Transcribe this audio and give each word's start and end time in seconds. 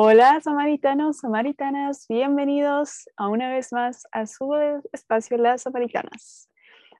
Hola 0.00 0.40
samaritanos, 0.40 1.18
samaritanas, 1.18 2.06
bienvenidos 2.08 3.08
a 3.16 3.26
una 3.26 3.50
vez 3.50 3.72
más 3.72 4.06
a 4.12 4.26
su 4.26 4.54
espacio 4.92 5.36
Las 5.38 5.62
Samaritanas. 5.62 6.48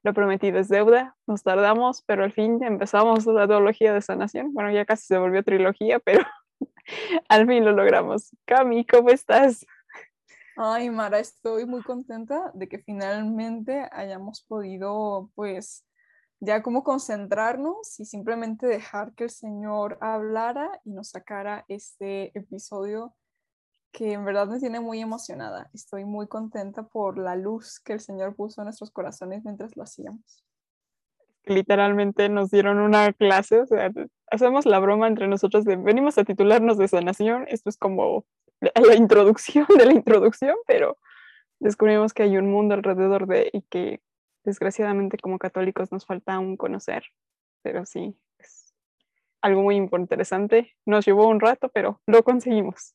Lo 0.03 0.13
prometido 0.13 0.59
es 0.59 0.69
deuda, 0.69 1.15
nos 1.25 1.45
tardamos, 1.45 2.03
pero 2.03 2.25
al 2.25 2.33
fin 2.33 2.61
empezamos 2.61 3.25
la 3.27 3.47
teología 3.47 3.95
de 3.95 4.03
sanación. 4.03 4.53
Bueno, 4.53 4.73
ya 4.73 4.85
casi 4.85 5.07
se 5.07 5.17
volvió 5.17 5.45
trilogía, 5.45 6.01
pero 6.01 6.25
al 7.29 7.47
fin 7.47 7.65
lo 7.65 7.71
logramos. 7.71 8.35
Cami, 8.45 8.85
¿cómo 8.85 9.11
estás? 9.11 9.65
Ay, 10.57 10.91
Mara, 10.91 11.21
estoy 11.21 11.67
muy 11.67 11.85
contenta 11.85 12.51
de 12.53 12.69
que 12.69 12.81
finalmente 12.81 13.89
hayamos 13.93 14.43
podido, 14.43 15.31
pues, 15.37 15.85
ya 16.41 16.63
como 16.63 16.85
concentrarnos 16.85 17.99
y 17.99 18.05
simplemente 18.05 18.67
dejar 18.67 19.15
que 19.15 19.25
el 19.25 19.31
Señor 19.31 19.99
hablara 20.01 20.81
y 20.85 20.91
nos 20.91 21.11
sacara 21.11 21.65
este 21.69 22.37
episodio 22.39 23.15
que 23.93 24.13
en 24.13 24.25
verdad 24.25 24.47
me 24.47 24.61
tiene 24.61 24.81
muy 24.81 25.01
emocionada. 25.01 25.71
Estoy 25.73 26.05
muy 26.05 26.29
contenta 26.29 26.85
por 26.85 27.19
la 27.19 27.37
luz 27.37 27.81
que 27.81 27.95
el 27.95 28.01
Señor 28.01 28.37
puso 28.37 28.61
en 28.61 28.67
nuestros 28.67 28.91
corazones 28.91 29.45
mientras 29.45 29.77
lo 29.77 29.83
hacíamos. 29.83 30.45
Literalmente 31.45 32.29
nos 32.29 32.51
dieron 32.51 32.79
una 32.79 33.13
clase, 33.13 33.61
o 33.61 33.67
sea, 33.67 33.91
hacemos 34.31 34.67
la 34.67 34.79
broma 34.79 35.09
entre 35.09 35.29
nosotros 35.29 35.65
de 35.65 35.77
venimos 35.77 36.19
a 36.19 36.25
titularnos 36.25 36.77
de 36.77 36.89
sanación, 36.89 37.47
esto 37.49 37.71
es 37.71 37.79
como 37.79 38.27
la 38.61 38.95
introducción 38.95 39.67
de 39.79 39.87
la 39.87 39.93
introducción, 39.93 40.57
pero 40.67 40.99
descubrimos 41.59 42.13
que 42.13 42.25
hay 42.25 42.37
un 42.37 42.51
mundo 42.51 42.75
alrededor 42.75 43.27
de 43.27 43.51
y 43.53 43.63
que 43.63 44.03
desgraciadamente 44.49 45.19
como 45.19 45.39
católicos 45.39 45.93
nos 45.93 46.07
falta 46.07 46.35
aún 46.35 46.57
conocer, 46.57 47.05
pero 47.63 47.85
sí, 47.85 48.19
es 48.39 48.75
algo 49.43 49.63
muy 49.63 49.77
interesante. 49.77 50.75
Nos 50.87 51.05
llevó 51.05 51.29
un 51.29 51.39
rato, 51.39 51.69
pero 51.69 52.01
lo 52.07 52.23
conseguimos. 52.25 52.95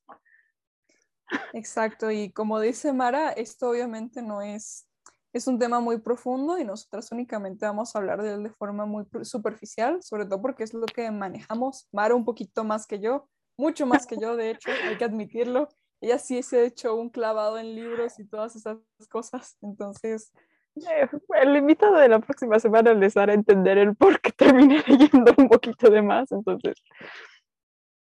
Exacto, 1.54 2.12
y 2.12 2.32
como 2.32 2.60
dice 2.60 2.92
Mara, 2.92 3.32
esto 3.32 3.70
obviamente 3.70 4.22
no 4.22 4.42
es, 4.42 4.88
es 5.32 5.48
un 5.48 5.60
tema 5.60 5.80
muy 5.80 6.00
profundo 6.00 6.58
y 6.58 6.66
nosotras 6.66 7.12
únicamente 7.12 7.66
vamos 7.66 7.96
a 7.96 8.00
hablar 8.00 8.22
de 8.24 8.34
él 8.34 8.44
de 8.44 8.50
forma 8.50 8.86
muy 8.86 9.06
superficial, 9.22 10.02
sobre 10.02 10.26
todo 10.26 10.42
porque 10.42 10.64
es 10.64 10.74
lo 10.74 10.88
que 10.88 11.10
manejamos. 11.12 11.88
Mara 11.92 12.16
un 12.16 12.26
poquito 12.26 12.64
más 12.64 12.88
que 12.88 13.00
yo, 13.00 13.30
mucho 13.58 13.86
más 13.86 14.08
que 14.08 14.18
yo, 14.18 14.36
de 14.36 14.52
hecho, 14.52 14.72
hay 14.88 14.98
que 14.98 15.06
admitirlo. 15.06 15.70
Ella 16.02 16.18
sí 16.18 16.42
se 16.42 16.60
ha 16.60 16.64
hecho 16.64 16.96
un 16.96 17.10
clavado 17.10 17.60
en 17.60 17.76
libros 17.76 18.20
y 18.20 18.26
todas 18.26 18.56
esas 18.56 18.80
cosas, 19.10 19.56
entonces 19.62 20.34
el 20.76 21.56
invitado 21.56 21.98
de 21.98 22.10
la 22.10 22.20
próxima 22.20 22.60
semana 22.60 22.94
les 22.94 23.16
hará 23.16 23.34
entender 23.34 23.78
el 23.78 23.96
por 23.96 24.20
qué 24.20 24.32
terminé 24.32 24.84
leyendo 24.88 25.34
un 25.38 25.48
poquito 25.48 25.90
de 25.90 26.02
más, 26.02 26.32
entonces 26.32 26.76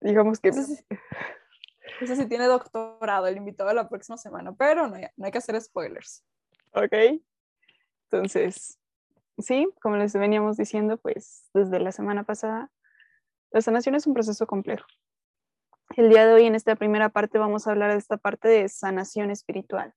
digamos 0.01 0.41
que... 0.41 0.49
Eso 0.49 2.17
sí, 2.17 2.27
tiene 2.27 2.47
doctorado 2.47 3.27
el 3.27 3.37
invitado 3.37 3.69
de 3.69 3.75
la 3.75 3.89
próxima 3.89 4.17
semana, 4.17 4.55
pero 4.55 4.89
no, 4.89 4.97
no 5.17 5.27
hay 5.27 5.31
que 5.31 5.39
hacer 5.39 5.61
spoilers. 5.61 6.25
Ok, 6.73 6.95
entonces, 8.11 8.79
sí, 9.39 9.69
como 9.81 9.97
les 9.97 10.13
veníamos 10.15 10.57
diciendo, 10.57 10.97
pues 10.99 11.49
desde 11.55 11.79
la 11.81 11.93
semana 11.93 12.25
pasada, 12.25 12.71
la 13.51 13.61
sanación 13.61 13.95
es 13.95 14.07
un 14.07 14.15
proceso 14.15 14.47
complejo. 14.47 14.87
El 15.97 16.09
día 16.09 16.27
de 16.27 16.33
hoy, 16.33 16.47
en 16.47 16.55
esta 16.55 16.77
primera 16.77 17.11
parte, 17.11 17.39
vamos 17.39 17.67
a 17.67 17.71
hablar 17.71 17.93
de 17.93 17.99
esta 17.99 18.17
parte 18.17 18.49
de 18.49 18.69
sanación 18.69 19.31
espiritual. 19.31 19.95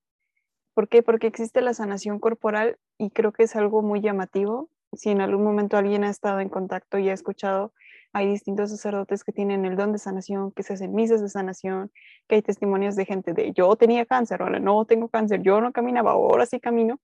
¿Por 0.76 0.90
qué? 0.90 1.02
Porque 1.02 1.28
existe 1.28 1.62
la 1.62 1.74
sanación 1.74 2.20
corporal 2.20 2.78
y 2.98 3.10
creo 3.10 3.32
que 3.32 3.44
es 3.44 3.56
algo 3.56 3.82
muy 3.82 4.02
llamativo. 4.02 4.70
Si 4.92 5.10
en 5.10 5.22
algún 5.22 5.46
momento 5.46 5.78
alguien 5.78 6.04
ha 6.04 6.10
estado 6.10 6.42
en 6.42 6.50
contacto 6.50 6.98
y 6.98 7.08
ha 7.08 7.14
escuchado, 7.14 7.72
hay 8.12 8.28
distintos 8.28 8.72
sacerdotes 8.72 9.24
que 9.24 9.32
tienen 9.32 9.64
el 9.66 9.78
don 9.78 9.94
de 9.94 10.00
sanación, 10.00 10.52
que 10.52 10.64
se 10.64 10.74
hacen 10.74 10.94
misas 10.94 11.22
de 11.22 11.30
sanación, 11.30 11.92
que 12.28 12.36
hay 12.36 12.42
testimonios 12.42 12.98
de 12.98 13.06
gente 13.06 13.32
de 13.32 13.54
yo 13.54 13.74
tenía 13.78 14.06
cáncer, 14.06 14.42
ahora 14.42 14.60
no 14.60 14.84
tengo 14.84 15.08
cáncer, 15.08 15.42
yo 15.44 15.62
no 15.62 15.72
caminaba, 15.72 16.12
ahora 16.12 16.46
sí 16.46 16.60
camino. 16.60 17.00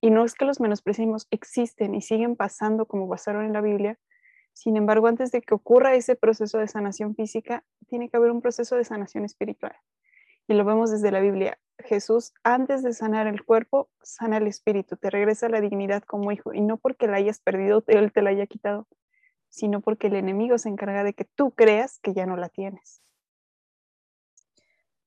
Y 0.00 0.10
no 0.10 0.24
es 0.24 0.34
que 0.34 0.44
los 0.44 0.60
menospreciemos, 0.60 1.26
existen 1.32 1.96
y 1.96 2.02
siguen 2.02 2.36
pasando 2.36 2.86
como 2.86 3.08
pasaron 3.08 3.44
en 3.44 3.52
la 3.52 3.60
Biblia. 3.60 3.98
Sin 4.52 4.76
embargo, 4.76 5.08
antes 5.08 5.32
de 5.32 5.42
que 5.42 5.52
ocurra 5.52 5.96
ese 5.96 6.14
proceso 6.14 6.58
de 6.58 6.68
sanación 6.68 7.16
física, 7.16 7.64
tiene 7.88 8.08
que 8.08 8.18
haber 8.18 8.30
un 8.30 8.40
proceso 8.40 8.76
de 8.76 8.84
sanación 8.84 9.24
espiritual. 9.24 9.74
Y 10.46 10.54
lo 10.54 10.64
vemos 10.64 10.92
desde 10.92 11.10
la 11.10 11.18
Biblia. 11.18 11.58
Jesús, 11.78 12.32
antes 12.42 12.82
de 12.82 12.92
sanar 12.92 13.26
el 13.26 13.44
cuerpo, 13.44 13.90
sana 14.02 14.38
el 14.38 14.46
espíritu, 14.46 14.96
te 14.96 15.10
regresa 15.10 15.48
la 15.48 15.60
dignidad 15.60 16.02
como 16.02 16.32
hijo, 16.32 16.52
y 16.54 16.60
no 16.60 16.78
porque 16.78 17.06
la 17.06 17.18
hayas 17.18 17.40
perdido, 17.40 17.84
él 17.86 18.12
te 18.12 18.22
la 18.22 18.30
haya 18.30 18.46
quitado, 18.46 18.86
sino 19.48 19.80
porque 19.80 20.06
el 20.06 20.16
enemigo 20.16 20.58
se 20.58 20.68
encarga 20.68 21.04
de 21.04 21.14
que 21.14 21.24
tú 21.24 21.52
creas 21.52 21.98
que 21.98 22.14
ya 22.14 22.26
no 22.26 22.36
la 22.36 22.48
tienes. 22.48 23.02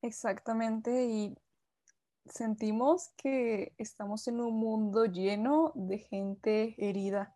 Exactamente, 0.02 1.06
y 1.06 1.36
sentimos 2.26 3.10
que 3.18 3.74
estamos 3.78 4.28
en 4.28 4.40
un 4.40 4.56
mundo 4.56 5.06
lleno 5.06 5.72
de 5.76 5.98
gente 5.98 6.76
herida. 6.78 7.36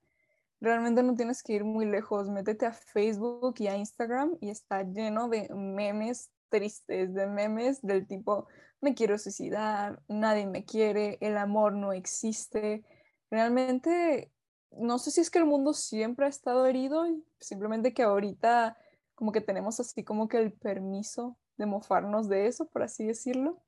Realmente 0.61 1.03
no 1.03 1.15
tienes 1.15 1.43
que 1.43 1.53
ir 1.53 1.65
muy 1.65 1.85
lejos, 1.85 2.29
métete 2.29 2.65
a 2.65 2.73
Facebook 2.73 3.55
y 3.57 3.67
a 3.67 3.75
Instagram 3.75 4.37
y 4.39 4.49
está 4.49 4.83
lleno 4.83 5.27
de 5.27 5.49
memes 5.53 6.31
tristes, 6.47 7.13
de 7.13 7.27
memes 7.27 7.81
del 7.81 8.07
tipo, 8.07 8.47
me 8.83 8.93
quiero 8.93 9.17
suicidar, 9.17 10.01
nadie 10.07 10.45
me 10.45 10.65
quiere, 10.65 11.17
el 11.21 11.37
amor 11.37 11.73
no 11.73 11.93
existe. 11.93 12.83
Realmente, 13.31 14.31
no 14.71 14.99
sé 14.99 15.11
si 15.11 15.21
es 15.21 15.31
que 15.31 15.39
el 15.39 15.45
mundo 15.45 15.73
siempre 15.73 16.25
ha 16.25 16.29
estado 16.29 16.65
herido, 16.67 17.05
simplemente 17.39 17.93
que 17.93 18.03
ahorita 18.03 18.77
como 19.15 19.31
que 19.31 19.41
tenemos 19.41 19.79
así 19.79 20.03
como 20.03 20.27
que 20.27 20.37
el 20.37 20.51
permiso 20.51 21.37
de 21.57 21.65
mofarnos 21.65 22.27
de 22.27 22.47
eso, 22.47 22.67
por 22.67 22.83
así 22.83 23.05
decirlo. 23.05 23.61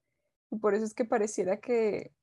Y 0.52 0.58
por 0.58 0.75
eso 0.75 0.86
es 0.86 0.94
que 0.94 1.06
pareciera 1.06 1.59
que 1.59 2.14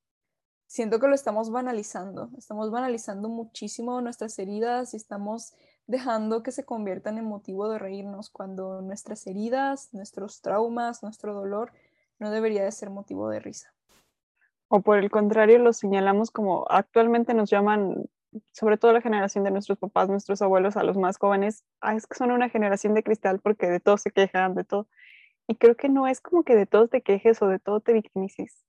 siento 0.66 1.00
que 1.00 1.08
lo 1.08 1.14
estamos 1.14 1.50
banalizando, 1.50 2.30
estamos 2.36 2.70
banalizando 2.70 3.28
muchísimo 3.28 4.00
nuestras 4.00 4.38
heridas 4.38 4.94
y 4.94 4.96
estamos 4.96 5.54
dejando 5.86 6.42
que 6.42 6.52
se 6.52 6.64
conviertan 6.64 7.18
en 7.18 7.24
motivo 7.24 7.68
de 7.68 7.78
reírnos 7.78 8.30
cuando 8.30 8.80
nuestras 8.82 9.26
heridas, 9.26 9.92
nuestros 9.92 10.40
traumas, 10.40 11.02
nuestro 11.02 11.34
dolor 11.34 11.72
no 12.22 12.30
debería 12.30 12.64
de 12.64 12.70
ser 12.70 12.88
motivo 12.88 13.28
de 13.28 13.40
risa. 13.40 13.74
O 14.68 14.80
por 14.80 14.98
el 14.98 15.10
contrario, 15.10 15.58
los 15.58 15.76
señalamos 15.76 16.30
como 16.30 16.64
actualmente 16.70 17.34
nos 17.34 17.50
llaman, 17.50 18.08
sobre 18.52 18.78
todo 18.78 18.92
la 18.92 19.02
generación 19.02 19.44
de 19.44 19.50
nuestros 19.50 19.76
papás, 19.76 20.08
nuestros 20.08 20.40
abuelos, 20.40 20.76
a 20.76 20.84
los 20.84 20.96
más 20.96 21.18
jóvenes, 21.18 21.64
ah, 21.80 21.94
es 21.94 22.06
que 22.06 22.14
son 22.14 22.30
una 22.30 22.48
generación 22.48 22.94
de 22.94 23.02
cristal 23.02 23.40
porque 23.40 23.66
de 23.66 23.80
todo 23.80 23.98
se 23.98 24.12
quejan, 24.12 24.54
de 24.54 24.64
todo. 24.64 24.86
Y 25.48 25.56
creo 25.56 25.76
que 25.76 25.88
no 25.88 26.06
es 26.06 26.20
como 26.20 26.44
que 26.44 26.54
de 26.54 26.64
todo 26.64 26.86
te 26.86 27.02
quejes 27.02 27.42
o 27.42 27.48
de 27.48 27.58
todo 27.58 27.80
te 27.80 27.92
victimices. 27.92 28.64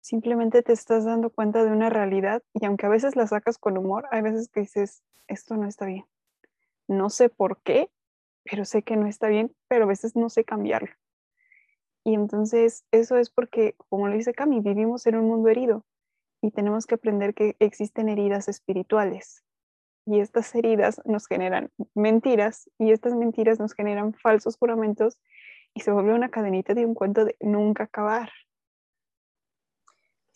Simplemente 0.00 0.62
te 0.62 0.72
estás 0.72 1.04
dando 1.04 1.30
cuenta 1.30 1.64
de 1.64 1.72
una 1.72 1.90
realidad 1.90 2.42
y 2.54 2.64
aunque 2.64 2.86
a 2.86 2.90
veces 2.90 3.16
la 3.16 3.26
sacas 3.26 3.58
con 3.58 3.76
humor, 3.76 4.06
hay 4.12 4.22
veces 4.22 4.48
que 4.48 4.60
dices, 4.60 5.02
esto 5.26 5.56
no 5.56 5.66
está 5.66 5.84
bien. 5.84 6.06
No 6.86 7.10
sé 7.10 7.28
por 7.28 7.60
qué, 7.62 7.90
pero 8.44 8.64
sé 8.64 8.82
que 8.82 8.96
no 8.96 9.08
está 9.08 9.26
bien, 9.26 9.52
pero 9.66 9.84
a 9.84 9.88
veces 9.88 10.14
no 10.14 10.30
sé 10.30 10.44
cambiarlo. 10.44 10.90
Y 12.04 12.14
entonces 12.14 12.84
eso 12.90 13.16
es 13.16 13.30
porque, 13.30 13.74
como 13.88 14.08
lo 14.08 14.14
dice 14.14 14.34
Cami, 14.34 14.60
vivimos 14.60 15.06
en 15.06 15.16
un 15.16 15.26
mundo 15.26 15.48
herido 15.48 15.84
y 16.42 16.50
tenemos 16.50 16.86
que 16.86 16.96
aprender 16.96 17.34
que 17.34 17.56
existen 17.58 18.10
heridas 18.10 18.48
espirituales. 18.48 19.42
Y 20.06 20.20
estas 20.20 20.54
heridas 20.54 21.00
nos 21.06 21.26
generan 21.26 21.70
mentiras 21.94 22.70
y 22.78 22.92
estas 22.92 23.14
mentiras 23.14 23.58
nos 23.58 23.72
generan 23.72 24.12
falsos 24.12 24.58
juramentos 24.58 25.18
y 25.72 25.80
se 25.80 25.90
vuelve 25.90 26.12
una 26.12 26.28
cadenita 26.28 26.74
de 26.74 26.84
un 26.84 26.94
cuento 26.94 27.24
de 27.24 27.36
nunca 27.40 27.84
acabar. 27.84 28.30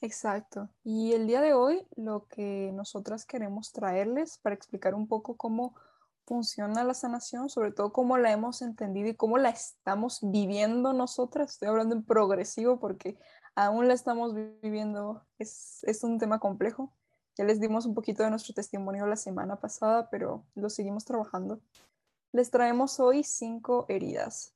Exacto. 0.00 0.71
Y 0.85 1.12
el 1.12 1.26
día 1.26 1.43
de 1.43 1.53
hoy 1.53 1.87
lo 1.97 2.26
que 2.29 2.71
nosotras 2.73 3.26
queremos 3.26 3.73
traerles 3.73 4.38
para 4.38 4.55
explicar 4.55 4.94
un 4.94 5.09
poco 5.09 5.37
cómo 5.37 5.75
funciona 6.28 6.84
la 6.84 6.92
sanación, 6.92 7.48
sobre 7.48 7.72
todo 7.72 7.90
cómo 7.90 8.19
la 8.19 8.30
hemos 8.30 8.60
entendido 8.60 9.08
y 9.08 9.14
cómo 9.14 9.38
la 9.38 9.48
estamos 9.48 10.20
viviendo 10.22 10.92
nosotras. 10.92 11.52
Estoy 11.52 11.69
hablando 11.69 11.94
en 11.94 12.04
progresivo 12.04 12.78
porque 12.78 13.19
aún 13.54 13.88
la 13.88 13.94
estamos 13.94 14.34
viviendo. 14.34 15.26
Es, 15.38 15.82
es 15.84 16.04
un 16.04 16.19
tema 16.19 16.38
complejo. 16.38 16.92
Ya 17.36 17.44
les 17.44 17.60
dimos 17.60 17.86
un 17.86 17.94
poquito 17.94 18.22
de 18.22 18.30
nuestro 18.30 18.52
testimonio 18.52 19.06
la 19.06 19.16
semana 19.16 19.56
pasada, 19.56 20.10
pero 20.10 20.44
lo 20.54 20.69
seguimos 20.69 21.06
trabajando. 21.06 21.60
Les 22.32 22.50
traemos 22.50 23.00
hoy 23.00 23.25
cinco 23.25 23.86
heridas. 23.88 24.54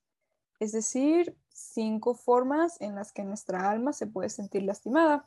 es 0.61 0.73
decir, 0.73 1.37
cinco 1.49 2.15
formas 2.15 2.81
en 2.81 2.95
las 2.95 3.13
que 3.13 3.25
nuestra 3.25 3.71
alma 3.71 3.93
se 3.93 4.07
puede 4.07 4.29
sentir 4.29 4.63
lastimada. 4.63 5.27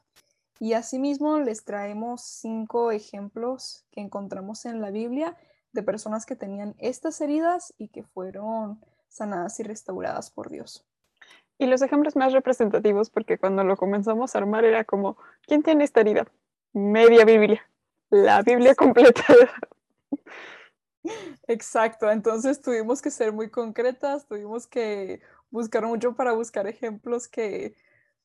Y 0.60 0.74
asimismo 0.74 1.40
les 1.40 1.66
traemos 1.66 2.22
cinco 2.22 2.92
ejemplos 2.92 3.84
que 3.92 4.02
encontramos 4.02 4.66
en 4.66 4.80
la 4.80 4.92
Biblia 4.92 5.36
de 5.76 5.84
personas 5.84 6.26
que 6.26 6.36
tenían 6.36 6.74
estas 6.80 7.22
heridas 7.22 7.74
y 7.78 7.90
que 7.90 8.04
fueron 8.04 8.80
sanadas 9.10 9.60
y 9.60 9.64
restauradas 9.64 10.32
por 10.32 10.50
Dios. 10.50 10.86
Y 11.58 11.68
los 11.68 11.82
ejemplos 11.82 12.16
más 12.16 12.34
representativos, 12.34 13.10
porque 13.10 13.38
cuando 13.38 13.64
lo 13.64 13.78
comenzamos 13.78 14.34
a 14.34 14.40
armar 14.40 14.66
era 14.66 14.84
como, 14.84 15.18
¿quién 15.46 15.64
tiene 15.64 15.84
esta 15.84 16.02
herida? 16.02 16.26
Media 16.74 17.24
Biblia, 17.24 17.62
la 18.10 18.42
Biblia 18.42 18.76
completa. 18.76 19.24
Exacto, 21.48 22.10
entonces 22.10 22.62
tuvimos 22.62 23.02
que 23.02 23.12
ser 23.12 23.32
muy 23.32 23.50
concretas, 23.50 24.28
tuvimos 24.28 24.66
que 24.66 25.22
buscar 25.52 25.86
mucho 25.86 26.16
para 26.16 26.34
buscar 26.34 26.68
ejemplos 26.68 27.28
que 27.28 27.76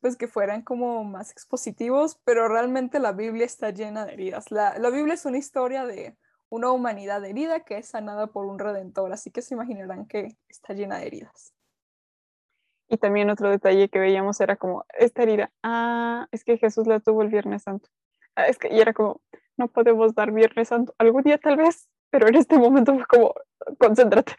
pues 0.01 0.17
que 0.17 0.29
fueran 0.29 0.63
como 0.63 1.05
más 1.05 1.31
expositivos, 1.31 2.19
pero 2.25 2.49
realmente 2.49 2.99
la 2.99 3.13
Biblia 3.13 3.45
está 3.45 3.69
llena 3.69 4.07
de 4.07 4.15
heridas. 4.15 4.51
La, 4.51 4.79
la 4.79 4.89
Biblia 4.89 5.13
es 5.13 5.27
una 5.27 5.37
historia 5.37 5.85
de 5.85 6.17
una 6.51 6.71
humanidad 6.73 7.25
herida 7.25 7.61
que 7.61 7.79
es 7.79 7.89
sanada 7.89 8.27
por 8.27 8.45
un 8.45 8.59
redentor, 8.59 9.13
así 9.13 9.31
que 9.31 9.41
se 9.41 9.55
imaginarán 9.55 10.07
que 10.07 10.37
está 10.49 10.75
llena 10.75 10.99
de 10.99 11.07
heridas. 11.07 11.55
Y 12.89 12.99
también 12.99 13.31
otro 13.31 13.49
detalle 13.49 13.89
que 13.89 14.01
veíamos 14.01 14.41
era 14.41 14.57
como, 14.57 14.85
esta 14.99 15.23
herida, 15.23 15.53
ah, 15.63 16.27
es 16.33 16.45
que 16.45 16.59
Jesús 16.59 16.87
la 16.89 16.99
tuvo 17.01 17.23
el 17.23 17.29
Viernes 17.29 17.63
Santo. 17.63 17.89
Ah, 18.35 18.47
es 18.47 18.59
que, 18.59 18.69
y 18.69 18.81
era 18.81 18.93
como, 18.93 19.21
no 19.57 19.69
podemos 19.69 20.15
dar 20.15 20.33
Viernes 20.33 20.69
Santo, 20.69 20.93
algún 20.99 21.23
día 21.23 21.39
tal 21.39 21.57
vez, 21.57 21.89
pero 22.11 22.29
en 22.29 22.35
este 22.35 22.59
momento 22.59 22.95
fue 22.95 23.07
como, 23.07 23.35
concéntrate. 23.79 24.35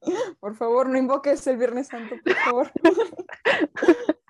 Por 0.40 0.56
favor, 0.56 0.88
no 0.88 0.96
invoques 0.96 1.46
el 1.46 1.58
Viernes 1.58 1.88
Santo, 1.88 2.16
por 2.24 2.34
favor. 2.34 2.72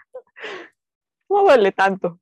No 1.29 1.44
vale 1.44 1.70
tanto. 1.70 2.19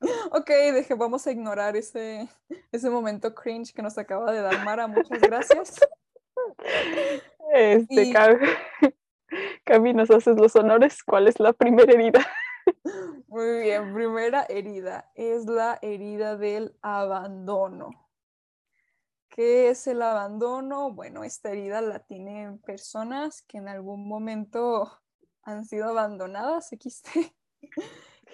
Ok, 0.32 0.48
deje, 0.48 0.94
vamos 0.94 1.26
a 1.26 1.32
ignorar 1.32 1.76
ese, 1.76 2.28
ese 2.72 2.90
momento 2.90 3.34
cringe 3.34 3.72
que 3.72 3.82
nos 3.82 3.98
acaba 3.98 4.32
de 4.32 4.40
dar 4.40 4.64
Mara. 4.64 4.86
Muchas 4.86 5.20
gracias. 5.20 5.80
Este, 7.52 8.12
Cami, 9.64 9.92
nos 9.92 10.10
haces 10.10 10.36
los 10.38 10.56
honores. 10.56 11.02
¿Cuál 11.02 11.28
es 11.28 11.38
la 11.38 11.52
primera 11.52 11.92
herida? 11.92 12.26
Muy 13.28 13.60
bien, 13.60 13.94
primera 13.94 14.44
herida 14.48 15.10
es 15.14 15.46
la 15.46 15.78
herida 15.82 16.36
del 16.36 16.76
abandono. 16.82 17.90
¿Qué 19.28 19.68
es 19.68 19.86
el 19.86 20.02
abandono? 20.02 20.92
Bueno, 20.92 21.22
esta 21.22 21.52
herida 21.52 21.80
la 21.80 22.00
tienen 22.00 22.58
personas 22.58 23.42
que 23.42 23.58
en 23.58 23.68
algún 23.68 24.08
momento 24.08 24.90
han 25.42 25.64
sido 25.64 25.88
abandonadas, 25.88 26.70
XT, 26.70 27.32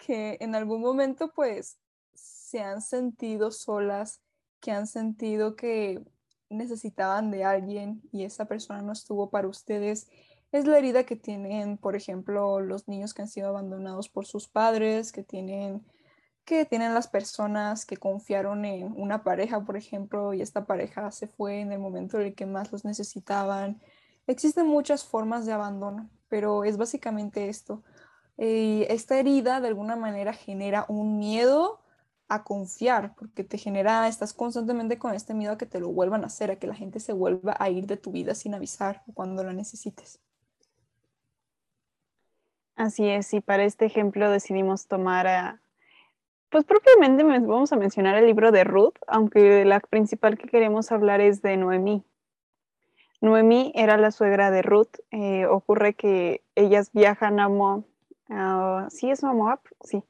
que 0.07 0.37
en 0.41 0.55
algún 0.55 0.81
momento 0.81 1.33
pues 1.35 1.79
se 2.15 2.61
han 2.61 2.81
sentido 2.81 3.51
solas, 3.51 4.21
que 4.61 4.71
han 4.73 4.87
sentido 4.87 5.57
que 5.57 6.03
necesitaban 6.49 7.31
de 7.31 7.45
alguien 7.45 8.03
y 8.13 8.25
esa 8.25 8.47
persona 8.47 8.83
no 8.83 8.93
estuvo 8.93 9.31
para 9.31 9.49
ustedes. 9.49 10.09
Es 10.53 10.67
la 10.67 10.79
herida 10.79 11.05
que 11.05 11.17
tienen, 11.17 11.77
por 11.77 11.97
ejemplo, 11.97 12.61
los 12.61 12.89
niños 12.89 13.15
que 13.15 13.23
han 13.23 13.29
sido 13.29 13.49
abandonados 13.49 14.09
por 14.09 14.27
sus 14.27 14.49
padres, 14.49 15.13
que 15.13 15.23
tienen 15.23 15.85
que 16.47 16.65
tienen 16.65 16.95
las 16.95 17.09
personas 17.09 17.85
que 17.85 17.97
confiaron 17.97 18.65
en 18.65 18.93
una 18.97 19.25
pareja, 19.25 19.65
por 19.65 19.77
ejemplo, 19.77 20.33
y 20.33 20.41
esta 20.43 20.65
pareja 20.65 21.11
se 21.11 21.27
fue 21.27 21.61
en 21.61 21.73
el 21.73 21.81
momento 21.81 22.21
en 22.21 22.29
el 22.29 22.35
que 22.37 22.47
más 22.47 22.71
los 22.71 22.85
necesitaban. 22.85 23.81
Existen 24.29 24.69
muchas 24.69 25.05
formas 25.05 25.45
de 25.45 25.53
abandono, 25.53 26.09
pero 26.29 26.63
es 26.63 26.77
básicamente 26.77 27.49
esto. 27.49 27.83
Esta 28.39 29.19
herida 29.19 29.61
de 29.61 29.69
alguna 29.69 29.97
manera 29.97 30.33
genera 30.33 30.85
un 30.89 31.19
miedo 31.19 31.81
a 32.29 32.45
confiar, 32.45 33.15
porque 33.15 33.45
te 33.45 33.57
genera, 33.57 34.09
estás 34.09 34.35
constantemente 34.35 34.99
con 34.99 35.15
este 35.15 35.33
miedo 35.33 35.53
a 35.53 35.59
que 35.59 35.67
te 35.67 35.81
lo 35.81 35.89
vuelvan 35.89 36.25
a 36.25 36.27
hacer, 36.27 36.51
a 36.51 36.57
que 36.57 36.67
la 36.67 36.75
gente 36.75 37.01
se 37.01 37.13
vuelva 37.13 37.57
a 37.59 37.71
ir 37.71 37.87
de 37.87 37.97
tu 37.97 38.11
vida 38.11 38.35
sin 38.35 38.55
avisar 38.55 39.03
cuando 39.15 39.45
la 39.45 39.53
necesites. 39.53 40.19
Así 42.75 43.09
es, 43.09 43.33
y 43.33 43.41
para 43.41 43.65
este 43.65 43.87
ejemplo 43.87 44.31
decidimos 44.31 44.87
tomar 44.87 45.27
a, 45.27 45.61
pues 46.51 46.65
propiamente 46.65 47.23
vamos 47.23 47.73
a 47.73 47.77
mencionar 47.77 48.17
el 48.17 48.27
libro 48.27 48.53
de 48.53 48.65
Ruth, 48.65 48.97
aunque 49.07 49.65
la 49.65 49.81
principal 49.81 50.37
que 50.37 50.49
queremos 50.49 50.93
hablar 50.93 51.21
es 51.21 51.43
de 51.43 51.57
Noemí. 51.57 52.05
Noemí 53.21 53.73
era 53.75 53.97
la 53.97 54.11
suegra 54.11 54.51
de 54.51 54.63
Ruth. 54.63 55.01
Eh, 55.11 55.47
ocurre 55.47 55.95
que 55.95 56.43
ellas 56.55 56.91
viajan 56.93 57.41
a 57.41 57.49
Moab. 57.49 57.85
¿Sí 58.91 59.11
es 59.11 59.23
Moab? 59.23 59.61
Sí 59.83 60.03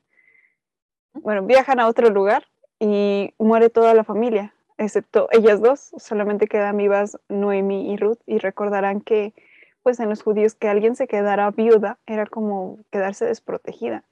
bueno, 1.23 1.43
viajan 1.43 1.81
a 1.81 1.89
otro 1.89 2.11
lugar 2.11 2.45
y 2.79 3.35
muere 3.39 3.71
toda 3.71 3.95
la 3.95 4.05
familia, 4.05 4.55
excepto 4.79 5.29
ellas 5.33 5.61
dos, 5.61 5.93
solamente 5.97 6.47
quedan 6.47 6.77
vivas 6.77 7.19
Noemi 7.29 7.93
y 7.93 7.97
Ruth 7.97 8.19
y 8.27 8.39
recordarán 8.39 9.01
que 9.01 9.35
pues 9.83 10.01
en 10.01 10.09
los 10.09 10.23
judíos 10.23 10.55
que 10.55 10.69
alguien 10.69 10.97
se 10.97 11.07
quedara 11.07 11.51
viuda 11.51 11.99
era 12.07 12.27
como 12.27 12.79
quedarse 12.91 13.25
desprotegida. 13.25 14.05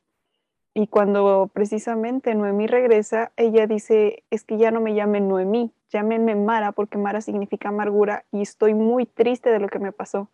Y 0.73 0.87
cuando 0.87 1.51
precisamente 1.53 2.35
Noemí 2.35 2.67
regresa, 2.67 3.33
ella 3.37 3.67
dice, 3.67 4.25
es 4.31 4.45
que 4.45 4.57
ya 4.57 4.71
no 4.71 4.81
me 4.81 4.95
llamen 4.95 5.29
Noemí, 5.29 5.73
llámenme 5.91 6.35
Mara, 6.37 6.73
porque 6.73 6.99
Mara 6.99 7.21
significa 7.21 7.69
amargura 7.69 8.25
y 8.33 8.43
estoy 8.43 8.75
muy 8.75 9.07
triste 9.07 9.51
de 9.51 9.61
lo 9.61 9.69
que 9.69 9.79
me 9.79 9.93
pasó. 9.93 10.31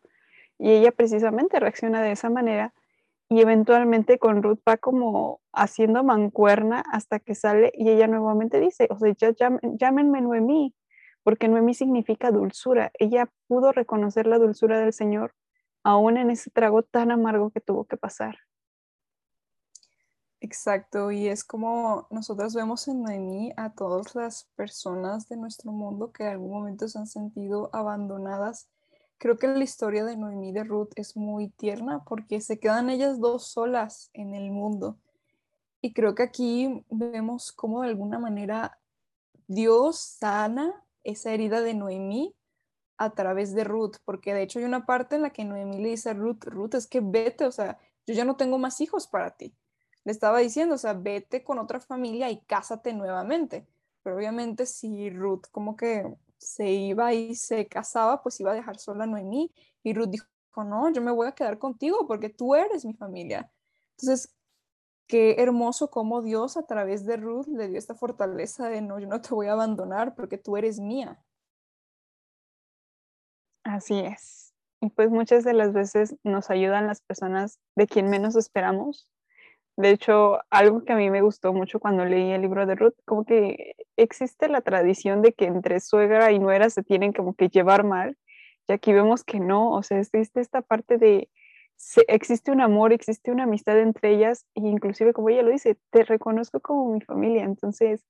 Y 0.59 0.73
ella 0.73 0.93
precisamente 0.93 1.59
reacciona 1.59 2.03
de 2.03 2.13
esa 2.13 2.31
manera 2.31 2.73
y 3.31 3.41
eventualmente 3.41 4.19
con 4.19 4.43
Ruth 4.43 4.59
va 4.69 4.77
como 4.77 5.41
haciendo 5.53 6.03
mancuerna 6.03 6.83
hasta 6.93 7.21
que 7.21 7.37
sale 7.37 7.73
y 7.77 7.89
ella 7.89 8.09
nuevamente 8.09 8.59
dice, 8.59 8.89
o 8.91 8.99
sea, 8.99 9.15
ya 9.17 9.33
llámenme 9.63 10.21
Noemí, 10.21 10.75
porque 11.23 11.47
Noemí 11.47 11.75
significa 11.75 12.33
dulzura. 12.33 12.91
Ella 12.99 13.31
pudo 13.47 13.71
reconocer 13.71 14.27
la 14.27 14.39
dulzura 14.39 14.81
del 14.81 14.93
Señor 14.93 15.35
aún 15.85 16.17
en 16.17 16.31
ese 16.31 16.51
trago 16.51 16.83
tan 16.83 17.13
amargo 17.13 17.51
que 17.51 17.61
tuvo 17.61 17.85
que 17.85 17.97
pasar. 17.97 18.37
Exacto, 20.41 21.13
y 21.13 21.29
es 21.29 21.45
como 21.45 22.09
nosotros 22.11 22.55
vemos 22.55 22.89
en 22.89 23.03
Noemí 23.03 23.53
a 23.57 23.75
todas 23.75 24.15
las 24.17 24.51
personas 24.57 25.29
de 25.29 25.37
nuestro 25.37 25.71
mundo 25.71 26.13
que 26.13 26.25
en 26.25 26.31
algún 26.31 26.51
momento 26.51 26.89
se 26.89 26.99
han 26.99 27.07
sentido 27.07 27.71
abandonadas 27.73 28.69
Creo 29.21 29.37
que 29.37 29.49
la 29.49 29.63
historia 29.63 30.03
de 30.07 30.17
Noemí 30.17 30.51
de 30.51 30.65
Ruth 30.65 30.93
es 30.97 31.15
muy 31.15 31.51
tierna 31.51 32.03
porque 32.07 32.41
se 32.41 32.59
quedan 32.59 32.89
ellas 32.89 33.21
dos 33.21 33.49
solas 33.49 34.09
en 34.15 34.35
el 34.35 34.51
mundo. 34.51 34.97
Y 35.83 35.93
creo 35.93 36.15
que 36.15 36.23
aquí 36.23 36.87
vemos 36.89 37.53
cómo 37.53 37.83
de 37.83 37.89
alguna 37.89 38.19
manera 38.19 38.79
Dios 39.47 39.99
sana 39.99 40.73
esa 41.05 41.35
herida 41.35 41.61
de 41.61 41.75
Noemí 41.75 42.35
a 42.97 43.11
través 43.11 43.55
de 43.55 43.65
Ruth, 43.65 43.97
porque 44.07 44.33
de 44.33 44.41
hecho 44.41 44.59
hay 44.59 44.65
una 44.65 44.87
parte 44.87 45.17
en 45.17 45.23
la 45.23 45.35
que 45.35 45.45
Noemí 45.45 45.83
le 45.83 45.91
dice 45.91 46.09
a 46.09 46.15
Ruth, 46.15 46.45
Ruth, 46.45 46.75
es 46.77 46.87
que 46.87 47.01
vete, 47.03 47.45
o 47.45 47.53
sea, 47.53 47.77
yo 48.07 48.15
ya 48.15 48.25
no 48.25 48.37
tengo 48.37 48.57
más 48.57 48.81
hijos 48.81 49.07
para 49.07 49.37
ti. 49.37 49.55
Le 50.05 50.13
estaba 50.13 50.39
diciendo, 50.39 50.77
o 50.77 50.79
sea, 50.79 50.95
vete 50.95 51.45
con 51.45 51.59
otra 51.59 51.79
familia 51.79 52.31
y 52.31 52.41
cásate 52.47 52.95
nuevamente. 52.95 53.67
Pero 54.03 54.17
obviamente 54.17 54.65
si 54.65 55.11
Ruth 55.11 55.45
como 55.53 55.77
que 55.77 56.11
se 56.41 56.71
iba 56.71 57.13
y 57.13 57.35
se 57.35 57.67
casaba, 57.67 58.23
pues 58.23 58.41
iba 58.41 58.53
a 58.53 58.55
dejar 58.55 58.79
sola 58.79 59.05
a 59.05 59.07
Noemí. 59.07 59.53
Y 59.83 59.93
Ruth 59.95 60.09
dijo, 60.09 60.27
no, 60.57 60.91
yo 60.91 61.03
me 61.03 61.13
voy 61.13 61.29
a 61.29 61.33
quedar 61.33 61.59
contigo 61.59 62.07
porque 62.07 62.31
tú 62.31 62.55
eres 62.55 62.85
mi 62.85 62.95
familia. 62.95 63.53
Entonces, 63.93 64.35
qué 65.07 65.37
hermoso 65.39 65.91
cómo 65.91 66.23
Dios 66.23 66.57
a 66.57 66.67
través 66.67 67.05
de 67.05 67.17
Ruth 67.17 67.47
le 67.49 67.69
dio 67.69 67.79
esta 67.79 67.95
fortaleza 67.95 68.69
de, 68.69 68.81
no, 68.81 68.99
yo 68.99 69.07
no 69.07 69.21
te 69.21 69.35
voy 69.35 69.49
a 69.49 69.53
abandonar 69.53 70.15
porque 70.15 70.39
tú 70.39 70.57
eres 70.57 70.81
mía. 70.81 71.23
Así 73.63 74.01
es. 74.01 74.55
Y 74.81 74.89
pues 74.91 75.11
muchas 75.11 75.45
de 75.45 75.53
las 75.53 75.75
veces 75.75 76.17
nos 76.25 76.49
ayudan 76.49 76.87
las 76.87 77.03
personas 77.03 77.61
de 77.77 77.87
quien 77.87 78.09
menos 78.09 78.35
esperamos 78.35 79.09
de 79.81 79.91
hecho, 79.91 80.39
algo 80.51 80.85
que 80.85 80.93
a 80.93 80.97
mí 80.97 81.11
me 81.11 81.23
gustó 81.23 81.53
mucho 81.53 81.81
cuando 81.81 82.05
leí 82.05 82.31
el 82.33 82.43
libro 82.43 82.67
de 82.67 82.75
Ruth, 82.75 82.95
como 83.05 83.25
que 83.25 83.75
existe 83.97 84.49
la 84.49 84.61
tradición 84.61 85.23
de 85.23 85.33
que 85.33 85.47
entre 85.47 85.81
suegra 85.81 86.33
y 86.33 86.39
nuera 86.39 86.71
se 86.71 86.83
tienen 86.83 87.13
como 87.13 87.35
que 87.35 87.49
llevar 87.49 87.85
mal, 87.85 88.17
y 88.69 88.73
aquí 88.73 88.93
vemos 88.93 89.25
que 89.25 89.41
no, 89.41 89.73
o 89.73 89.83
sea, 89.83 89.99
existe 89.99 90.41
esta 90.41 90.63
parte 90.63 90.99
de, 90.99 91.29
existe 92.09 92.53
un 92.53 92.61
amor, 92.61 92.93
existe 92.93 93.31
una 93.31 93.45
amistad 93.45 93.79
entre 93.79 94.15
ellas, 94.15 94.47
e 94.55 94.61
inclusive 94.61 95.13
como 95.13 95.29
ella 95.31 95.43
lo 95.43 95.51
dice, 95.51 95.77
te 95.91 96.05
reconozco 96.05 96.61
como 96.61 96.93
mi 96.93 97.01
familia, 97.01 97.45
entonces 97.45 98.05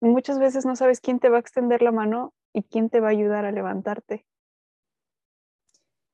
muchas 0.00 0.38
veces 0.38 0.66
no 0.66 0.76
sabes 0.76 1.00
quién 1.00 1.20
te 1.20 1.28
va 1.28 1.36
a 1.36 1.40
extender 1.40 1.82
la 1.82 1.92
mano 1.92 2.34
y 2.52 2.62
quién 2.62 2.90
te 2.90 3.00
va 3.00 3.08
a 3.08 3.12
ayudar 3.12 3.44
a 3.44 3.52
levantarte. 3.52 4.26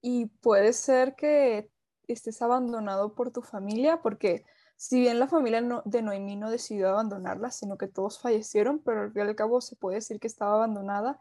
Y 0.01 0.27
puede 0.41 0.73
ser 0.73 1.15
que 1.15 1.71
estés 2.09 2.43
abandonado 2.43 3.15
por 3.15 3.31
tu 3.31 3.43
familia, 3.43 4.03
porque 4.03 4.45
si 4.83 4.99
bien 4.99 5.21
la 5.21 5.29
familia 5.29 5.63
de 5.85 6.03
Noemí 6.03 6.35
no 6.35 6.51
decidió 6.51 6.89
abandonarla, 6.89 7.53
sino 7.53 7.79
que 7.79 7.87
todos 7.87 8.19
fallecieron, 8.19 8.81
pero 8.81 9.03
al 9.03 9.13
fin 9.13 9.23
y 9.23 9.29
al 9.29 9.37
cabo 9.37 9.61
se 9.61 9.77
puede 9.77 9.99
decir 9.99 10.19
que 10.19 10.27
estaba 10.27 10.55
abandonada, 10.55 11.21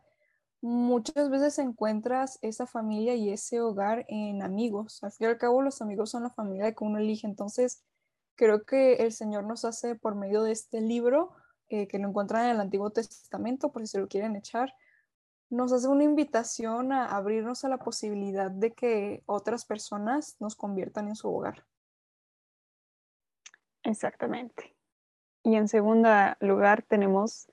muchas 0.61 1.29
veces 1.29 1.59
encuentras 1.59 2.39
esa 2.41 2.65
familia 2.65 3.13
y 3.13 3.29
ese 3.29 3.61
hogar 3.61 4.03
en 4.07 4.41
amigos. 4.41 5.03
Al 5.03 5.11
fin 5.11 5.27
y 5.27 5.29
al 5.29 5.37
cabo, 5.37 5.61
los 5.61 5.79
amigos 5.79 6.09
son 6.09 6.23
la 6.23 6.31
familia 6.31 6.73
que 6.73 6.83
uno 6.83 6.97
elige. 6.97 7.27
Entonces, 7.27 7.83
creo 8.33 8.63
que 8.63 8.93
el 8.93 9.11
Señor 9.11 9.43
nos 9.43 9.63
hace 9.63 9.93
por 9.93 10.15
medio 10.15 10.41
de 10.41 10.53
este 10.53 10.81
libro, 10.81 11.31
eh, 11.69 11.87
que 11.87 11.99
lo 11.99 12.07
encuentran 12.07 12.45
en 12.45 12.55
el 12.55 12.61
Antiguo 12.61 12.89
Testamento, 12.89 13.71
por 13.71 13.83
si 13.83 13.89
se 13.89 13.99
lo 13.99 14.07
quieren 14.07 14.35
echar, 14.35 14.73
nos 15.51 15.71
hace 15.71 15.87
una 15.87 16.03
invitación 16.03 16.93
a 16.93 17.15
abrirnos 17.15 17.63
a 17.63 17.69
la 17.69 17.77
posibilidad 17.77 18.49
de 18.49 18.73
que 18.73 19.21
otras 19.27 19.65
personas 19.65 20.35
nos 20.39 20.55
conviertan 20.55 21.09
en 21.09 21.15
su 21.15 21.29
hogar. 21.29 21.63
Exactamente. 23.83 24.75
Y 25.43 25.55
en 25.55 25.67
segundo 25.67 26.09
lugar 26.39 26.83
tenemos 26.83 27.47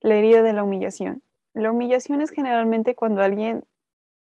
la 0.00 0.14
herida 0.14 0.42
de 0.42 0.52
la 0.52 0.64
humillación. 0.64 1.22
La 1.54 1.70
humillación 1.70 2.20
es 2.20 2.30
generalmente 2.30 2.94
cuando 2.94 3.22
alguien 3.22 3.64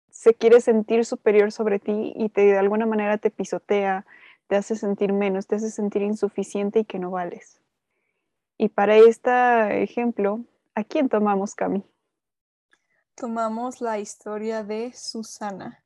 se 0.09 0.33
quiere 0.33 0.61
sentir 0.61 1.05
superior 1.05 1.51
sobre 1.51 1.79
ti 1.79 2.13
y 2.15 2.29
te 2.29 2.41
de 2.41 2.57
alguna 2.57 2.85
manera 2.85 3.17
te 3.17 3.31
pisotea, 3.31 4.05
te 4.47 4.55
hace 4.55 4.75
sentir 4.75 5.13
menos, 5.13 5.47
te 5.47 5.55
hace 5.55 5.71
sentir 5.71 6.03
insuficiente 6.03 6.79
y 6.79 6.85
que 6.85 6.99
no 6.99 7.11
vales. 7.11 7.61
Y 8.57 8.69
para 8.69 8.95
este 8.97 9.81
ejemplo, 9.81 10.41
¿a 10.75 10.83
quién 10.83 11.09
tomamos, 11.09 11.55
Cami? 11.55 11.83
tomamos 13.15 13.79
la 13.81 13.99
historia 13.99 14.63
de 14.63 14.91
Susana. 14.93 15.82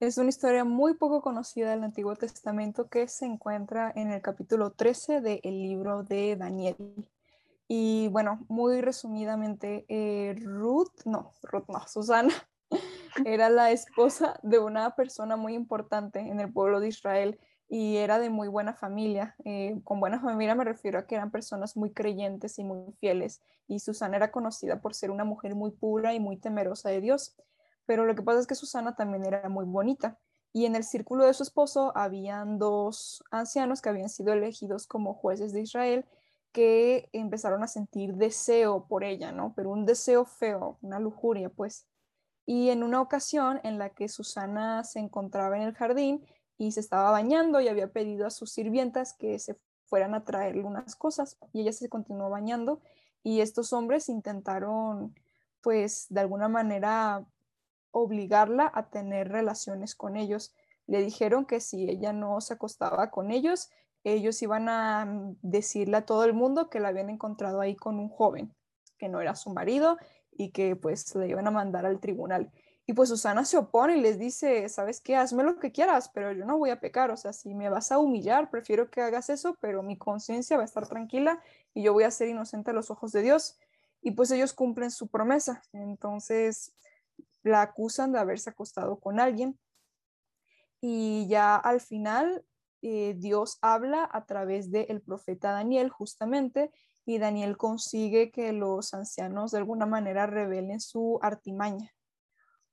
Es 0.00 0.16
una 0.16 0.28
historia 0.28 0.62
muy 0.62 0.94
poco 0.94 1.20
conocida 1.22 1.72
del 1.72 1.82
Antiguo 1.82 2.14
Testamento 2.14 2.88
que 2.88 3.08
se 3.08 3.26
encuentra 3.26 3.92
en 3.96 4.12
el 4.12 4.22
capítulo 4.22 4.70
13 4.70 5.20
del 5.20 5.40
libro 5.42 6.04
de 6.04 6.36
Daniel. 6.36 6.76
Y 7.66 8.06
bueno, 8.12 8.46
muy 8.48 8.80
resumidamente, 8.80 9.84
eh, 9.88 10.36
Ruth, 10.40 11.02
no, 11.04 11.32
Ruth 11.42 11.64
no, 11.66 11.84
Susana 11.88 12.32
era 13.24 13.50
la 13.50 13.72
esposa 13.72 14.38
de 14.44 14.60
una 14.60 14.94
persona 14.94 15.34
muy 15.34 15.54
importante 15.54 16.20
en 16.20 16.38
el 16.38 16.52
pueblo 16.52 16.78
de 16.78 16.88
Israel 16.88 17.40
y 17.68 17.96
era 17.96 18.20
de 18.20 18.30
muy 18.30 18.46
buena 18.46 18.74
familia. 18.74 19.34
Eh, 19.44 19.80
con 19.82 19.98
buena 19.98 20.20
familia 20.20 20.54
me 20.54 20.64
refiero 20.64 21.00
a 21.00 21.08
que 21.08 21.16
eran 21.16 21.32
personas 21.32 21.76
muy 21.76 21.92
creyentes 21.92 22.60
y 22.60 22.62
muy 22.62 22.92
fieles. 23.00 23.42
Y 23.66 23.80
Susana 23.80 24.16
era 24.16 24.30
conocida 24.30 24.80
por 24.80 24.94
ser 24.94 25.10
una 25.10 25.24
mujer 25.24 25.56
muy 25.56 25.72
pura 25.72 26.14
y 26.14 26.20
muy 26.20 26.36
temerosa 26.36 26.88
de 26.88 27.00
Dios. 27.00 27.34
Pero 27.88 28.04
lo 28.04 28.14
que 28.14 28.22
pasa 28.22 28.38
es 28.38 28.46
que 28.46 28.54
Susana 28.54 28.94
también 28.94 29.24
era 29.24 29.48
muy 29.48 29.64
bonita. 29.64 30.18
Y 30.52 30.66
en 30.66 30.76
el 30.76 30.84
círculo 30.84 31.24
de 31.24 31.32
su 31.32 31.42
esposo 31.42 31.90
habían 31.96 32.58
dos 32.58 33.24
ancianos 33.30 33.82
que 33.82 33.88
habían 33.88 34.10
sido 34.10 34.32
elegidos 34.32 34.86
como 34.86 35.14
jueces 35.14 35.52
de 35.52 35.62
Israel 35.62 36.04
que 36.52 37.08
empezaron 37.12 37.62
a 37.62 37.66
sentir 37.66 38.14
deseo 38.14 38.86
por 38.86 39.04
ella, 39.04 39.32
¿no? 39.32 39.54
Pero 39.56 39.70
un 39.70 39.86
deseo 39.86 40.24
feo, 40.24 40.78
una 40.82 41.00
lujuria, 41.00 41.48
pues. 41.48 41.86
Y 42.46 42.68
en 42.68 42.82
una 42.82 43.00
ocasión 43.00 43.60
en 43.64 43.78
la 43.78 43.90
que 43.90 44.08
Susana 44.08 44.84
se 44.84 45.00
encontraba 45.00 45.56
en 45.56 45.62
el 45.62 45.74
jardín, 45.74 46.24
y 46.58 46.72
se 46.72 46.80
estaba 46.80 47.12
bañando 47.12 47.60
y 47.60 47.68
había 47.68 47.92
pedido 47.92 48.26
a 48.26 48.30
sus 48.30 48.52
sirvientas 48.52 49.14
que 49.14 49.38
se 49.38 49.56
fueran 49.84 50.14
a 50.14 50.24
traerle 50.24 50.64
unas 50.64 50.96
cosas 50.96 51.38
y 51.52 51.62
ella 51.62 51.72
se 51.72 51.88
continuó 51.88 52.28
bañando 52.28 52.82
y 53.22 53.40
estos 53.40 53.72
hombres 53.72 54.08
intentaron 54.08 55.14
pues 55.62 56.06
de 56.10 56.20
alguna 56.20 56.48
manera 56.48 57.24
obligarla 57.90 58.70
a 58.74 58.90
tener 58.90 59.28
relaciones 59.28 59.94
con 59.94 60.16
ellos. 60.16 60.54
Le 60.86 61.02
dijeron 61.02 61.44
que 61.44 61.60
si 61.60 61.88
ella 61.88 62.12
no 62.12 62.40
se 62.40 62.54
acostaba 62.54 63.10
con 63.10 63.30
ellos, 63.30 63.70
ellos 64.04 64.40
iban 64.42 64.68
a 64.68 65.04
mm, 65.04 65.36
decirle 65.42 65.98
a 65.98 66.06
todo 66.06 66.24
el 66.24 66.34
mundo 66.34 66.70
que 66.70 66.80
la 66.80 66.88
habían 66.88 67.10
encontrado 67.10 67.60
ahí 67.60 67.76
con 67.76 67.98
un 67.98 68.08
joven, 68.08 68.54
que 68.98 69.08
no 69.08 69.20
era 69.20 69.34
su 69.34 69.50
marido 69.50 69.98
y 70.32 70.50
que 70.50 70.76
pues 70.76 71.14
le 71.14 71.28
iban 71.28 71.46
a 71.46 71.50
mandar 71.50 71.86
al 71.86 72.00
tribunal. 72.00 72.52
Y 72.86 72.94
pues 72.94 73.10
Susana 73.10 73.44
se 73.44 73.58
opone 73.58 73.98
y 73.98 74.00
les 74.00 74.18
dice, 74.18 74.66
¿sabes 74.70 75.02
qué? 75.02 75.14
Hazme 75.14 75.42
lo 75.42 75.58
que 75.58 75.72
quieras, 75.72 76.08
pero 76.08 76.32
yo 76.32 76.46
no 76.46 76.56
voy 76.56 76.70
a 76.70 76.80
pecar. 76.80 77.10
O 77.10 77.18
sea, 77.18 77.34
si 77.34 77.54
me 77.54 77.68
vas 77.68 77.92
a 77.92 77.98
humillar, 77.98 78.48
prefiero 78.48 78.90
que 78.90 79.02
hagas 79.02 79.28
eso, 79.28 79.58
pero 79.60 79.82
mi 79.82 79.98
conciencia 79.98 80.56
va 80.56 80.62
a 80.62 80.64
estar 80.64 80.88
tranquila 80.88 81.38
y 81.74 81.82
yo 81.82 81.92
voy 81.92 82.04
a 82.04 82.10
ser 82.10 82.28
inocente 82.28 82.70
a 82.70 82.74
los 82.74 82.90
ojos 82.90 83.12
de 83.12 83.20
Dios. 83.20 83.58
Y 84.00 84.12
pues 84.12 84.30
ellos 84.30 84.54
cumplen 84.54 84.90
su 84.90 85.08
promesa. 85.08 85.60
Entonces 85.74 86.72
la 87.42 87.62
acusan 87.62 88.12
de 88.12 88.18
haberse 88.18 88.50
acostado 88.50 89.00
con 89.00 89.20
alguien. 89.20 89.58
Y 90.80 91.26
ya 91.28 91.56
al 91.56 91.80
final 91.80 92.44
eh, 92.82 93.14
Dios 93.18 93.58
habla 93.62 94.08
a 94.12 94.26
través 94.26 94.70
del 94.70 95.00
profeta 95.02 95.52
Daniel 95.52 95.90
justamente 95.90 96.70
y 97.04 97.18
Daniel 97.18 97.56
consigue 97.56 98.30
que 98.30 98.52
los 98.52 98.94
ancianos 98.94 99.50
de 99.50 99.58
alguna 99.58 99.86
manera 99.86 100.26
revelen 100.26 100.80
su 100.80 101.18
artimaña 101.22 101.92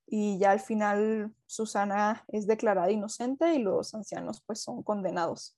y 0.07 0.37
ya 0.37 0.51
al 0.51 0.59
final 0.59 1.33
Susana 1.45 2.23
es 2.27 2.47
declarada 2.47 2.91
inocente 2.91 3.53
y 3.53 3.59
los 3.59 3.93
ancianos 3.95 4.41
pues 4.45 4.61
son 4.61 4.83
condenados. 4.83 5.57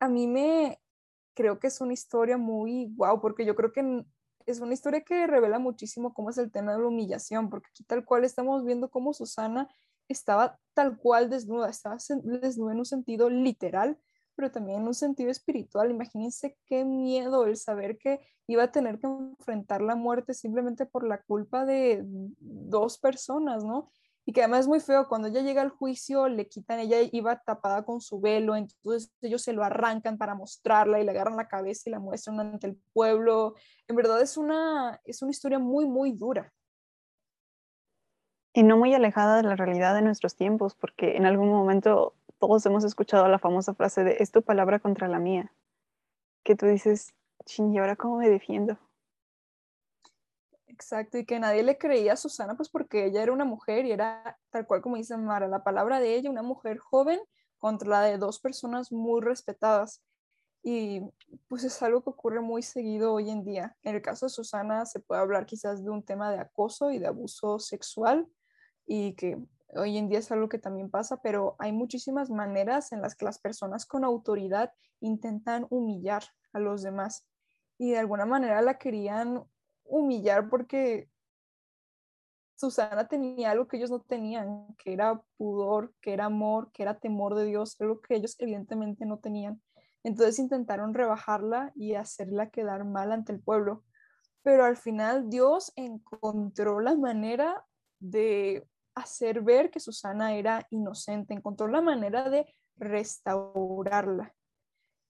A 0.00 0.08
mí 0.08 0.26
me 0.26 0.80
creo 1.34 1.58
que 1.58 1.68
es 1.68 1.80
una 1.80 1.92
historia 1.92 2.36
muy 2.36 2.92
guau, 2.94 3.20
porque 3.20 3.46
yo 3.46 3.54
creo 3.54 3.72
que 3.72 4.04
es 4.48 4.60
una 4.60 4.72
historia 4.72 5.02
que 5.02 5.26
revela 5.26 5.58
muchísimo 5.58 6.14
cómo 6.14 6.30
es 6.30 6.38
el 6.38 6.50
tema 6.50 6.72
de 6.72 6.78
la 6.78 6.86
humillación, 6.86 7.50
porque 7.50 7.68
aquí 7.70 7.84
tal 7.84 8.04
cual 8.04 8.24
estamos 8.24 8.64
viendo 8.64 8.88
cómo 8.88 9.12
Susana 9.12 9.68
estaba 10.08 10.58
tal 10.72 10.96
cual 10.96 11.28
desnuda, 11.28 11.68
estaba 11.68 11.98
desnuda 12.22 12.72
en 12.72 12.78
un 12.78 12.86
sentido 12.86 13.28
literal, 13.28 13.98
pero 14.34 14.50
también 14.50 14.80
en 14.80 14.86
un 14.86 14.94
sentido 14.94 15.30
espiritual. 15.30 15.90
Imagínense 15.90 16.56
qué 16.64 16.84
miedo 16.84 17.44
el 17.44 17.58
saber 17.58 17.98
que 17.98 18.20
iba 18.46 18.62
a 18.62 18.72
tener 18.72 18.98
que 18.98 19.06
enfrentar 19.06 19.82
la 19.82 19.96
muerte 19.96 20.32
simplemente 20.32 20.86
por 20.86 21.06
la 21.06 21.20
culpa 21.22 21.66
de 21.66 22.02
dos 22.06 22.96
personas, 22.98 23.64
¿no? 23.64 23.90
Y 24.28 24.32
que 24.34 24.42
además 24.42 24.60
es 24.60 24.68
muy 24.68 24.80
feo, 24.80 25.08
cuando 25.08 25.28
ella 25.28 25.40
llega 25.40 25.62
al 25.62 25.70
juicio, 25.70 26.28
le 26.28 26.48
quitan, 26.48 26.80
ella 26.80 26.98
iba 27.12 27.40
tapada 27.40 27.86
con 27.86 28.02
su 28.02 28.20
velo, 28.20 28.56
entonces 28.56 29.10
ellos 29.22 29.40
se 29.40 29.54
lo 29.54 29.64
arrancan 29.64 30.18
para 30.18 30.34
mostrarla 30.34 31.00
y 31.00 31.04
le 31.06 31.12
agarran 31.12 31.38
la 31.38 31.48
cabeza 31.48 31.84
y 31.86 31.92
la 31.92 31.98
muestran 31.98 32.38
ante 32.38 32.66
el 32.66 32.76
pueblo. 32.92 33.54
En 33.86 33.96
verdad 33.96 34.20
es 34.20 34.36
una, 34.36 35.00
es 35.06 35.22
una 35.22 35.30
historia 35.30 35.58
muy, 35.58 35.86
muy 35.86 36.12
dura. 36.12 36.52
Y 38.52 38.64
no 38.64 38.76
muy 38.76 38.92
alejada 38.92 39.38
de 39.38 39.44
la 39.44 39.56
realidad 39.56 39.94
de 39.94 40.02
nuestros 40.02 40.36
tiempos, 40.36 40.74
porque 40.74 41.16
en 41.16 41.24
algún 41.24 41.48
momento 41.48 42.14
todos 42.38 42.66
hemos 42.66 42.84
escuchado 42.84 43.28
la 43.28 43.38
famosa 43.38 43.72
frase 43.72 44.04
de 44.04 44.18
es 44.20 44.30
tu 44.30 44.42
palabra 44.42 44.78
contra 44.78 45.08
la 45.08 45.20
mía, 45.20 45.50
que 46.42 46.54
tú 46.54 46.66
dices, 46.66 47.14
ching, 47.46 47.72
¿y 47.72 47.78
ahora 47.78 47.96
cómo 47.96 48.18
me 48.18 48.28
defiendo? 48.28 48.76
Exacto, 50.80 51.18
y 51.18 51.24
que 51.24 51.40
nadie 51.40 51.64
le 51.64 51.76
creía 51.76 52.12
a 52.12 52.16
Susana, 52.16 52.56
pues 52.56 52.68
porque 52.68 53.06
ella 53.06 53.20
era 53.20 53.32
una 53.32 53.44
mujer 53.44 53.84
y 53.84 53.90
era 53.90 54.38
tal 54.50 54.64
cual 54.64 54.80
como 54.80 54.94
dice 54.94 55.16
Mara, 55.16 55.48
la 55.48 55.64
palabra 55.64 55.98
de 55.98 56.14
ella, 56.14 56.30
una 56.30 56.42
mujer 56.42 56.78
joven 56.78 57.18
contra 57.58 57.88
la 57.88 58.02
de 58.02 58.16
dos 58.16 58.38
personas 58.38 58.92
muy 58.92 59.20
respetadas. 59.20 60.04
Y 60.62 61.02
pues 61.48 61.64
es 61.64 61.82
algo 61.82 62.04
que 62.04 62.10
ocurre 62.10 62.40
muy 62.40 62.62
seguido 62.62 63.12
hoy 63.12 63.28
en 63.28 63.44
día. 63.44 63.76
En 63.82 63.96
el 63.96 64.02
caso 64.02 64.26
de 64.26 64.30
Susana 64.30 64.86
se 64.86 65.00
puede 65.00 65.20
hablar 65.20 65.46
quizás 65.46 65.82
de 65.84 65.90
un 65.90 66.04
tema 66.04 66.30
de 66.30 66.38
acoso 66.38 66.92
y 66.92 67.00
de 67.00 67.08
abuso 67.08 67.58
sexual 67.58 68.28
y 68.86 69.14
que 69.14 69.36
hoy 69.74 69.98
en 69.98 70.08
día 70.08 70.20
es 70.20 70.30
algo 70.30 70.48
que 70.48 70.60
también 70.60 70.90
pasa, 70.90 71.20
pero 71.20 71.56
hay 71.58 71.72
muchísimas 71.72 72.30
maneras 72.30 72.92
en 72.92 73.02
las 73.02 73.16
que 73.16 73.24
las 73.24 73.40
personas 73.40 73.84
con 73.84 74.04
autoridad 74.04 74.72
intentan 75.00 75.66
humillar 75.70 76.22
a 76.52 76.60
los 76.60 76.82
demás 76.82 77.26
y 77.78 77.90
de 77.90 77.98
alguna 77.98 78.26
manera 78.26 78.62
la 78.62 78.78
querían 78.78 79.42
humillar 79.88 80.48
porque 80.48 81.08
Susana 82.54 83.06
tenía 83.06 83.52
algo 83.52 83.68
que 83.68 83.76
ellos 83.76 83.90
no 83.90 84.00
tenían, 84.00 84.66
que 84.78 84.92
era 84.92 85.22
pudor, 85.36 85.94
que 86.00 86.12
era 86.12 86.26
amor, 86.26 86.70
que 86.72 86.82
era 86.82 86.98
temor 86.98 87.34
de 87.36 87.44
Dios, 87.44 87.80
algo 87.80 88.00
que 88.00 88.16
ellos 88.16 88.34
evidentemente 88.38 89.06
no 89.06 89.18
tenían. 89.18 89.62
Entonces 90.02 90.38
intentaron 90.38 90.94
rebajarla 90.94 91.72
y 91.74 91.94
hacerla 91.94 92.50
quedar 92.50 92.84
mal 92.84 93.12
ante 93.12 93.32
el 93.32 93.40
pueblo. 93.40 93.84
Pero 94.42 94.64
al 94.64 94.76
final 94.76 95.28
Dios 95.28 95.72
encontró 95.76 96.80
la 96.80 96.96
manera 96.96 97.64
de 98.00 98.66
hacer 98.94 99.42
ver 99.42 99.70
que 99.70 99.80
Susana 99.80 100.34
era 100.34 100.66
inocente, 100.70 101.34
encontró 101.34 101.68
la 101.68 101.80
manera 101.80 102.28
de 102.28 102.52
restaurarla 102.76 104.34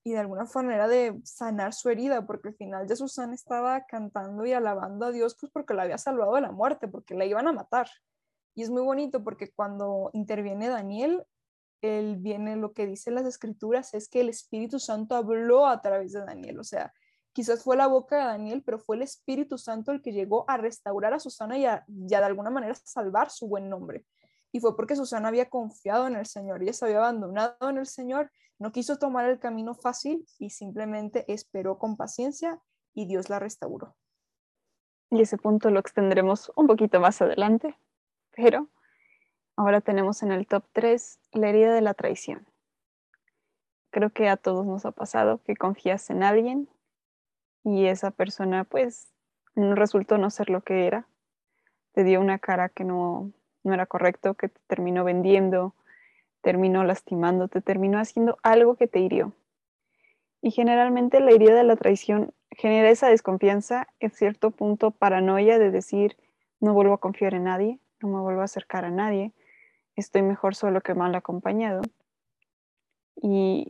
y 0.09 0.13
de 0.13 0.21
alguna 0.21 0.47
manera 0.55 0.89
de 0.89 1.21
sanar 1.23 1.75
su 1.75 1.91
herida, 1.91 2.27
porque 2.27 2.49
al 2.49 2.55
final 2.55 2.89
ya 2.89 2.97
Susana 2.97 3.35
estaba 3.35 3.85
cantando 3.85 4.47
y 4.47 4.53
alabando 4.53 5.05
a 5.05 5.13
Dios 5.13 5.37
pues 5.39 5.53
porque 5.53 5.75
la 5.75 5.83
había 5.83 5.99
salvado 5.99 6.35
de 6.35 6.41
la 6.41 6.51
muerte, 6.51 6.89
porque 6.89 7.15
la 7.15 7.27
iban 7.27 7.47
a 7.47 7.53
matar. 7.53 7.89
Y 8.55 8.63
es 8.63 8.71
muy 8.71 8.83
bonito 8.83 9.23
porque 9.23 9.53
cuando 9.53 10.11
interviene 10.15 10.69
Daniel, 10.69 11.25
él 11.83 12.17
viene, 12.17 12.57
lo 12.57 12.73
que 12.73 12.87
dice 12.87 13.11
las 13.11 13.27
escrituras 13.27 13.93
es 13.93 14.09
que 14.09 14.23
el 14.23 14.31
Espíritu 14.31 14.79
Santo 14.79 15.15
habló 15.15 15.67
a 15.67 15.83
través 15.83 16.13
de 16.13 16.25
Daniel, 16.25 16.59
o 16.59 16.65
sea, 16.65 16.93
quizás 17.33 17.63
fue 17.63 17.77
la 17.77 17.87
boca 17.87 18.17
de 18.17 18.25
Daniel, 18.25 18.63
pero 18.65 18.79
fue 18.79 18.97
el 18.97 19.03
Espíritu 19.03 19.59
Santo 19.59 19.93
el 19.93 20.01
que 20.01 20.13
llegó 20.13 20.45
a 20.49 20.57
restaurar 20.57 21.13
a 21.13 21.21
Susana 21.21 21.59
y 21.59 21.67
a, 21.67 21.85
de 21.87 22.17
alguna 22.17 22.51
manera 22.51 22.75
salvar 22.75 23.31
su 23.31 23.47
buen 23.47 23.69
nombre. 23.69 24.07
Y 24.53 24.61
fue 24.61 24.77
porque 24.77 24.97
Susana 24.97 25.29
había 25.29 25.51
confiado 25.51 26.07
en 26.07 26.17
el 26.17 26.27
Señor, 26.27 26.63
ella 26.63 26.73
se 26.73 26.87
había 26.87 26.99
abandonado 26.99 27.69
en 27.69 27.79
el 27.79 27.87
Señor, 27.87 28.31
no 28.59 28.73
quiso 28.73 28.99
tomar 28.99 29.29
el 29.29 29.39
camino 29.39 29.75
fácil 29.75 30.27
y 30.39 30.51
simplemente 30.51 31.25
esperó 31.33 31.79
con 31.79 31.97
paciencia 31.97 32.61
y 32.95 33.07
Dios 33.07 33.29
la 33.29 33.39
restauró. 33.39 33.95
y 35.11 35.23
ese 35.23 35.39
punto 35.39 35.71
lo 35.71 35.81
extendremos 35.81 36.53
un 36.55 36.67
poquito 36.67 37.01
más 37.01 37.23
adelante, 37.23 37.79
pero 38.37 38.69
ahora 39.57 39.81
tenemos 39.81 40.23
en 40.23 40.33
el 40.33 40.47
top 40.47 40.65
3 40.73 41.21
la 41.33 41.49
herida 41.49 41.73
de 41.73 41.81
la 41.81 41.95
traición. 41.95 42.47
Creo 43.91 44.11
que 44.11 44.29
a 44.29 44.37
todos 44.37 44.67
nos 44.67 44.85
ha 44.85 44.93
pasado 44.93 45.43
que 45.43 45.57
confías 45.57 46.11
en 46.11 46.23
alguien 46.23 46.69
y 47.65 47.87
esa 47.87 48.11
persona 48.11 48.65
pues 48.65 49.13
resultó 49.55 50.19
no 50.19 50.31
ser 50.31 50.51
lo 50.51 50.63
que 50.63 50.87
era, 50.87 51.09
te 51.93 52.05
dio 52.05 52.21
una 52.21 52.39
cara 52.39 52.69
que 52.69 52.85
no, 52.85 53.33
no 53.65 53.75
era 53.75 53.87
correcto, 53.87 54.35
que 54.35 54.49
te 54.49 54.61
terminó 54.67 55.05
vendiendo, 55.05 55.75
terminó 56.41 56.85
lastimando, 56.85 57.49
te 57.49 57.61
terminó 57.61 57.99
haciendo 57.99 58.39
algo 58.43 58.77
que 58.77 58.87
te 58.87 59.01
hirió. 59.01 59.33
Y 60.41 60.51
generalmente 60.51 61.21
la 61.21 61.33
herida 61.33 61.55
de 61.55 61.65
la 61.65 61.77
traición 61.77 62.33
genera 62.51 62.91
esa 62.91 63.09
desconfianza, 63.09 63.89
en 64.01 64.11
cierto 64.11 64.51
punto 64.51 64.91
paranoia 64.93 65.59
de 65.59 65.71
decir, 65.71 66.17
no 66.61 66.75
vuelvo 66.75 66.95
a 66.95 67.01
confiar 67.01 67.35
en 67.35 67.45
nadie, 67.45 67.81
no 68.01 68.09
me 68.09 68.21
vuelvo 68.21 68.41
a 68.41 68.45
acercar 68.45 68.85
a 68.85 68.91
nadie, 68.91 69.33
estoy 69.97 70.23
mejor 70.23 70.55
solo 70.55 70.81
que 70.81 70.95
mal 70.95 71.15
acompañado. 71.15 71.83
Y 73.21 73.67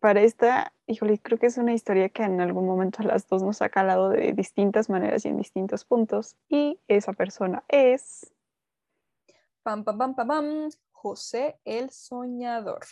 para 0.00 0.22
esta, 0.22 0.72
híjole, 0.86 1.18
creo 1.18 1.38
que 1.38 1.46
es 1.46 1.58
una 1.58 1.74
historia 1.74 2.08
que 2.08 2.22
en 2.22 2.40
algún 2.40 2.66
momento 2.66 3.02
a 3.02 3.06
las 3.06 3.28
dos 3.28 3.42
nos 3.42 3.60
ha 3.62 3.68
calado 3.68 4.10
de 4.10 4.32
distintas 4.32 4.88
maneras 4.88 5.24
y 5.24 5.28
en 5.28 5.36
distintos 5.36 5.84
puntos. 5.84 6.36
Y 6.48 6.78
esa 6.88 7.12
persona 7.12 7.64
es... 7.68 8.32
Pam, 9.68 9.84
pam, 9.84 9.98
pam, 9.98 10.14
pam, 10.14 10.28
pam. 10.28 10.70
José 10.92 11.60
el 11.66 11.90
Soñador. 11.90 12.86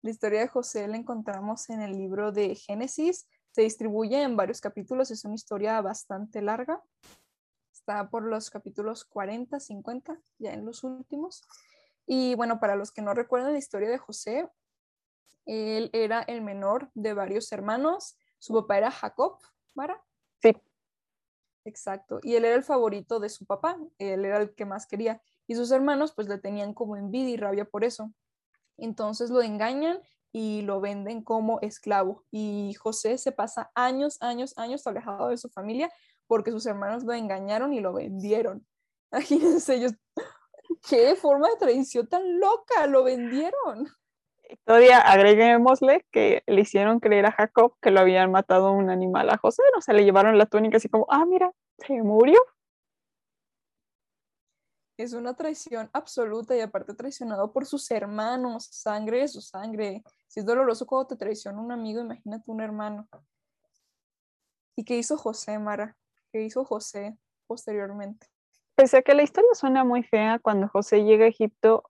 La 0.00 0.10
historia 0.10 0.38
de 0.38 0.46
José 0.46 0.86
la 0.86 0.96
encontramos 0.96 1.68
en 1.70 1.82
el 1.82 1.98
libro 1.98 2.30
de 2.30 2.54
Génesis. 2.54 3.26
Se 3.50 3.62
distribuye 3.62 4.22
en 4.22 4.36
varios 4.36 4.60
capítulos, 4.60 5.10
es 5.10 5.24
una 5.24 5.34
historia 5.34 5.80
bastante 5.80 6.40
larga. 6.40 6.80
Está 7.72 8.08
por 8.08 8.22
los 8.22 8.48
capítulos 8.48 9.04
40, 9.06 9.58
50, 9.58 10.20
ya 10.38 10.52
en 10.52 10.64
los 10.64 10.84
últimos. 10.84 11.42
Y 12.06 12.36
bueno, 12.36 12.60
para 12.60 12.76
los 12.76 12.92
que 12.92 13.02
no 13.02 13.12
recuerdan 13.12 13.54
la 13.54 13.58
historia 13.58 13.90
de 13.90 13.98
José, 13.98 14.48
él 15.46 15.90
era 15.94 16.22
el 16.22 16.42
menor 16.42 16.92
de 16.94 17.14
varios 17.14 17.50
hermanos. 17.50 18.16
Su 18.38 18.54
papá 18.54 18.78
era 18.78 18.92
Jacob, 18.92 19.40
¿Mara? 19.74 20.00
Sí. 20.40 20.52
Exacto. 21.68 22.18
Y 22.22 22.34
él 22.34 22.46
era 22.46 22.56
el 22.56 22.64
favorito 22.64 23.20
de 23.20 23.28
su 23.28 23.44
papá. 23.44 23.78
Él 23.98 24.24
era 24.24 24.38
el 24.38 24.54
que 24.54 24.64
más 24.64 24.86
quería. 24.86 25.20
Y 25.46 25.54
sus 25.54 25.70
hermanos 25.70 26.12
pues 26.14 26.26
le 26.28 26.38
tenían 26.38 26.72
como 26.72 26.96
envidia 26.96 27.34
y 27.34 27.36
rabia 27.36 27.64
por 27.66 27.84
eso. 27.84 28.12
Entonces 28.78 29.28
lo 29.28 29.42
engañan 29.42 30.00
y 30.32 30.62
lo 30.62 30.80
venden 30.80 31.22
como 31.22 31.60
esclavo. 31.60 32.24
Y 32.30 32.72
José 32.74 33.18
se 33.18 33.32
pasa 33.32 33.70
años, 33.74 34.16
años, 34.22 34.56
años 34.56 34.86
alejado 34.86 35.28
de 35.28 35.36
su 35.36 35.50
familia 35.50 35.90
porque 36.26 36.50
sus 36.50 36.64
hermanos 36.64 37.04
lo 37.04 37.12
engañaron 37.12 37.74
y 37.74 37.80
lo 37.80 37.92
vendieron. 37.92 38.66
Imagínense 39.12 39.74
ellos, 39.74 39.92
qué 40.88 41.16
forma 41.16 41.48
de 41.50 41.56
traición 41.56 42.08
tan 42.08 42.40
loca, 42.40 42.86
lo 42.86 43.04
vendieron. 43.04 43.88
Todavía 44.64 44.98
agreguémosle 44.98 46.06
que 46.10 46.42
le 46.46 46.60
hicieron 46.60 47.00
creer 47.00 47.26
a 47.26 47.32
Jacob 47.32 47.74
que 47.80 47.90
lo 47.90 48.00
habían 48.00 48.30
matado 48.30 48.72
un 48.72 48.90
animal 48.90 49.30
a 49.30 49.38
José, 49.38 49.62
o 49.76 49.80
sea, 49.80 49.94
le 49.94 50.04
llevaron 50.04 50.38
la 50.38 50.46
túnica 50.46 50.78
así 50.78 50.88
como, 50.88 51.06
ah, 51.10 51.24
mira, 51.26 51.52
se 51.78 52.02
murió 52.02 52.38
es 54.98 55.12
una 55.12 55.34
traición 55.34 55.88
absoluta 55.92 56.56
y 56.56 56.60
aparte 56.60 56.92
traicionado 56.92 57.52
por 57.52 57.66
sus 57.66 57.88
hermanos, 57.90 58.68
sangre 58.70 59.20
de 59.20 59.28
su 59.28 59.40
sangre. 59.40 60.02
Si 60.26 60.40
es 60.40 60.46
doloroso 60.46 60.86
cuando 60.86 61.06
te 61.06 61.16
traiciona 61.16 61.60
un 61.60 61.70
amigo, 61.70 62.00
imagínate 62.00 62.50
un 62.50 62.60
hermano. 62.60 63.08
¿Y 64.76 64.84
qué 64.84 64.98
hizo 64.98 65.16
José, 65.16 65.58
Mara? 65.58 65.96
¿Qué 66.32 66.42
hizo 66.42 66.64
José 66.64 67.16
posteriormente? 67.46 68.26
Pese 68.74 68.98
a 68.98 69.02
que 69.02 69.14
la 69.14 69.22
historia 69.22 69.54
suena 69.54 69.84
muy 69.84 70.02
fea, 70.02 70.40
cuando 70.40 70.68
José 70.68 71.04
llega 71.04 71.26
a 71.26 71.28
Egipto, 71.28 71.84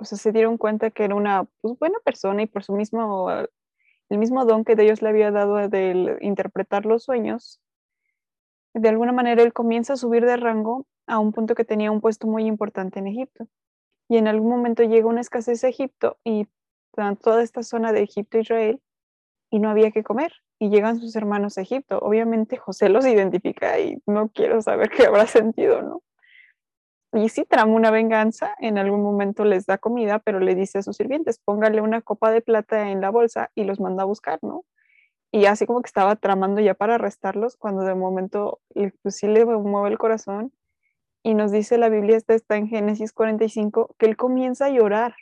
o 0.00 0.04
sea, 0.04 0.16
se 0.16 0.32
dieron 0.32 0.56
cuenta 0.56 0.90
que 0.90 1.04
era 1.04 1.14
una 1.14 1.44
pues, 1.60 1.78
buena 1.78 1.98
persona 2.04 2.42
y 2.42 2.46
por 2.46 2.64
su 2.64 2.72
mismo, 2.72 3.30
el 3.30 4.18
mismo 4.18 4.44
don 4.46 4.64
que 4.64 4.76
Dios 4.76 5.02
le 5.02 5.10
había 5.10 5.30
dado 5.30 5.68
de 5.68 6.16
interpretar 6.20 6.86
los 6.86 7.04
sueños, 7.04 7.60
de 8.74 8.88
alguna 8.88 9.12
manera 9.12 9.42
él 9.42 9.52
comienza 9.52 9.94
a 9.94 9.96
subir 9.96 10.24
de 10.24 10.36
rango 10.36 10.86
a 11.06 11.18
un 11.18 11.32
punto 11.32 11.54
que 11.54 11.64
tenía 11.64 11.90
un 11.90 12.00
puesto 12.00 12.26
muy 12.26 12.46
importante 12.46 12.98
en 12.98 13.08
Egipto. 13.08 13.46
Y 14.08 14.16
en 14.16 14.26
algún 14.26 14.50
momento 14.50 14.82
llega 14.82 15.06
una 15.06 15.20
escasez 15.20 15.62
a 15.64 15.68
Egipto 15.68 16.18
y 16.24 16.48
toda 17.20 17.42
esta 17.42 17.62
zona 17.62 17.92
de 17.92 18.02
Egipto 18.02 18.38
Israel 18.38 18.80
y 19.50 19.58
no 19.58 19.70
había 19.70 19.90
que 19.90 20.02
comer. 20.02 20.32
Y 20.58 20.70
llegan 20.70 20.98
sus 20.98 21.16
hermanos 21.16 21.58
a 21.58 21.62
Egipto. 21.62 21.98
Obviamente 21.98 22.56
José 22.56 22.88
los 22.88 23.06
identifica 23.06 23.78
y 23.78 24.02
no 24.06 24.28
quiero 24.28 24.60
saber 24.62 24.90
qué 24.96 25.06
habrá 25.06 25.26
sentido, 25.26 25.82
¿no? 25.82 26.02
Y 27.12 27.28
sí 27.28 27.44
trama 27.44 27.74
una 27.74 27.90
venganza, 27.90 28.54
en 28.60 28.78
algún 28.78 29.02
momento 29.02 29.44
les 29.44 29.66
da 29.66 29.78
comida, 29.78 30.20
pero 30.20 30.38
le 30.38 30.54
dice 30.54 30.78
a 30.78 30.82
sus 30.82 30.96
sirvientes, 30.96 31.40
póngale 31.44 31.80
una 31.80 32.02
copa 32.02 32.30
de 32.30 32.40
plata 32.40 32.90
en 32.90 33.00
la 33.00 33.10
bolsa 33.10 33.50
y 33.54 33.64
los 33.64 33.80
manda 33.80 34.04
a 34.04 34.06
buscar, 34.06 34.38
¿no? 34.42 34.64
Y 35.32 35.46
así 35.46 35.66
como 35.66 35.82
que 35.82 35.88
estaba 35.88 36.16
tramando 36.16 36.60
ya 36.60 36.74
para 36.74 36.96
arrestarlos, 36.96 37.56
cuando 37.56 37.82
de 37.82 37.94
momento 37.94 38.60
pues 39.02 39.16
sí 39.16 39.26
le 39.28 39.44
mueve 39.44 39.90
el 39.90 39.98
corazón 39.98 40.52
y 41.22 41.34
nos 41.34 41.52
dice 41.52 41.78
la 41.78 41.88
Biblia, 41.88 42.16
está 42.16 42.56
en 42.56 42.68
Génesis 42.68 43.12
45, 43.12 43.94
que 43.98 44.06
él 44.06 44.16
comienza 44.16 44.66
a 44.66 44.70
llorar, 44.70 45.14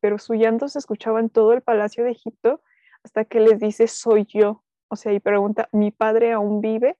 pero 0.00 0.18
su 0.18 0.34
llanto 0.34 0.68
se 0.68 0.78
escuchaba 0.78 1.20
en 1.20 1.30
todo 1.30 1.52
el 1.52 1.62
palacio 1.62 2.04
de 2.04 2.10
Egipto 2.10 2.60
hasta 3.02 3.24
que 3.24 3.40
les 3.40 3.58
dice, 3.58 3.88
soy 3.88 4.26
yo. 4.26 4.62
O 4.88 4.96
sea, 4.96 5.12
y 5.12 5.20
pregunta, 5.20 5.68
¿mi 5.72 5.90
padre 5.90 6.32
aún 6.32 6.60
vive? 6.60 6.96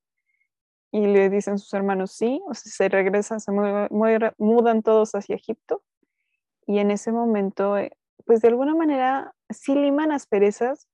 Y 0.96 1.04
le 1.04 1.28
dicen 1.28 1.58
sus 1.58 1.74
hermanos, 1.74 2.12
sí, 2.12 2.40
o 2.48 2.54
sea, 2.54 2.72
se 2.72 2.88
regresan, 2.88 3.38
se 3.38 3.52
mudan 3.52 4.82
todos 4.82 5.14
hacia 5.14 5.36
Egipto. 5.36 5.82
Y 6.66 6.78
en 6.78 6.90
ese 6.90 7.12
momento, 7.12 7.76
eh, 7.76 7.92
pues 8.24 8.40
de 8.40 8.48
alguna 8.48 8.74
manera, 8.74 9.34
sí 9.50 9.74
liman 9.74 10.10
asperezas, 10.10 10.88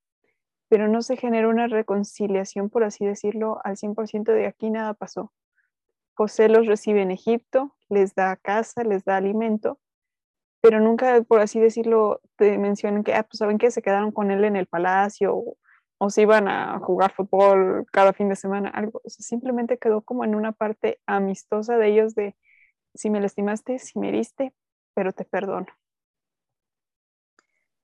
pero 0.67 0.89
no 0.89 1.01
se 1.03 1.15
genera 1.15 1.47
una 1.47 1.67
reconciliación, 1.67 2.69
por 2.69 2.83
así 2.83 3.05
decirlo, 3.05 3.61
al 3.63 3.77
100% 3.77 4.33
de 4.33 4.45
aquí 4.45 4.69
nada 4.71 4.93
pasó. 4.93 5.31
José 6.15 6.49
los 6.49 6.67
recibe 6.67 7.01
en 7.01 7.11
Egipto, 7.11 7.73
les 7.87 8.13
da 8.13 8.35
casa, 8.35 8.83
les 8.83 9.05
da 9.05 9.15
alimento, 9.15 9.79
pero 10.59 10.81
nunca, 10.81 11.21
por 11.21 11.39
así 11.39 11.61
decirlo, 11.61 12.19
te 12.35 12.57
mencionan 12.57 13.05
que, 13.05 13.13
ah, 13.13 13.23
pues 13.23 13.37
saben 13.37 13.57
que 13.57 13.71
se 13.71 13.81
quedaron 13.81 14.11
con 14.11 14.31
él 14.31 14.43
en 14.43 14.57
el 14.57 14.67
palacio 14.67 15.41
o 16.03 16.09
se 16.09 16.23
iban 16.23 16.49
a 16.49 16.79
jugar 16.79 17.13
fútbol 17.13 17.85
cada 17.89 18.11
fin 18.11 18.27
de 18.27 18.35
semana, 18.35 18.67
algo. 18.67 19.01
simplemente 19.05 19.77
quedó 19.77 20.01
como 20.01 20.25
en 20.25 20.35
una 20.35 20.51
parte 20.51 20.99
amistosa 21.05 21.77
de 21.77 21.87
ellos 21.87 22.13
de, 22.13 22.35
si 22.93 23.09
me 23.09 23.21
lastimaste, 23.21 23.79
si 23.79 23.97
me 23.99 24.09
heriste, 24.09 24.53
pero 24.93 25.13
te 25.13 25.23
perdono. 25.23 25.67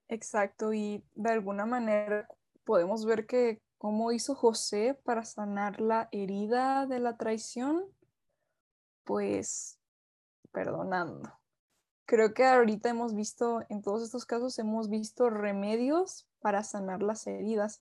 Exacto, 0.08 0.74
y 0.74 1.02
de 1.14 1.30
alguna 1.30 1.64
manera 1.64 2.28
podemos 2.64 3.06
ver 3.06 3.26
que 3.26 3.62
cómo 3.78 4.12
hizo 4.12 4.34
José 4.34 5.00
para 5.02 5.24
sanar 5.24 5.80
la 5.80 6.10
herida 6.12 6.86
de 6.86 7.00
la 7.00 7.16
traición 7.16 7.86
pues 9.04 9.78
perdonando. 10.52 11.32
Creo 12.04 12.34
que 12.34 12.44
ahorita 12.44 12.90
hemos 12.90 13.14
visto, 13.14 13.62
en 13.70 13.80
todos 13.80 14.02
estos 14.02 14.26
casos, 14.26 14.58
hemos 14.58 14.90
visto 14.90 15.30
remedios 15.30 16.28
para 16.40 16.64
sanar 16.64 17.02
las 17.02 17.26
heridas. 17.26 17.80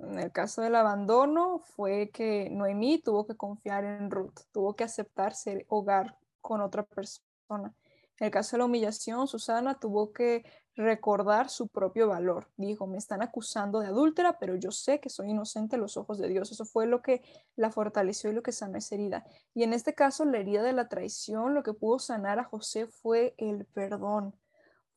En 0.00 0.18
el 0.18 0.32
caso 0.32 0.62
del 0.62 0.74
abandono 0.74 1.58
fue 1.58 2.10
que 2.10 2.48
Noemí 2.50 3.00
tuvo 3.00 3.26
que 3.26 3.36
confiar 3.36 3.84
en 3.84 4.10
Ruth, 4.10 4.40
tuvo 4.52 4.74
que 4.74 4.84
aceptar 4.84 5.34
ser 5.34 5.64
hogar 5.68 6.18
con 6.40 6.60
otra 6.60 6.82
persona. 6.84 7.74
En 8.18 8.26
el 8.26 8.30
caso 8.30 8.56
de 8.56 8.58
la 8.58 8.66
humillación, 8.66 9.26
Susana 9.26 9.80
tuvo 9.80 10.12
que 10.12 10.44
recordar 10.76 11.48
su 11.50 11.68
propio 11.68 12.08
valor. 12.08 12.48
Dijo, 12.56 12.86
me 12.86 12.98
están 12.98 13.22
acusando 13.22 13.80
de 13.80 13.88
adúltera, 13.88 14.38
pero 14.38 14.54
yo 14.56 14.70
sé 14.70 15.00
que 15.00 15.10
soy 15.10 15.30
inocente 15.30 15.76
a 15.76 15.78
los 15.78 15.96
ojos 15.96 16.18
de 16.18 16.28
Dios. 16.28 16.50
Eso 16.50 16.64
fue 16.64 16.86
lo 16.86 17.02
que 17.02 17.22
la 17.56 17.70
fortaleció 17.70 18.30
y 18.30 18.34
lo 18.34 18.42
que 18.42 18.52
sanó 18.52 18.78
esa 18.78 18.94
herida. 18.94 19.24
Y 19.54 19.64
en 19.64 19.72
este 19.72 19.94
caso, 19.94 20.24
la 20.24 20.38
herida 20.38 20.62
de 20.62 20.72
la 20.72 20.88
traición, 20.88 21.54
lo 21.54 21.62
que 21.62 21.74
pudo 21.74 21.98
sanar 21.98 22.38
a 22.38 22.44
José 22.44 22.86
fue 22.86 23.34
el 23.38 23.66
perdón. 23.66 24.34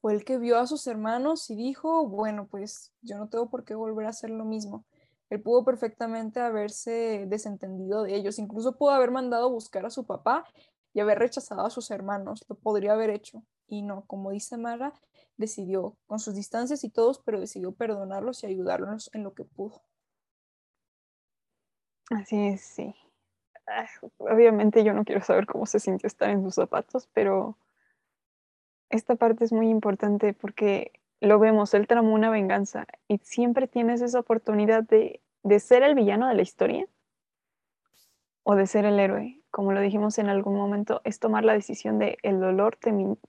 El 0.09 0.23
que 0.23 0.37
vio 0.37 0.59
a 0.59 0.67
sus 0.67 0.87
hermanos 0.87 1.49
y 1.49 1.55
dijo, 1.55 2.07
bueno, 2.07 2.47
pues 2.47 2.93
yo 3.01 3.17
no 3.17 3.27
tengo 3.27 3.49
por 3.49 3.63
qué 3.63 3.75
volver 3.75 4.05
a 4.05 4.09
hacer 4.09 4.29
lo 4.29 4.45
mismo. 4.45 4.85
Él 5.29 5.41
pudo 5.41 5.65
perfectamente 5.65 6.39
haberse 6.39 7.25
desentendido 7.27 8.03
de 8.03 8.15
ellos, 8.15 8.37
incluso 8.37 8.77
pudo 8.77 8.91
haber 8.91 9.11
mandado 9.11 9.49
buscar 9.49 9.85
a 9.85 9.89
su 9.89 10.05
papá 10.05 10.45
y 10.93 10.99
haber 10.99 11.19
rechazado 11.19 11.65
a 11.65 11.69
sus 11.69 11.89
hermanos. 11.91 12.45
Lo 12.47 12.55
podría 12.55 12.93
haber 12.93 13.09
hecho. 13.09 13.43
Y 13.67 13.81
no, 13.81 14.05
como 14.05 14.31
dice 14.31 14.57
Mara, 14.57 14.93
decidió, 15.37 15.95
con 16.05 16.19
sus 16.19 16.35
distancias 16.35 16.83
y 16.83 16.89
todos, 16.89 17.19
pero 17.19 17.39
decidió 17.39 17.71
perdonarlos 17.71 18.43
y 18.43 18.47
ayudarlos 18.47 19.09
en 19.13 19.23
lo 19.23 19.33
que 19.33 19.43
pudo. 19.43 19.81
Así 22.11 22.47
es, 22.47 22.61
sí. 22.61 22.95
Ah, 23.67 23.87
obviamente 24.19 24.83
yo 24.83 24.93
no 24.93 25.03
quiero 25.03 25.23
saber 25.23 25.47
cómo 25.47 25.65
se 25.65 25.79
sintió 25.79 26.05
estar 26.05 26.29
en 26.29 26.43
sus 26.43 26.53
zapatos, 26.53 27.09
pero 27.13 27.57
esta 28.89 29.15
parte 29.15 29.43
es 29.43 29.51
muy 29.51 29.69
importante 29.69 30.33
porque 30.33 30.91
lo 31.21 31.39
vemos, 31.39 31.73
él 31.73 31.87
tramó 31.87 32.13
una 32.13 32.29
venganza 32.29 32.87
y 33.07 33.17
siempre 33.19 33.67
tienes 33.67 34.01
esa 34.01 34.19
oportunidad 34.19 34.83
de, 34.83 35.21
de 35.43 35.59
ser 35.59 35.83
el 35.83 35.95
villano 35.95 36.27
de 36.27 36.35
la 36.35 36.41
historia 36.41 36.87
o 38.43 38.55
de 38.55 38.67
ser 38.67 38.85
el 38.85 38.99
héroe, 38.99 39.41
como 39.49 39.71
lo 39.71 39.81
dijimos 39.81 40.17
en 40.19 40.29
algún 40.29 40.55
momento, 40.55 41.01
es 41.03 41.19
tomar 41.19 41.43
la 41.43 41.53
decisión 41.53 41.97
de 41.97 42.17
el 42.21 42.39
dolor 42.39 42.77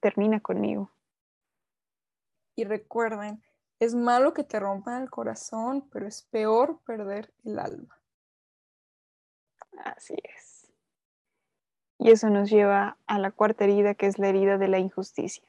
termina 0.01 0.41
conmigo. 0.41 0.91
Y 2.55 2.65
recuerden, 2.65 3.43
es 3.79 3.95
malo 3.95 4.35
que 4.35 4.45
te 4.45 4.59
rompan 4.59 5.03
el 5.03 5.11
corazón, 5.11 5.89
pero 5.91 6.07
es 6.07 6.23
peor 6.23 6.81
perder 6.85 7.33
el 7.45 7.59
alma. 7.59 7.99
Así 9.85 10.17
es. 10.23 10.56
Y 11.99 12.11
eso 12.11 12.31
nos 12.31 12.51
lleva 12.51 12.99
a 13.07 13.19
la 13.19 13.31
cuarta 13.31 13.65
herida, 13.65 13.95
que 13.95 14.07
es 14.07 14.19
la 14.19 14.29
herida 14.29 14.59
de 14.59 14.69
la 14.69 14.79
injusticia. 14.79 15.45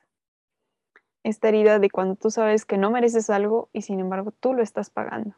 Esta 1.24 1.50
herida 1.50 1.80
de 1.80 1.90
cuando 1.90 2.16
tú 2.16 2.32
sabes 2.32 2.66
que 2.66 2.78
no 2.78 2.90
mereces 2.90 3.30
algo 3.30 3.70
y 3.74 3.82
sin 3.82 4.00
embargo 4.00 4.32
tú 4.32 4.54
lo 4.54 4.64
estás 4.64 4.90
pagando. 4.90 5.36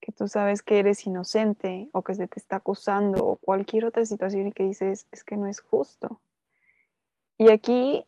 Que 0.00 0.12
tú 0.12 0.26
sabes 0.26 0.62
que 0.62 0.80
eres 0.80 1.06
inocente 1.06 1.88
o 1.92 2.02
que 2.02 2.14
se 2.14 2.26
te 2.26 2.38
está 2.38 2.56
acusando 2.56 3.24
o 3.24 3.36
cualquier 3.36 3.84
otra 3.84 4.04
situación 4.04 4.48
y 4.48 4.52
que 4.52 4.64
dices, 4.64 5.06
es 5.12 5.22
que 5.22 5.36
no 5.36 5.46
es 5.46 5.60
justo. 5.60 6.20
Y 7.38 7.50
aquí 7.50 8.04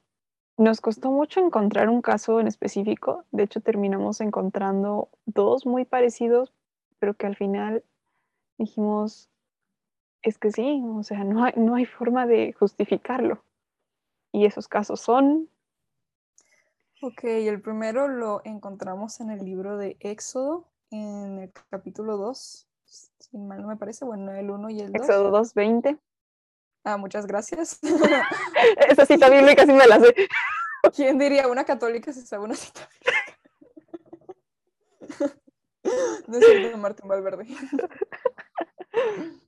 nos 0.59 0.81
costó 0.81 1.11
mucho 1.11 1.41
encontrar 1.41 1.89
un 1.89 2.03
caso 2.03 2.41
en 2.41 2.47
específico. 2.47 3.25
De 3.31 3.45
hecho, 3.45 3.61
terminamos 3.61 4.21
encontrando 4.21 5.09
dos 5.27 5.67
muy 5.67 5.85
parecidos, 5.85 6.53
pero 6.99 7.15
que 7.15 7.27
al 7.27 7.37
final 7.37 7.85
dijimos, 8.59 9.29
es 10.27 10.39
que 10.39 10.51
sí, 10.51 10.83
o 10.85 11.05
sea, 11.05 11.23
no 11.23 11.45
hay, 11.45 11.53
no 11.55 11.77
hay 11.77 11.87
forma 11.87 12.27
de 12.27 12.53
justificarlo. 12.53 13.45
Y 14.33 14.45
esos 14.45 14.67
casos 14.67 15.01
son... 15.01 15.49
Ok, 17.01 17.23
el 17.25 17.63
primero 17.63 18.09
lo 18.09 18.41
encontramos 18.45 19.21
en 19.21 19.31
el 19.31 19.45
libro 19.45 19.77
de 19.77 19.97
Éxodo, 20.01 20.67
en 20.91 21.39
el 21.39 21.53
capítulo 21.71 22.17
2, 22.17 22.67
si 22.85 23.39
mal 23.39 23.63
no 23.63 23.69
me 23.69 23.77
parece, 23.77 24.05
bueno, 24.05 24.33
el 24.33 24.51
1 24.51 24.71
y 24.71 24.81
el 24.81 24.93
2. 24.93 25.03
Éxodo 25.03 25.31
2, 25.31 25.55
20. 25.55 25.97
Ah, 26.83 26.97
muchas 26.97 27.27
gracias. 27.27 27.79
Esa 28.89 29.07
cita 29.07 29.31
bíblica 29.31 29.65
sí 29.65 29.73
me 29.73 29.87
la 29.87 30.01
sé. 30.01 30.13
¿Quién 30.95 31.19
diría 31.19 31.47
una 31.47 31.65
católica 31.65 32.13
se 32.13 32.27
sabe 32.27 32.45
una 32.45 32.57
cita 32.57 32.89
bíblica? 32.91 33.13
No 36.27 36.39
es 36.39 36.45
cierto, 36.45 36.79
Martín 36.79 37.07
Valverde. 37.07 37.47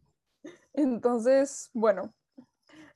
Entonces, 0.74 1.70
bueno, 1.72 2.14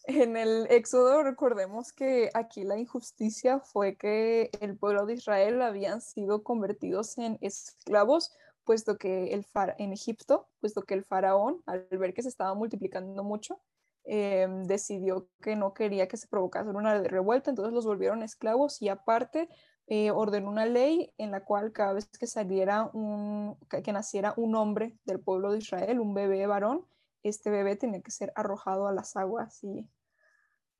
en 0.05 0.37
el 0.37 0.67
Éxodo 0.69 1.23
recordemos 1.23 1.93
que 1.93 2.31
aquí 2.35 2.65
la 2.65 2.77
injusticia 2.77 3.61
fue 3.61 3.97
que 3.97 4.51
el 4.61 4.77
pueblo 4.77 5.07
de 5.07 5.15
Israel 5.15 5.63
habían 5.63 6.01
sido 6.01 6.43
convertidos 6.43 7.19
en 7.19 7.39
esclavos, 7.41 8.33
puesto 8.65 8.99
que 8.99 9.33
el 9.33 9.47
en 9.79 9.93
Egipto, 9.93 10.49
puesto 10.61 10.83
que 10.83 10.95
el 10.95 11.05
faraón, 11.05 11.63
al 11.67 11.87
ver 11.91 12.15
que 12.15 12.23
se 12.23 12.29
estaba 12.29 12.55
multiplicando 12.55 13.23
mucho, 13.23 13.61
em, 14.05 14.65
decidió 14.65 15.29
que 15.41 15.55
no 15.55 15.73
quería 15.73 16.09
que 16.09 16.17
se 16.17 16.27
provocase 16.27 16.71
una 16.71 17.01
revuelta, 17.03 17.51
entonces 17.51 17.73
los 17.73 17.87
volvieron 17.87 18.25
esclavos 18.25 18.83
y 18.83 18.89
aparte 18.89 19.49
eh, 19.87 20.11
ordenó 20.11 20.49
una 20.49 20.67
ley 20.67 21.13
en 21.19 21.31
la 21.31 21.45
cual 21.45 21.73
cada 21.73 21.93
vez 21.93 22.09
que 22.19 22.27
saliera 22.27 22.91
un, 22.93 23.57
que 23.85 23.93
naciera 23.93 24.35
un 24.37 24.57
hombre 24.57 24.97
del 25.05 25.21
pueblo 25.21 25.53
de 25.53 25.59
Israel, 25.59 26.01
un 26.01 26.15
bebé 26.15 26.47
varón, 26.47 26.87
este 27.23 27.51
bebé 27.51 27.77
tenía 27.77 28.03
que 28.03 28.11
ser 28.11 28.33
arrojado 28.35 28.87
a 28.87 28.93
las 28.93 29.17
aguas 29.17 29.63
y, 29.65 29.89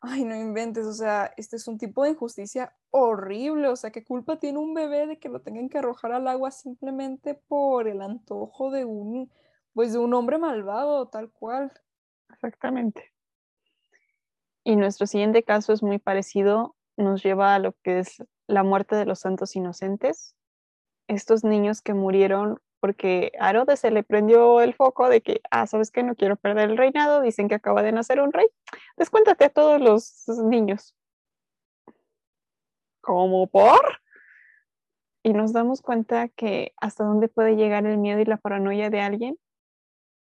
ay, 0.01 0.25
no 0.25 0.35
inventes, 0.35 0.87
o 0.87 0.93
sea, 0.93 1.33
este 1.37 1.57
es 1.57 1.69
un 1.69 1.79
tipo 1.79 2.05
de 2.05 2.11
injusticia 2.11 2.77
horrible, 2.91 3.69
o 3.69 3.77
sea, 3.77 3.91
¿qué 3.91 4.05
culpa 4.05 4.39
tiene 4.39 4.59
un 4.59 4.75
bebé 4.75 5.07
de 5.07 5.19
que 5.19 5.29
lo 5.29 5.41
tengan 5.41 5.69
que 5.69 5.79
arrojar 5.79 6.13
al 6.13 6.29
agua 6.29 6.51
simplemente 6.51 7.35
por 7.35 7.89
el 7.89 8.03
antojo 8.03 8.71
de 8.71 8.85
un, 8.85 9.31
pues 9.73 9.93
de 9.93 9.99
un 9.99 10.13
hombre 10.15 10.39
malvado, 10.39 11.09
tal 11.09 11.31
cual? 11.31 11.73
Exactamente. 12.31 13.13
Y 14.65 14.77
nuestro 14.77 15.07
siguiente 15.07 15.43
caso 15.43 15.73
es 15.73 15.83
muy 15.83 15.99
parecido, 15.99 16.77
nos 16.97 17.23
lleva 17.23 17.55
a 17.55 17.59
lo 17.59 17.73
que 17.83 18.01
es 18.01 18.23
la 18.47 18.63
muerte 18.63 18.97
de 18.97 19.07
los 19.07 19.21
santos 19.21 19.57
inocentes, 19.57 20.37
estos 21.09 21.45
niños 21.45 21.81
que 21.81 21.95
murieron 21.95 22.61
porque 22.83 23.31
a 23.39 23.51
Herodes 23.51 23.79
se 23.79 23.93
le 23.93 24.03
prendió 24.03 24.61
el 24.61 24.75
foco 24.75 25.09
de 25.09 25.21
que, 25.21 25.41
ah, 25.53 25.69
sabes 25.69 25.93
que 25.93 26.03
no 26.03 26.17
quiero 26.17 26.35
perder 26.35 26.69
el 26.69 26.77
reinado, 26.77 27.21
dicen 27.21 27.47
que 27.47 27.55
acaba 27.55 27.81
de 27.81 27.93
nacer 27.93 28.21
un 28.21 28.33
rey, 28.33 28.49
descuéntate 28.97 29.45
a 29.45 29.51
todos 29.51 29.81
los 29.81 30.27
niños. 30.45 30.93
¿Cómo 33.01 33.47
por? 33.47 34.01
Y 35.23 35.33
nos 35.33 35.53
damos 35.53 35.81
cuenta 35.81 36.27
que 36.27 36.73
hasta 36.77 37.05
dónde 37.05 37.29
puede 37.29 37.55
llegar 37.55 37.87
el 37.87 37.99
miedo 37.99 38.19
y 38.19 38.25
la 38.25 38.37
paranoia 38.37 38.91
de 38.91 39.01
alguien, 39.01 39.39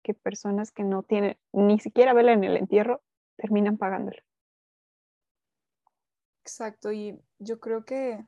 que 0.02 0.14
personas 0.14 0.72
que 0.72 0.82
no 0.82 1.04
tienen 1.04 1.38
ni 1.52 1.78
siquiera 1.78 2.12
vela 2.12 2.32
en 2.32 2.42
el 2.42 2.56
entierro 2.56 3.02
terminan 3.36 3.78
pagándolo. 3.78 4.20
Exacto, 6.42 6.90
y 6.90 7.22
yo 7.38 7.60
creo 7.60 7.84
que 7.84 8.18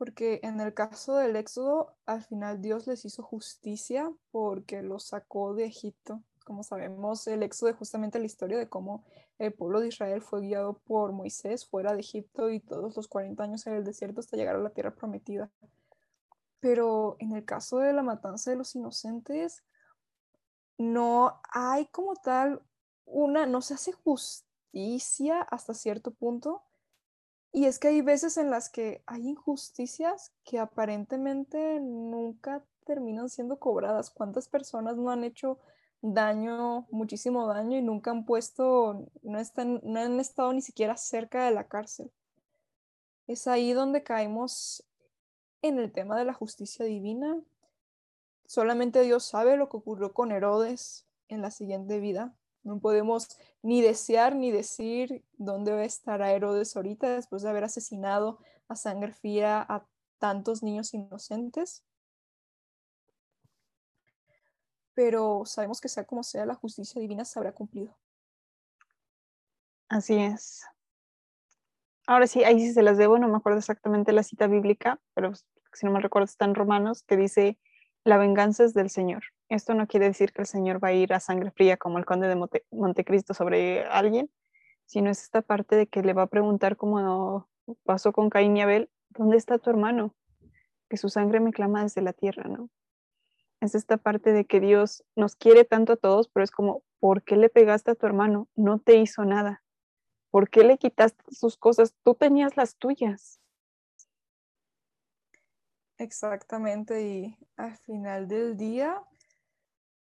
porque 0.00 0.40
en 0.44 0.58
el 0.62 0.72
caso 0.72 1.16
del 1.16 1.36
Éxodo, 1.36 1.94
al 2.06 2.22
final 2.22 2.62
Dios 2.62 2.86
les 2.86 3.04
hizo 3.04 3.22
justicia 3.22 4.10
porque 4.30 4.80
los 4.80 5.04
sacó 5.04 5.52
de 5.52 5.66
Egipto. 5.66 6.22
Como 6.46 6.62
sabemos, 6.62 7.26
el 7.26 7.42
Éxodo 7.42 7.68
es 7.68 7.76
justamente 7.76 8.18
la 8.18 8.24
historia 8.24 8.56
de 8.56 8.66
cómo 8.66 9.04
el 9.38 9.52
pueblo 9.52 9.78
de 9.78 9.88
Israel 9.88 10.22
fue 10.22 10.40
guiado 10.40 10.78
por 10.86 11.12
Moisés 11.12 11.66
fuera 11.66 11.92
de 11.92 12.00
Egipto 12.00 12.48
y 12.48 12.60
todos 12.60 12.96
los 12.96 13.08
40 13.08 13.44
años 13.44 13.66
en 13.66 13.74
el 13.74 13.84
desierto 13.84 14.20
hasta 14.20 14.38
llegar 14.38 14.56
a 14.56 14.60
la 14.60 14.70
tierra 14.70 14.94
prometida. 14.94 15.50
Pero 16.60 17.16
en 17.18 17.32
el 17.32 17.44
caso 17.44 17.76
de 17.80 17.92
la 17.92 18.02
matanza 18.02 18.50
de 18.50 18.56
los 18.56 18.74
inocentes, 18.74 19.64
no 20.78 21.42
hay 21.52 21.88
como 21.88 22.14
tal 22.14 22.62
una, 23.04 23.44
no 23.44 23.60
se 23.60 23.74
hace 23.74 23.92
justicia 23.92 25.42
hasta 25.42 25.74
cierto 25.74 26.10
punto, 26.10 26.62
y 27.52 27.64
es 27.64 27.78
que 27.78 27.88
hay 27.88 28.00
veces 28.00 28.36
en 28.36 28.50
las 28.50 28.68
que 28.68 29.02
hay 29.06 29.28
injusticias 29.28 30.32
que 30.44 30.58
aparentemente 30.58 31.80
nunca 31.80 32.64
terminan 32.84 33.28
siendo 33.28 33.58
cobradas. 33.58 34.10
¿Cuántas 34.10 34.48
personas 34.48 34.96
no 34.96 35.10
han 35.10 35.24
hecho 35.24 35.58
daño, 36.00 36.86
muchísimo 36.90 37.46
daño 37.46 37.76
y 37.76 37.82
nunca 37.82 38.12
han 38.12 38.24
puesto, 38.24 39.06
no, 39.22 39.40
están, 39.40 39.80
no 39.82 40.00
han 40.00 40.20
estado 40.20 40.52
ni 40.52 40.62
siquiera 40.62 40.96
cerca 40.96 41.44
de 41.44 41.50
la 41.50 41.66
cárcel? 41.66 42.12
Es 43.26 43.48
ahí 43.48 43.72
donde 43.72 44.04
caemos 44.04 44.84
en 45.62 45.78
el 45.78 45.92
tema 45.92 46.16
de 46.16 46.24
la 46.24 46.32
justicia 46.32 46.84
divina. 46.84 47.40
Solamente 48.46 49.02
Dios 49.02 49.24
sabe 49.24 49.56
lo 49.56 49.68
que 49.68 49.76
ocurrió 49.76 50.12
con 50.12 50.30
Herodes 50.30 51.04
en 51.28 51.42
la 51.42 51.50
siguiente 51.50 51.98
vida. 51.98 52.32
No 52.62 52.78
podemos 52.78 53.28
ni 53.62 53.80
desear 53.82 54.36
ni 54.36 54.50
decir 54.50 55.24
dónde 55.38 55.72
va 55.72 55.80
a 55.80 55.84
estar 55.84 56.20
Herodes 56.20 56.76
ahorita 56.76 57.08
después 57.08 57.42
de 57.42 57.50
haber 57.50 57.64
asesinado 57.64 58.38
a 58.68 58.76
sangre 58.76 59.12
fría 59.12 59.64
a 59.68 59.86
tantos 60.18 60.62
niños 60.62 60.94
inocentes. 60.94 61.84
Pero 64.94 65.42
sabemos 65.46 65.80
que 65.80 65.88
sea 65.88 66.04
como 66.04 66.22
sea, 66.22 66.44
la 66.44 66.54
justicia 66.54 67.00
divina 67.00 67.24
se 67.24 67.38
habrá 67.38 67.52
cumplido. 67.52 67.96
Así 69.88 70.16
es. 70.16 70.64
Ahora 72.06 72.26
sí, 72.26 72.44
ahí 72.44 72.60
sí 72.60 72.72
se 72.72 72.82
las 72.82 72.98
debo, 72.98 73.18
no 73.18 73.28
me 73.28 73.36
acuerdo 73.36 73.58
exactamente 73.58 74.12
la 74.12 74.22
cita 74.22 74.46
bíblica, 74.46 75.00
pero 75.14 75.32
si 75.34 75.86
no 75.86 75.92
me 75.92 76.00
recuerdo 76.00 76.24
está 76.24 76.44
en 76.44 76.54
Romanos, 76.54 77.02
que 77.04 77.16
dice, 77.16 77.58
la 78.04 78.18
venganza 78.18 78.64
es 78.64 78.74
del 78.74 78.90
Señor. 78.90 79.22
Esto 79.50 79.74
no 79.74 79.88
quiere 79.88 80.06
decir 80.06 80.32
que 80.32 80.42
el 80.42 80.46
Señor 80.46 80.82
va 80.82 80.88
a 80.88 80.92
ir 80.92 81.12
a 81.12 81.18
sangre 81.18 81.50
fría 81.50 81.76
como 81.76 81.98
el 81.98 82.06
conde 82.06 82.28
de 82.28 82.48
Montecristo 82.70 83.34
sobre 83.34 83.84
alguien, 83.84 84.30
sino 84.86 85.10
es 85.10 85.24
esta 85.24 85.42
parte 85.42 85.74
de 85.74 85.88
que 85.88 86.02
le 86.02 86.12
va 86.12 86.22
a 86.22 86.28
preguntar 86.28 86.76
como 86.76 87.48
pasó 87.84 88.12
con 88.12 88.30
Caín 88.30 88.56
y 88.56 88.62
Abel, 88.62 88.88
¿dónde 89.08 89.36
está 89.36 89.58
tu 89.58 89.68
hermano? 89.68 90.14
Que 90.88 90.96
su 90.96 91.08
sangre 91.08 91.40
me 91.40 91.52
clama 91.52 91.82
desde 91.82 92.00
la 92.00 92.12
tierra, 92.12 92.44
¿no? 92.44 92.70
Es 93.60 93.74
esta 93.74 93.96
parte 93.96 94.32
de 94.32 94.46
que 94.46 94.60
Dios 94.60 95.04
nos 95.16 95.34
quiere 95.34 95.64
tanto 95.64 95.94
a 95.94 95.96
todos, 95.96 96.28
pero 96.28 96.44
es 96.44 96.52
como, 96.52 96.84
¿por 97.00 97.24
qué 97.24 97.36
le 97.36 97.48
pegaste 97.48 97.90
a 97.90 97.96
tu 97.96 98.06
hermano? 98.06 98.48
No 98.54 98.78
te 98.78 98.96
hizo 98.96 99.24
nada. 99.24 99.64
¿Por 100.30 100.48
qué 100.48 100.62
le 100.62 100.78
quitaste 100.78 101.24
sus 101.28 101.56
cosas? 101.56 101.92
Tú 102.04 102.14
tenías 102.14 102.56
las 102.56 102.76
tuyas. 102.76 103.40
Exactamente, 105.98 107.02
y 107.02 107.36
al 107.56 107.76
final 107.78 108.28
del 108.28 108.56
día, 108.56 109.02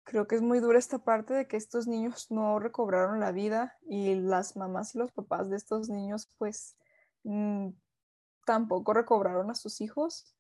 creo 0.07 0.29
que 0.29 0.37
es 0.37 0.43
muy 0.43 0.61
dura 0.61 0.79
esta 0.79 1.01
parte 1.01 1.35
de 1.35 1.49
que 1.49 1.57
estos 1.57 1.89
niños 1.89 2.31
no 2.31 2.61
recobraron 2.61 3.19
la 3.19 3.33
vida 3.33 3.77
y 3.83 4.15
las 4.15 4.57
mamás 4.57 4.95
y 4.95 4.99
los 4.99 5.11
papás 5.11 5.51
de 5.51 5.57
estos 5.57 5.89
niños 5.89 6.31
pues 6.39 6.77
mm, 7.25 7.71
tampoco 8.47 8.95
recobraron 8.95 9.51
a 9.51 9.57
sus 9.57 9.81
hijos, 9.81 10.33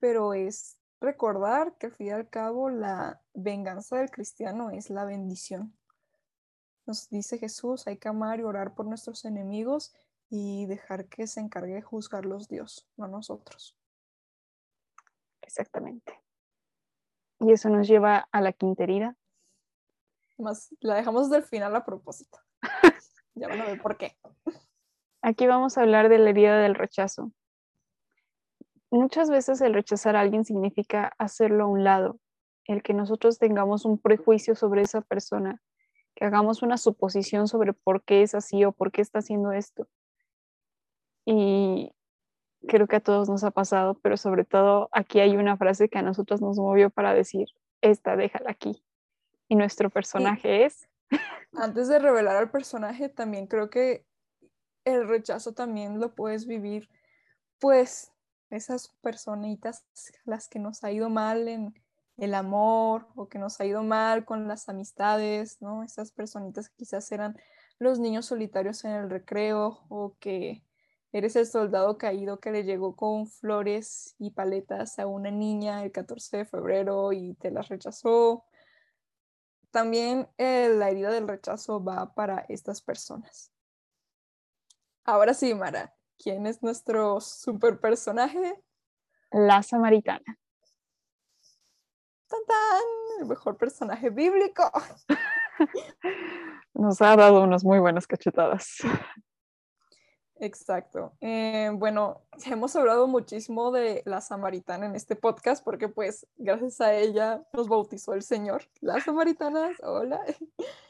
pero 0.00 0.34
es 0.34 0.76
recordar 1.00 1.78
que 1.78 1.86
al 1.86 1.92
fin 1.92 2.08
y 2.08 2.10
al 2.10 2.28
cabo 2.28 2.68
la 2.68 3.22
venganza 3.32 3.98
del 3.98 4.10
cristiano 4.10 4.70
es 4.70 4.90
la 4.90 5.04
bendición. 5.04 5.78
Nos 6.84 7.08
dice 7.08 7.38
Jesús, 7.38 7.86
hay 7.86 7.98
que 7.98 8.08
amar 8.08 8.40
y 8.40 8.42
orar 8.42 8.74
por 8.74 8.86
nuestros 8.86 9.24
enemigos 9.24 9.94
y 10.28 10.66
dejar 10.66 11.06
que 11.06 11.28
se 11.28 11.38
encargue 11.38 11.74
de 11.74 11.82
juzgarlos 11.82 12.48
Dios, 12.48 12.88
no 12.96 13.06
nosotros. 13.06 13.76
Exactamente. 15.42 16.25
Y 17.40 17.52
eso 17.52 17.68
nos 17.68 17.86
lleva 17.86 18.28
a 18.32 18.40
la 18.40 18.52
quinta 18.52 18.84
herida, 18.84 19.16
Más 20.38 20.74
la 20.80 20.94
dejamos 20.94 21.30
del 21.30 21.42
final 21.42 21.74
a 21.76 21.84
propósito. 21.84 22.38
ya 23.34 23.48
van 23.48 23.60
a 23.60 23.66
ver 23.66 23.80
por 23.80 23.96
qué. 23.96 24.16
Aquí 25.22 25.46
vamos 25.46 25.76
a 25.76 25.82
hablar 25.82 26.08
de 26.08 26.18
la 26.18 26.30
herida 26.30 26.58
del 26.58 26.74
rechazo. 26.74 27.32
Muchas 28.90 29.28
veces 29.28 29.60
el 29.60 29.74
rechazar 29.74 30.16
a 30.16 30.20
alguien 30.20 30.44
significa 30.44 31.12
hacerlo 31.18 31.64
a 31.64 31.66
un 31.66 31.84
lado, 31.84 32.20
el 32.64 32.82
que 32.82 32.94
nosotros 32.94 33.38
tengamos 33.38 33.84
un 33.84 33.98
prejuicio 33.98 34.54
sobre 34.54 34.82
esa 34.82 35.00
persona, 35.00 35.60
que 36.14 36.24
hagamos 36.24 36.62
una 36.62 36.78
suposición 36.78 37.48
sobre 37.48 37.72
por 37.72 38.04
qué 38.04 38.22
es 38.22 38.34
así 38.34 38.64
o 38.64 38.72
por 38.72 38.92
qué 38.92 39.02
está 39.02 39.18
haciendo 39.18 39.52
esto. 39.52 39.88
Y 41.24 41.92
creo 42.66 42.86
que 42.86 42.96
a 42.96 43.00
todos 43.00 43.28
nos 43.28 43.44
ha 43.44 43.50
pasado, 43.50 43.94
pero 44.02 44.16
sobre 44.16 44.44
todo 44.44 44.88
aquí 44.92 45.20
hay 45.20 45.36
una 45.36 45.56
frase 45.56 45.88
que 45.88 45.98
a 45.98 46.02
nosotros 46.02 46.40
nos 46.40 46.58
movió 46.58 46.90
para 46.90 47.14
decir, 47.14 47.48
esta 47.80 48.16
déjala 48.16 48.50
aquí. 48.50 48.82
Y 49.48 49.56
nuestro 49.56 49.90
personaje 49.90 50.64
es... 50.64 50.88
Antes 51.52 51.88
de 51.88 51.98
revelar 51.98 52.36
al 52.36 52.50
personaje, 52.50 53.08
también 53.08 53.46
creo 53.46 53.70
que 53.70 54.04
el 54.84 55.08
rechazo 55.08 55.52
también 55.52 56.00
lo 56.00 56.14
puedes 56.14 56.46
vivir, 56.46 56.88
pues, 57.58 58.12
esas 58.50 58.88
personitas 59.00 59.84
las 60.24 60.48
que 60.48 60.58
nos 60.58 60.84
ha 60.84 60.92
ido 60.92 61.10
mal 61.10 61.48
en 61.48 61.74
el 62.16 62.34
amor 62.34 63.08
o 63.14 63.28
que 63.28 63.38
nos 63.38 63.60
ha 63.60 63.66
ido 63.66 63.82
mal 63.82 64.24
con 64.24 64.48
las 64.48 64.68
amistades, 64.68 65.60
¿no? 65.60 65.82
Esas 65.82 66.12
personitas 66.12 66.68
que 66.68 66.76
quizás 66.76 67.10
eran 67.12 67.36
los 67.78 67.98
niños 67.98 68.26
solitarios 68.26 68.84
en 68.84 68.92
el 68.92 69.10
recreo 69.10 69.80
o 69.88 70.16
que 70.18 70.64
eres 71.16 71.34
el 71.34 71.46
soldado 71.46 71.96
caído 71.96 72.40
que 72.40 72.50
le 72.50 72.64
llegó 72.64 72.94
con 72.94 73.26
flores 73.26 74.14
y 74.18 74.32
paletas 74.32 74.98
a 74.98 75.06
una 75.06 75.30
niña 75.30 75.82
el 75.82 75.90
14 75.90 76.38
de 76.38 76.44
febrero 76.44 77.10
y 77.12 77.32
te 77.34 77.50
las 77.50 77.68
rechazó. 77.68 78.44
También 79.70 80.28
eh, 80.36 80.68
la 80.76 80.90
herida 80.90 81.10
del 81.10 81.26
rechazo 81.26 81.82
va 81.82 82.14
para 82.14 82.44
estas 82.50 82.82
personas. 82.82 83.50
Ahora 85.04 85.32
sí, 85.32 85.54
Mara, 85.54 85.94
¿quién 86.18 86.46
es 86.46 86.62
nuestro 86.62 87.18
super 87.22 87.80
personaje? 87.80 88.62
La 89.30 89.62
samaritana. 89.62 90.38
¡Tan, 92.26 92.40
tan! 92.46 93.20
El 93.20 93.26
mejor 93.26 93.56
personaje 93.56 94.10
bíblico. 94.10 94.70
Nos 96.74 97.00
ha 97.00 97.16
dado 97.16 97.42
unas 97.42 97.64
muy 97.64 97.78
buenas 97.78 98.06
cachetadas. 98.06 98.80
Exacto. 100.38 101.12
Eh, 101.20 101.70
bueno, 101.74 102.22
hemos 102.46 102.76
hablado 102.76 103.06
muchísimo 103.06 103.70
de 103.72 104.02
la 104.04 104.20
samaritana 104.20 104.86
en 104.86 104.94
este 104.94 105.16
podcast 105.16 105.64
porque 105.64 105.88
pues 105.88 106.26
gracias 106.36 106.80
a 106.80 106.94
ella 106.94 107.42
nos 107.52 107.68
bautizó 107.68 108.14
el 108.14 108.22
Señor. 108.22 108.64
Las 108.80 109.04
samaritanas, 109.04 109.76
hola. 109.82 110.20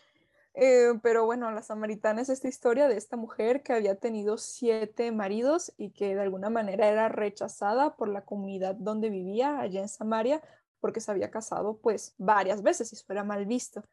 Eh, 0.59 0.99
pero 1.03 1.27
bueno, 1.27 1.51
la 1.51 1.61
samaritana 1.61 2.23
es 2.23 2.31
esta 2.31 2.49
historia 2.49 2.89
de 2.89 2.97
esta 2.97 3.19
mujer 3.19 3.63
que 3.63 3.75
había 3.75 3.97
tenido 3.97 4.39
siete 4.39 5.13
maridos 5.13 5.75
y 5.77 5.91
que 5.91 6.15
de 6.15 6.23
alguna 6.23 6.49
manera 6.49 6.89
era 6.89 7.11
rechazada 7.11 7.95
por 7.95 8.09
la 8.09 8.23
comunidad 8.23 8.75
donde 8.75 9.11
vivía, 9.11 9.61
allá 9.61 9.83
en 9.83 9.91
Samaria, 9.91 10.41
porque 10.81 11.03
se 11.03 11.11
había 11.11 11.31
casado 11.31 11.77
pues 11.77 12.15
varias 12.17 12.63
veces 12.63 12.91
y 12.91 12.97
eso 12.97 13.05
era 13.11 13.23
mal 13.23 13.45
visto 13.45 13.85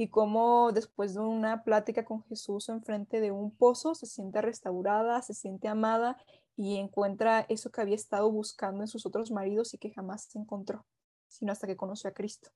y 0.00 0.08
cómo 0.08 0.72
después 0.72 1.12
de 1.12 1.20
una 1.20 1.62
plática 1.62 2.06
con 2.06 2.22
Jesús 2.24 2.70
enfrente 2.70 3.20
de 3.20 3.32
un 3.32 3.54
pozo 3.54 3.94
se 3.94 4.06
siente 4.06 4.40
restaurada, 4.40 5.20
se 5.20 5.34
siente 5.34 5.68
amada 5.68 6.16
y 6.56 6.78
encuentra 6.78 7.44
eso 7.50 7.70
que 7.70 7.82
había 7.82 7.96
estado 7.96 8.32
buscando 8.32 8.80
en 8.80 8.88
sus 8.88 9.04
otros 9.04 9.30
maridos 9.30 9.74
y 9.74 9.78
que 9.78 9.90
jamás 9.90 10.24
se 10.24 10.38
encontró, 10.38 10.86
sino 11.28 11.52
hasta 11.52 11.66
que 11.66 11.76
conoció 11.76 12.08
a 12.08 12.14
Cristo. 12.14 12.48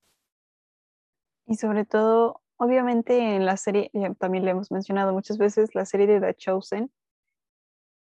Y 1.45 1.57
sobre 1.57 1.85
todo, 1.85 2.41
obviamente 2.57 3.37
en 3.37 3.45
la 3.45 3.59
serie, 3.59 3.91
también 4.19 4.47
le 4.47 4.53
hemos 4.53 4.71
mencionado 4.71 5.13
muchas 5.13 5.37
veces, 5.37 5.75
la 5.75 5.85
serie 5.85 6.07
de 6.07 6.23
The 6.23 6.35
Chosen, 6.37 6.91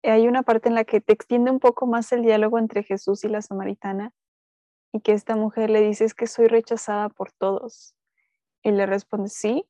hay 0.03 0.27
una 0.27 0.43
parte 0.43 0.67
en 0.67 0.75
la 0.75 0.83
que 0.83 0.99
te 0.99 1.13
extiende 1.13 1.49
un 1.49 1.61
poco 1.61 1.87
más 1.87 2.11
el 2.11 2.23
diálogo 2.23 2.59
entre 2.59 2.83
Jesús 2.83 3.23
y 3.23 3.29
la 3.29 3.41
samaritana 3.41 4.11
y 4.91 4.99
que 4.99 5.13
esta 5.13 5.37
mujer 5.37 5.69
le 5.69 5.79
dice 5.79 6.03
es 6.03 6.13
que 6.13 6.27
soy 6.27 6.47
rechazada 6.47 7.07
por 7.07 7.31
todos, 7.31 7.95
y 8.63 8.71
le 8.71 8.85
responde, 8.85 9.29
sí, 9.29 9.65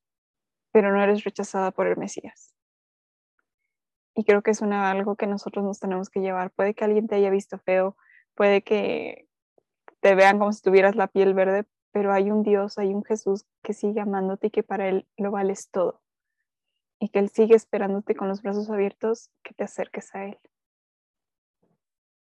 pero 0.71 0.91
no 0.91 1.02
eres 1.02 1.23
rechazada 1.23 1.71
por 1.71 1.88
el 1.88 1.97
Mesías. 1.97 2.54
Y 4.15 4.23
creo 4.25 4.41
que 4.41 4.52
es 4.52 4.62
una, 4.62 4.91
algo 4.91 5.15
que 5.15 5.28
nosotros 5.28 5.63
nos 5.63 5.80
tenemos 5.80 6.10
que 6.10 6.19
llevar. 6.19 6.52
Puede 6.52 6.73
que 6.73 6.84
alguien 6.84 7.08
te 7.08 7.15
haya 7.15 7.30
visto 7.30 7.58
feo, 7.58 7.95
puede 8.36 8.62
que 8.63 9.28
te 10.02 10.15
vean 10.15 10.39
como 10.39 10.52
si 10.52 10.62
tuvieras 10.62 10.95
la 10.95 11.08
piel 11.08 11.34
verde, 11.34 11.65
pero 11.91 12.13
hay 12.13 12.32
un 12.32 12.43
Dios, 12.43 12.78
hay 12.78 12.93
un 12.93 13.04
Jesús 13.04 13.45
que 13.63 13.73
sigue 13.73 14.02
amándote 14.02 14.47
y 14.47 14.52
que 14.52 14.63
para 14.63 14.88
Él 14.88 15.08
lo 15.17 15.32
vales 15.32 15.69
todo. 15.69 16.02
Y 16.99 17.10
que 17.10 17.19
Él 17.19 17.30
sigue 17.30 17.56
esperándote 17.56 18.15
con 18.15 18.28
los 18.28 18.41
brazos 18.41 18.69
abiertos 18.69 19.32
que 19.43 19.54
te 19.54 19.63
acerques 19.63 20.13
a 20.13 20.25
Él. 20.25 20.39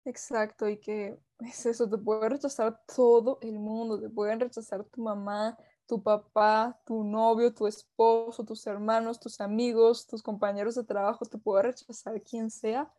Exacto, 0.06 0.68
y 0.68 0.78
que 0.78 1.18
es 1.40 1.66
eso, 1.66 1.88
te 1.88 1.96
puede 1.96 2.28
rechazar 2.28 2.82
todo 2.94 3.38
el 3.40 3.58
mundo, 3.58 4.00
te 4.00 4.10
pueden 4.10 4.40
rechazar 4.40 4.84
tu 4.84 5.02
mamá, 5.02 5.56
tu 5.87 6.03
papá, 6.03 6.81
tu 6.85 7.05
novio, 7.05 7.53
tu 7.53 7.66
esposo, 7.66 8.44
tus 8.44 8.66
hermanos, 8.66 9.20
tus 9.20 9.40
amigos, 9.40 10.07
tus 10.07 10.23
compañeros 10.23 10.75
de 10.75 10.85
trabajo, 10.85 11.25
te 11.25 11.38
puede 11.38 11.64
rechazar 11.64 12.20
quien 12.23 12.51
sea, 12.51 12.90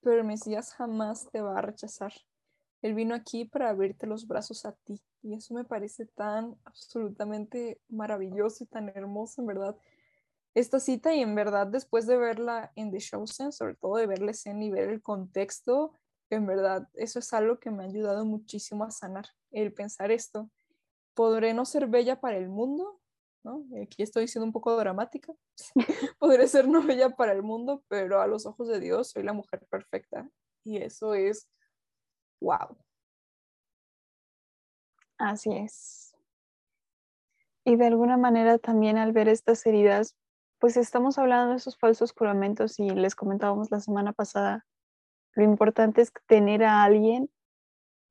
pero 0.00 0.18
el 0.18 0.24
Mesías 0.24 0.74
jamás 0.74 1.28
te 1.30 1.40
va 1.40 1.58
a 1.58 1.62
rechazar. 1.62 2.12
Él 2.82 2.94
vino 2.94 3.14
aquí 3.14 3.44
para 3.44 3.70
abrirte 3.70 4.06
los 4.06 4.26
brazos 4.26 4.66
a 4.66 4.72
ti 4.72 5.00
y 5.22 5.34
eso 5.34 5.54
me 5.54 5.64
parece 5.64 6.06
tan 6.06 6.56
absolutamente 6.64 7.80
maravilloso 7.88 8.64
y 8.64 8.66
tan 8.66 8.90
hermoso, 8.90 9.40
en 9.40 9.46
verdad. 9.46 9.76
Esta 10.54 10.78
cita 10.78 11.14
y 11.14 11.20
en 11.20 11.34
verdad 11.34 11.66
después 11.66 12.06
de 12.06 12.16
verla 12.16 12.72
en 12.76 12.90
The 12.90 12.98
Chosen, 12.98 13.52
sobre 13.52 13.74
todo 13.74 13.96
de 13.96 14.06
verla 14.06 14.32
en 14.44 14.62
y 14.62 14.70
ver 14.70 14.88
el 14.88 15.02
contexto, 15.02 15.92
en 16.30 16.46
verdad 16.46 16.88
eso 16.94 17.18
es 17.18 17.32
algo 17.32 17.58
que 17.58 17.70
me 17.70 17.84
ha 17.84 17.86
ayudado 17.86 18.24
muchísimo 18.24 18.84
a 18.84 18.90
sanar, 18.90 19.26
el 19.50 19.72
pensar 19.72 20.10
esto, 20.10 20.50
podré 21.16 21.54
no 21.54 21.64
ser 21.64 21.88
bella 21.88 22.20
para 22.20 22.36
el 22.36 22.48
mundo, 22.48 23.00
¿no? 23.42 23.64
Aquí 23.82 24.02
estoy 24.02 24.28
siendo 24.28 24.44
un 24.46 24.52
poco 24.52 24.76
dramática. 24.76 25.32
podré 26.20 26.46
ser 26.46 26.68
no 26.68 26.82
bella 26.82 27.16
para 27.16 27.32
el 27.32 27.42
mundo, 27.42 27.82
pero 27.88 28.20
a 28.20 28.26
los 28.28 28.46
ojos 28.46 28.68
de 28.68 28.78
Dios 28.78 29.10
soy 29.10 29.24
la 29.24 29.32
mujer 29.32 29.66
perfecta. 29.68 30.28
Y 30.62 30.76
eso 30.76 31.14
es 31.14 31.48
wow. 32.40 32.76
Así 35.18 35.50
es. 35.52 36.14
Y 37.64 37.76
de 37.76 37.86
alguna 37.86 38.18
manera 38.18 38.58
también 38.58 38.98
al 38.98 39.12
ver 39.12 39.28
estas 39.28 39.64
heridas, 39.66 40.14
pues 40.58 40.76
estamos 40.76 41.18
hablando 41.18 41.50
de 41.50 41.56
esos 41.56 41.78
falsos 41.78 42.12
juramentos 42.12 42.78
y 42.78 42.90
les 42.90 43.14
comentábamos 43.14 43.70
la 43.70 43.80
semana 43.80 44.12
pasada, 44.12 44.66
lo 45.32 45.44
importante 45.44 46.02
es 46.02 46.12
tener 46.26 46.62
a 46.62 46.84
alguien 46.84 47.30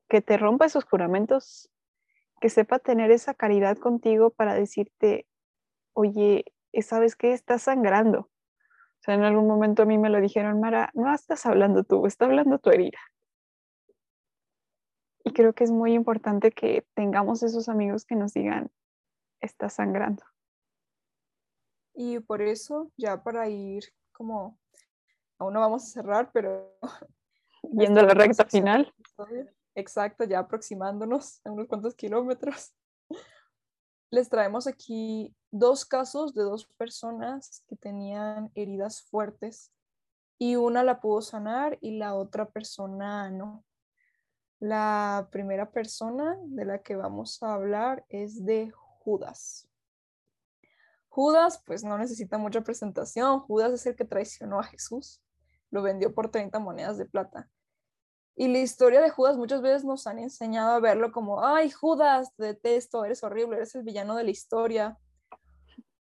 que 0.09 0.21
te 0.21 0.37
rompa 0.37 0.65
esos 0.65 0.85
juramentos 0.85 1.69
que 2.39 2.49
sepa 2.49 2.79
tener 2.79 3.11
esa 3.11 3.33
caridad 3.33 3.77
contigo 3.77 4.29
para 4.29 4.53
decirte, 4.53 5.27
oye, 5.93 6.45
¿sabes 6.81 7.15
qué? 7.15 7.33
Estás 7.33 7.63
sangrando. 7.63 8.19
O 8.19 9.01
sea, 9.05 9.15
en 9.15 9.23
algún 9.23 9.47
momento 9.47 9.83
a 9.83 9.85
mí 9.85 9.97
me 9.97 10.09
lo 10.09 10.19
dijeron, 10.19 10.59
Mara, 10.59 10.89
no 10.93 11.13
estás 11.13 11.45
hablando 11.45 11.83
tú, 11.83 12.05
está 12.07 12.25
hablando 12.25 12.59
tu 12.59 12.69
herida. 12.69 12.99
Y 15.23 15.33
creo 15.33 15.53
que 15.53 15.63
es 15.63 15.71
muy 15.71 15.93
importante 15.93 16.51
que 16.51 16.85
tengamos 16.93 17.43
esos 17.43 17.69
amigos 17.69 18.05
que 18.05 18.15
nos 18.15 18.33
digan, 18.33 18.71
estás 19.41 19.73
sangrando. 19.73 20.23
Y 21.93 22.19
por 22.19 22.41
eso, 22.41 22.91
ya 22.97 23.23
para 23.23 23.49
ir 23.49 23.85
como, 24.11 24.59
aún 25.39 25.53
no 25.53 25.61
vamos 25.61 25.83
a 25.83 25.87
cerrar, 25.87 26.31
pero... 26.31 26.77
Yendo 27.71 28.01
a 28.01 28.03
la 28.03 28.13
recta 28.13 28.45
final. 28.45 28.93
Exacto, 29.75 30.23
ya 30.23 30.39
aproximándonos 30.39 31.41
a 31.45 31.51
unos 31.51 31.67
cuantos 31.67 31.95
kilómetros. 31.95 32.73
Les 34.09 34.29
traemos 34.29 34.67
aquí 34.67 35.35
dos 35.51 35.85
casos 35.85 36.33
de 36.33 36.43
dos 36.43 36.65
personas 36.77 37.63
que 37.67 37.75
tenían 37.75 38.49
heridas 38.55 39.01
fuertes 39.01 39.73
y 40.37 40.55
una 40.55 40.83
la 40.83 41.01
pudo 41.01 41.21
sanar 41.21 41.77
y 41.81 41.97
la 41.97 42.15
otra 42.15 42.49
persona 42.49 43.29
no. 43.29 43.65
La 44.59 45.27
primera 45.31 45.71
persona 45.71 46.37
de 46.45 46.65
la 46.65 46.81
que 46.81 46.95
vamos 46.95 47.43
a 47.43 47.53
hablar 47.53 48.05
es 48.09 48.45
de 48.45 48.71
Judas. 48.71 49.67
Judas, 51.09 51.61
pues 51.65 51.83
no 51.83 51.97
necesita 51.97 52.37
mucha 52.37 52.61
presentación. 52.61 53.41
Judas 53.41 53.73
es 53.73 53.85
el 53.85 53.95
que 53.95 54.05
traicionó 54.05 54.59
a 54.59 54.63
Jesús. 54.63 55.21
Lo 55.71 55.81
vendió 55.81 56.13
por 56.13 56.29
30 56.29 56.59
monedas 56.59 56.97
de 56.97 57.05
plata. 57.05 57.49
Y 58.35 58.49
la 58.49 58.59
historia 58.59 59.01
de 59.01 59.09
Judas 59.09 59.37
muchas 59.37 59.61
veces 59.61 59.85
nos 59.85 60.07
han 60.07 60.19
enseñado 60.19 60.73
a 60.73 60.79
verlo 60.81 61.11
como, 61.11 61.45
ay, 61.45 61.69
Judas, 61.71 62.33
te 62.35 62.45
detesto, 62.45 63.05
eres 63.05 63.23
horrible, 63.23 63.55
eres 63.55 63.75
el 63.75 63.83
villano 63.83 64.15
de 64.15 64.25
la 64.25 64.31
historia. 64.31 64.97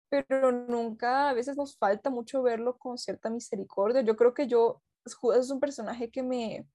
Pero 0.10 0.52
nunca, 0.52 1.30
a 1.30 1.34
veces 1.34 1.56
nos 1.58 1.78
falta 1.78 2.10
mucho 2.10 2.42
verlo 2.42 2.78
con 2.78 2.98
cierta 2.98 3.30
misericordia. 3.30 4.02
Yo 4.02 4.16
creo 4.16 4.34
que 4.34 4.48
yo, 4.48 4.82
Judas 5.20 5.46
es 5.46 5.52
un 5.52 5.60
personaje 5.60 6.10
que 6.10 6.24
me, 6.24 6.68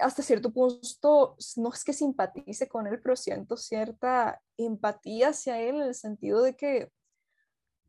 hasta 0.00 0.22
cierto 0.22 0.50
punto, 0.50 1.36
no 1.56 1.72
es 1.72 1.84
que 1.84 1.92
simpatice 1.92 2.68
con 2.68 2.86
él, 2.86 3.00
pero 3.02 3.16
siento 3.16 3.56
cierta 3.56 4.40
empatía 4.56 5.28
hacia 5.28 5.60
él 5.60 5.76
en 5.76 5.82
el 5.82 5.94
sentido 5.94 6.42
de 6.42 6.56
que 6.56 6.90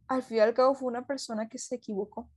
al 0.07 0.21
fin 0.21 0.37
y 0.37 0.39
al 0.41 0.53
cabo 0.53 0.75
fue 0.75 0.89
una 0.89 1.07
persona 1.07 1.47
que 1.47 1.57
se 1.57 1.75
equivocó. 1.75 2.29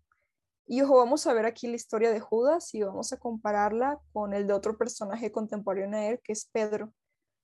Y 0.71 0.83
ojo, 0.83 0.99
vamos 0.99 1.27
a 1.27 1.33
ver 1.33 1.47
aquí 1.47 1.67
la 1.67 1.77
historia 1.77 2.11
de 2.11 2.21
Judas 2.21 2.75
y 2.75 2.83
vamos 2.83 3.15
a 3.15 3.17
compararla 3.17 3.99
con 4.13 4.35
el 4.35 4.47
de 4.47 4.53
otro 4.53 4.77
personaje 4.77 5.33
contemporáneo 5.33 5.99
a 5.99 6.07
él, 6.09 6.21
que 6.23 6.35
es 6.35 6.45
Pedro. 6.45 6.93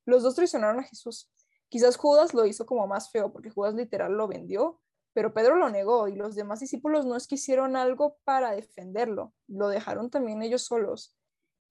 Los 0.04 0.22
dos 0.22 0.34
traicionaron 0.34 0.80
a 0.80 0.82
Jesús. 0.82 1.32
Quizás 1.70 1.96
Judas 1.96 2.34
lo 2.34 2.44
hizo 2.44 2.66
como 2.66 2.86
más 2.86 3.10
feo, 3.10 3.32
porque 3.32 3.48
Judas 3.48 3.74
literal 3.74 4.12
lo 4.12 4.28
vendió, 4.28 4.78
pero 5.14 5.32
Pedro 5.32 5.56
lo 5.56 5.70
negó 5.70 6.06
y 6.06 6.16
los 6.16 6.34
demás 6.34 6.60
discípulos 6.60 7.06
no 7.06 7.16
es 7.16 7.26
que 7.26 7.36
hicieron 7.36 7.76
algo 7.76 8.18
para 8.24 8.50
defenderlo, 8.50 9.32
lo 9.48 9.68
dejaron 9.68 10.10
también 10.10 10.42
ellos 10.42 10.66
solos. 10.66 11.16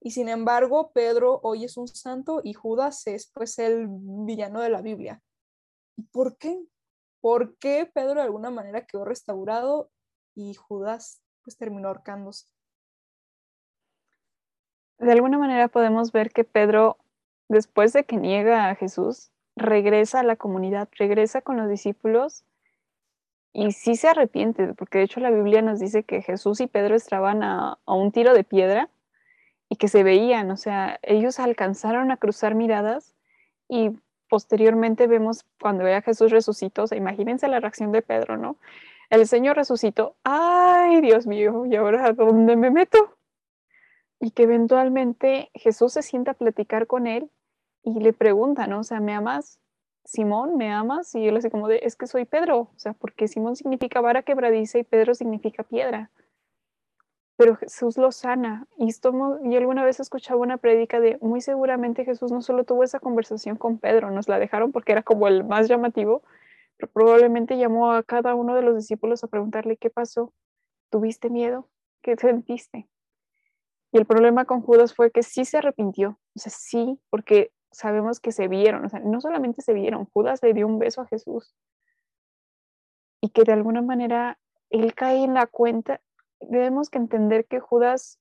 Y 0.01 0.09
sin 0.09 0.29
embargo, 0.29 0.91
Pedro 0.91 1.39
hoy 1.43 1.65
es 1.65 1.77
un 1.77 1.87
santo 1.87 2.41
y 2.43 2.53
Judas 2.53 3.05
es 3.05 3.29
pues 3.31 3.59
el 3.59 3.85
villano 3.89 4.59
de 4.59 4.69
la 4.69 4.81
Biblia. 4.81 5.21
¿Y 5.97 6.01
por 6.03 6.35
qué? 6.37 6.65
¿Por 7.21 7.57
qué 7.57 7.89
Pedro 7.93 8.15
de 8.15 8.21
alguna 8.21 8.49
manera 8.49 8.87
quedó 8.87 9.05
restaurado 9.05 9.91
y 10.35 10.55
Judas 10.55 11.22
pues 11.43 11.57
terminó 11.57 11.89
ahorcándose? 11.89 12.47
De 14.99 15.11
alguna 15.11 15.37
manera 15.37 15.67
podemos 15.67 16.11
ver 16.11 16.31
que 16.31 16.43
Pedro, 16.43 16.97
después 17.49 17.93
de 17.93 18.05
que 18.05 18.17
niega 18.17 18.69
a 18.69 18.75
Jesús, 18.75 19.31
regresa 19.55 20.21
a 20.21 20.23
la 20.23 20.35
comunidad, 20.35 20.89
regresa 20.97 21.41
con 21.41 21.57
los 21.57 21.69
discípulos 21.69 22.45
y 23.53 23.71
sí 23.71 23.95
se 23.95 24.07
arrepiente, 24.07 24.73
porque 24.73 24.97
de 24.97 25.03
hecho 25.03 25.19
la 25.19 25.29
Biblia 25.29 25.61
nos 25.61 25.79
dice 25.79 26.03
que 26.03 26.21
Jesús 26.21 26.59
y 26.59 26.67
Pedro 26.67 26.95
estaban 26.95 27.43
a, 27.43 27.77
un 27.85 28.11
tiro 28.11 28.33
de 28.33 28.43
piedra 28.43 28.89
y 29.69 29.75
que 29.75 29.87
se 29.87 30.03
veían, 30.03 30.49
o 30.51 30.57
sea, 30.57 30.99
ellos 31.03 31.39
alcanzaron 31.39 32.11
a 32.11 32.17
cruzar 32.17 32.55
miradas 32.55 33.13
y 33.69 33.91
posteriormente 34.27 35.05
vemos 35.05 35.45
cuando 35.61 35.83
ve 35.83 35.95
a 35.95 36.01
Jesús 36.01 36.31
resucitó, 36.31 36.85
imagínense 36.95 37.47
la 37.47 37.59
reacción 37.59 37.91
de 37.91 38.01
Pedro, 38.01 38.37
¿no? 38.37 38.57
El 39.13 39.27
Señor 39.27 39.57
resucitó, 39.57 40.15
ay 40.23 40.99
Dios 40.99 41.27
mío, 41.27 41.67
¿y 41.67 41.75
ahora 41.75 42.07
a 42.07 42.13
dónde 42.13 42.55
me 42.55 42.71
meto? 42.71 43.15
Y 44.19 44.31
que 44.31 44.41
eventualmente 44.41 45.51
Jesús 45.53 45.93
se 45.93 46.01
sienta 46.01 46.31
a 46.31 46.33
platicar 46.33 46.87
con 46.87 47.05
él 47.05 47.29
y 47.83 47.99
le 47.99 48.11
pregunta, 48.11 48.65
¿no? 48.65 48.79
O 48.79 48.83
sea, 48.83 49.01
¿me 49.01 49.13
amas? 49.13 49.59
Simón, 50.03 50.57
¿me 50.57 50.71
amas? 50.71 51.13
Y 51.13 51.27
él 51.27 51.37
así 51.37 51.51
como 51.51 51.67
de, 51.67 51.81
es 51.83 51.95
que 51.95 52.07
soy 52.07 52.25
Pedro, 52.25 52.57
o 52.61 52.73
sea, 52.75 52.93
porque 52.93 53.27
Simón 53.27 53.55
significa 53.55 54.01
vara 54.01 54.23
quebradiza 54.23 54.79
y 54.79 54.83
Pedro 54.83 55.13
significa 55.13 55.61
piedra. 55.61 56.09
Pero 57.37 57.55
Jesús 57.55 57.99
lo 57.99 58.11
sana. 58.11 58.65
Y, 58.79 58.89
esto, 58.89 59.39
y 59.43 59.55
alguna 59.55 59.85
vez 59.85 59.99
escuchaba 59.99 60.39
una 60.39 60.57
prédica 60.57 60.99
de, 60.99 61.19
muy 61.21 61.41
seguramente 61.41 62.03
Jesús 62.03 62.31
no 62.31 62.41
solo 62.41 62.63
tuvo 62.63 62.83
esa 62.83 62.99
conversación 62.99 63.57
con 63.57 63.77
Pedro, 63.77 64.09
nos 64.09 64.27
la 64.27 64.39
dejaron 64.39 64.71
porque 64.71 64.91
era 64.91 65.03
como 65.03 65.27
el 65.27 65.43
más 65.43 65.67
llamativo, 65.67 66.23
probablemente 66.87 67.57
llamó 67.57 67.91
a 67.91 68.03
cada 68.03 68.35
uno 68.35 68.55
de 68.55 68.61
los 68.61 68.75
discípulos 68.75 69.23
a 69.23 69.27
preguntarle, 69.27 69.77
¿qué 69.77 69.89
pasó? 69.89 70.33
¿Tuviste 70.89 71.29
miedo? 71.29 71.69
¿Qué 72.01 72.15
sentiste? 72.15 72.89
Y 73.91 73.97
el 73.97 74.05
problema 74.05 74.45
con 74.45 74.61
Judas 74.61 74.93
fue 74.95 75.11
que 75.11 75.23
sí 75.23 75.45
se 75.45 75.57
arrepintió, 75.57 76.19
o 76.35 76.39
sea, 76.39 76.51
sí, 76.51 76.99
porque 77.09 77.51
sabemos 77.71 78.19
que 78.19 78.31
se 78.31 78.47
vieron, 78.47 78.85
o 78.85 78.89
sea, 78.89 78.99
no 78.99 79.21
solamente 79.21 79.61
se 79.61 79.73
vieron, 79.73 80.05
Judas 80.05 80.41
le 80.41 80.53
dio 80.53 80.67
un 80.67 80.79
beso 80.79 81.01
a 81.01 81.07
Jesús 81.07 81.55
y 83.23 83.29
que 83.29 83.43
de 83.43 83.53
alguna 83.53 83.81
manera 83.81 84.37
él 84.69 84.93
cae 84.93 85.23
en 85.23 85.33
la 85.33 85.47
cuenta, 85.47 86.01
debemos 86.41 86.89
entender 86.91 87.45
que 87.45 87.61
Judas 87.61 88.19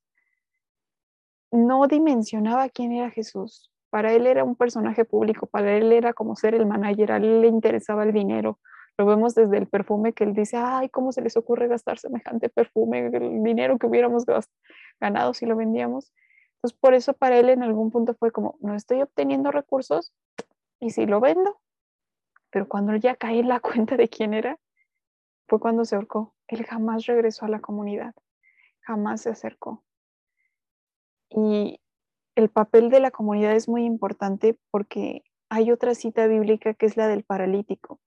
no 1.50 1.88
dimensionaba 1.88 2.68
quién 2.68 2.92
era 2.92 3.10
Jesús. 3.10 3.71
Para 3.92 4.14
él 4.14 4.26
era 4.26 4.42
un 4.42 4.56
personaje 4.56 5.04
público, 5.04 5.46
para 5.46 5.76
él 5.76 5.92
era 5.92 6.14
como 6.14 6.34
ser 6.34 6.54
el 6.54 6.64
manager, 6.64 7.10
él 7.10 7.42
le 7.42 7.48
interesaba 7.48 8.04
el 8.04 8.12
dinero. 8.14 8.58
Lo 8.96 9.04
vemos 9.04 9.34
desde 9.34 9.58
el 9.58 9.66
perfume 9.66 10.14
que 10.14 10.24
él 10.24 10.32
dice, 10.32 10.56
ay, 10.56 10.88
¿cómo 10.88 11.12
se 11.12 11.20
les 11.20 11.36
ocurre 11.36 11.68
gastar 11.68 11.98
semejante 11.98 12.48
perfume? 12.48 13.10
El 13.12 13.42
dinero 13.42 13.76
que 13.76 13.86
hubiéramos 13.86 14.24
ganado 14.98 15.34
si 15.34 15.44
lo 15.44 15.56
vendíamos. 15.56 16.10
Entonces, 16.54 16.78
por 16.80 16.94
eso 16.94 17.12
para 17.12 17.38
él 17.38 17.50
en 17.50 17.62
algún 17.62 17.90
punto 17.90 18.14
fue 18.14 18.30
como, 18.32 18.56
no 18.60 18.74
estoy 18.74 19.02
obteniendo 19.02 19.50
recursos 19.50 20.14
y 20.80 20.88
si 20.88 21.04
lo 21.04 21.20
vendo, 21.20 21.60
pero 22.48 22.66
cuando 22.66 22.96
ya 22.96 23.14
caí 23.16 23.40
en 23.40 23.48
la 23.48 23.60
cuenta 23.60 23.98
de 23.98 24.08
quién 24.08 24.32
era, 24.32 24.58
fue 25.48 25.60
cuando 25.60 25.84
se 25.84 25.96
ahorcó. 25.96 26.34
Él 26.46 26.64
jamás 26.64 27.04
regresó 27.04 27.44
a 27.44 27.50
la 27.50 27.60
comunidad, 27.60 28.14
jamás 28.80 29.20
se 29.20 29.28
acercó. 29.28 29.84
Y 31.28 31.81
el 32.34 32.48
papel 32.48 32.90
de 32.90 33.00
la 33.00 33.10
comunidad 33.10 33.54
es 33.54 33.68
muy 33.68 33.84
importante 33.84 34.58
porque 34.70 35.22
hay 35.48 35.70
otra 35.70 35.94
cita 35.94 36.26
bíblica 36.26 36.74
que 36.74 36.86
es 36.86 36.96
la 36.96 37.08
del 37.08 37.24
paralítico, 37.24 38.00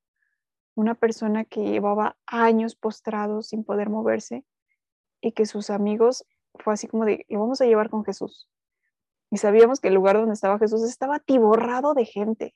una 0.75 0.95
persona 0.95 1.45
que 1.45 1.61
llevaba 1.61 2.17
años 2.25 2.75
postrado 2.75 3.41
sin 3.41 3.63
poder 3.63 3.89
moverse 3.89 4.43
y 5.21 5.31
que 5.31 5.45
sus 5.45 5.69
amigos 5.69 6.25
fue 6.55 6.73
así 6.73 6.87
como 6.87 7.05
de, 7.05 7.25
lo 7.29 7.39
vamos 7.39 7.61
a 7.61 7.65
llevar 7.65 7.89
con 7.89 8.03
Jesús. 8.03 8.49
Y 9.31 9.37
sabíamos 9.37 9.79
que 9.79 9.89
el 9.89 9.93
lugar 9.93 10.17
donde 10.17 10.33
estaba 10.33 10.59
Jesús 10.59 10.83
estaba 10.83 11.17
atiborrado 11.17 11.93
de 11.93 12.05
gente. 12.05 12.55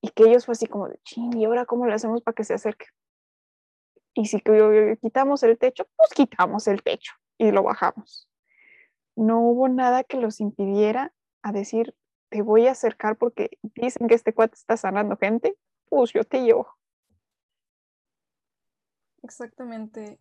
Y 0.00 0.10
que 0.10 0.24
ellos 0.24 0.46
fue 0.46 0.52
así 0.52 0.66
como 0.66 0.88
de, 0.88 0.98
ching, 1.04 1.36
¿y 1.36 1.44
ahora 1.44 1.66
cómo 1.66 1.86
le 1.86 1.92
hacemos 1.92 2.22
para 2.22 2.34
que 2.34 2.44
se 2.44 2.54
acerque? 2.54 2.86
Y 4.14 4.26
si 4.26 4.42
quitamos 5.02 5.42
el 5.42 5.58
techo, 5.58 5.86
pues 5.96 6.10
quitamos 6.14 6.66
el 6.68 6.82
techo 6.82 7.12
y 7.36 7.50
lo 7.50 7.62
bajamos. 7.62 8.29
No 9.20 9.42
hubo 9.42 9.68
nada 9.68 10.02
que 10.02 10.16
los 10.16 10.40
impidiera 10.40 11.12
a 11.42 11.52
decir, 11.52 11.94
te 12.30 12.40
voy 12.40 12.66
a 12.66 12.70
acercar 12.70 13.18
porque 13.18 13.50
dicen 13.74 14.08
que 14.08 14.14
este 14.14 14.32
cuate 14.32 14.54
está 14.54 14.78
sanando 14.78 15.18
gente, 15.18 15.58
pues 15.90 16.14
yo 16.14 16.24
te 16.24 16.40
llevo. 16.40 16.66
Exactamente. 19.22 20.18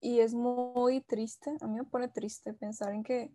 Y 0.00 0.20
es 0.20 0.32
muy 0.32 1.00
triste, 1.00 1.56
a 1.60 1.66
mí 1.66 1.74
me 1.74 1.82
pone 1.82 2.06
triste 2.06 2.54
pensar 2.54 2.92
en 2.92 3.02
que 3.02 3.34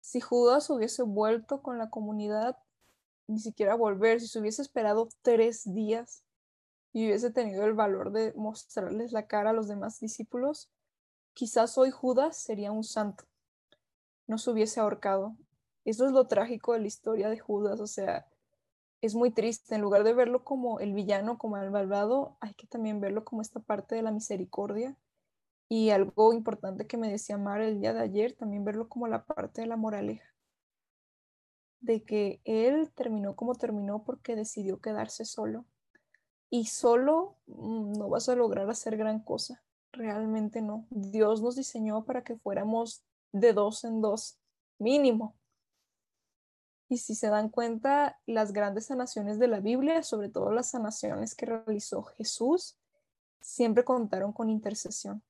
si 0.00 0.20
Judas 0.20 0.68
hubiese 0.68 1.04
vuelto 1.04 1.62
con 1.62 1.78
la 1.78 1.88
comunidad, 1.88 2.58
ni 3.28 3.38
siquiera 3.38 3.76
volver, 3.76 4.20
si 4.20 4.26
se 4.26 4.40
hubiese 4.40 4.62
esperado 4.62 5.08
tres 5.22 5.62
días 5.62 6.24
y 6.92 7.06
hubiese 7.06 7.30
tenido 7.30 7.64
el 7.64 7.74
valor 7.74 8.10
de 8.10 8.32
mostrarles 8.34 9.12
la 9.12 9.28
cara 9.28 9.50
a 9.50 9.52
los 9.52 9.68
demás 9.68 10.00
discípulos, 10.00 10.72
quizás 11.34 11.78
hoy 11.78 11.92
Judas 11.92 12.36
sería 12.36 12.72
un 12.72 12.82
santo, 12.82 13.26
no 14.26 14.38
se 14.38 14.50
hubiese 14.50 14.80
ahorcado. 14.80 15.36
Eso 15.84 16.06
es 16.06 16.12
lo 16.12 16.26
trágico 16.26 16.72
de 16.72 16.80
la 16.80 16.86
historia 16.86 17.28
de 17.28 17.38
Judas, 17.38 17.80
o 17.80 17.86
sea, 17.86 18.26
es 19.00 19.14
muy 19.14 19.30
triste. 19.30 19.74
En 19.74 19.82
lugar 19.82 20.04
de 20.04 20.14
verlo 20.14 20.44
como 20.44 20.80
el 20.80 20.94
villano, 20.94 21.38
como 21.38 21.56
el 21.58 21.70
malvado, 21.70 22.36
hay 22.40 22.54
que 22.54 22.66
también 22.66 23.00
verlo 23.00 23.24
como 23.24 23.42
esta 23.42 23.60
parte 23.60 23.94
de 23.94 24.02
la 24.02 24.10
misericordia 24.10 24.96
y 25.68 25.90
algo 25.90 26.32
importante 26.32 26.86
que 26.86 26.96
me 26.96 27.10
decía 27.10 27.38
Mar 27.38 27.60
el 27.60 27.80
día 27.80 27.92
de 27.92 28.00
ayer, 28.00 28.34
también 28.34 28.64
verlo 28.64 28.88
como 28.88 29.08
la 29.08 29.24
parte 29.24 29.62
de 29.62 29.66
la 29.66 29.76
moraleja, 29.76 30.32
de 31.80 32.04
que 32.04 32.40
él 32.44 32.90
terminó 32.92 33.34
como 33.34 33.54
terminó 33.54 34.04
porque 34.04 34.36
decidió 34.36 34.80
quedarse 34.80 35.24
solo. 35.24 35.64
Y 36.48 36.66
solo 36.66 37.36
mm, 37.46 37.92
no 37.98 38.08
vas 38.08 38.28
a 38.28 38.36
lograr 38.36 38.70
hacer 38.70 38.96
gran 38.96 39.20
cosa, 39.20 39.62
realmente 39.92 40.62
no. 40.62 40.86
Dios 40.90 41.42
nos 41.42 41.56
diseñó 41.56 42.04
para 42.04 42.22
que 42.22 42.36
fuéramos 42.36 43.02
de 43.40 43.52
dos 43.52 43.84
en 43.84 44.00
dos, 44.00 44.38
mínimo. 44.78 45.36
Y 46.88 46.98
si 46.98 47.14
se 47.14 47.28
dan 47.28 47.48
cuenta, 47.48 48.20
las 48.26 48.52
grandes 48.52 48.86
sanaciones 48.86 49.38
de 49.38 49.48
la 49.48 49.60
Biblia, 49.60 50.02
sobre 50.02 50.28
todo 50.28 50.52
las 50.52 50.70
sanaciones 50.70 51.34
que 51.34 51.46
realizó 51.46 52.02
Jesús, 52.02 52.76
siempre 53.40 53.84
contaron 53.84 54.32
con 54.32 54.50
intercesión 54.50 55.22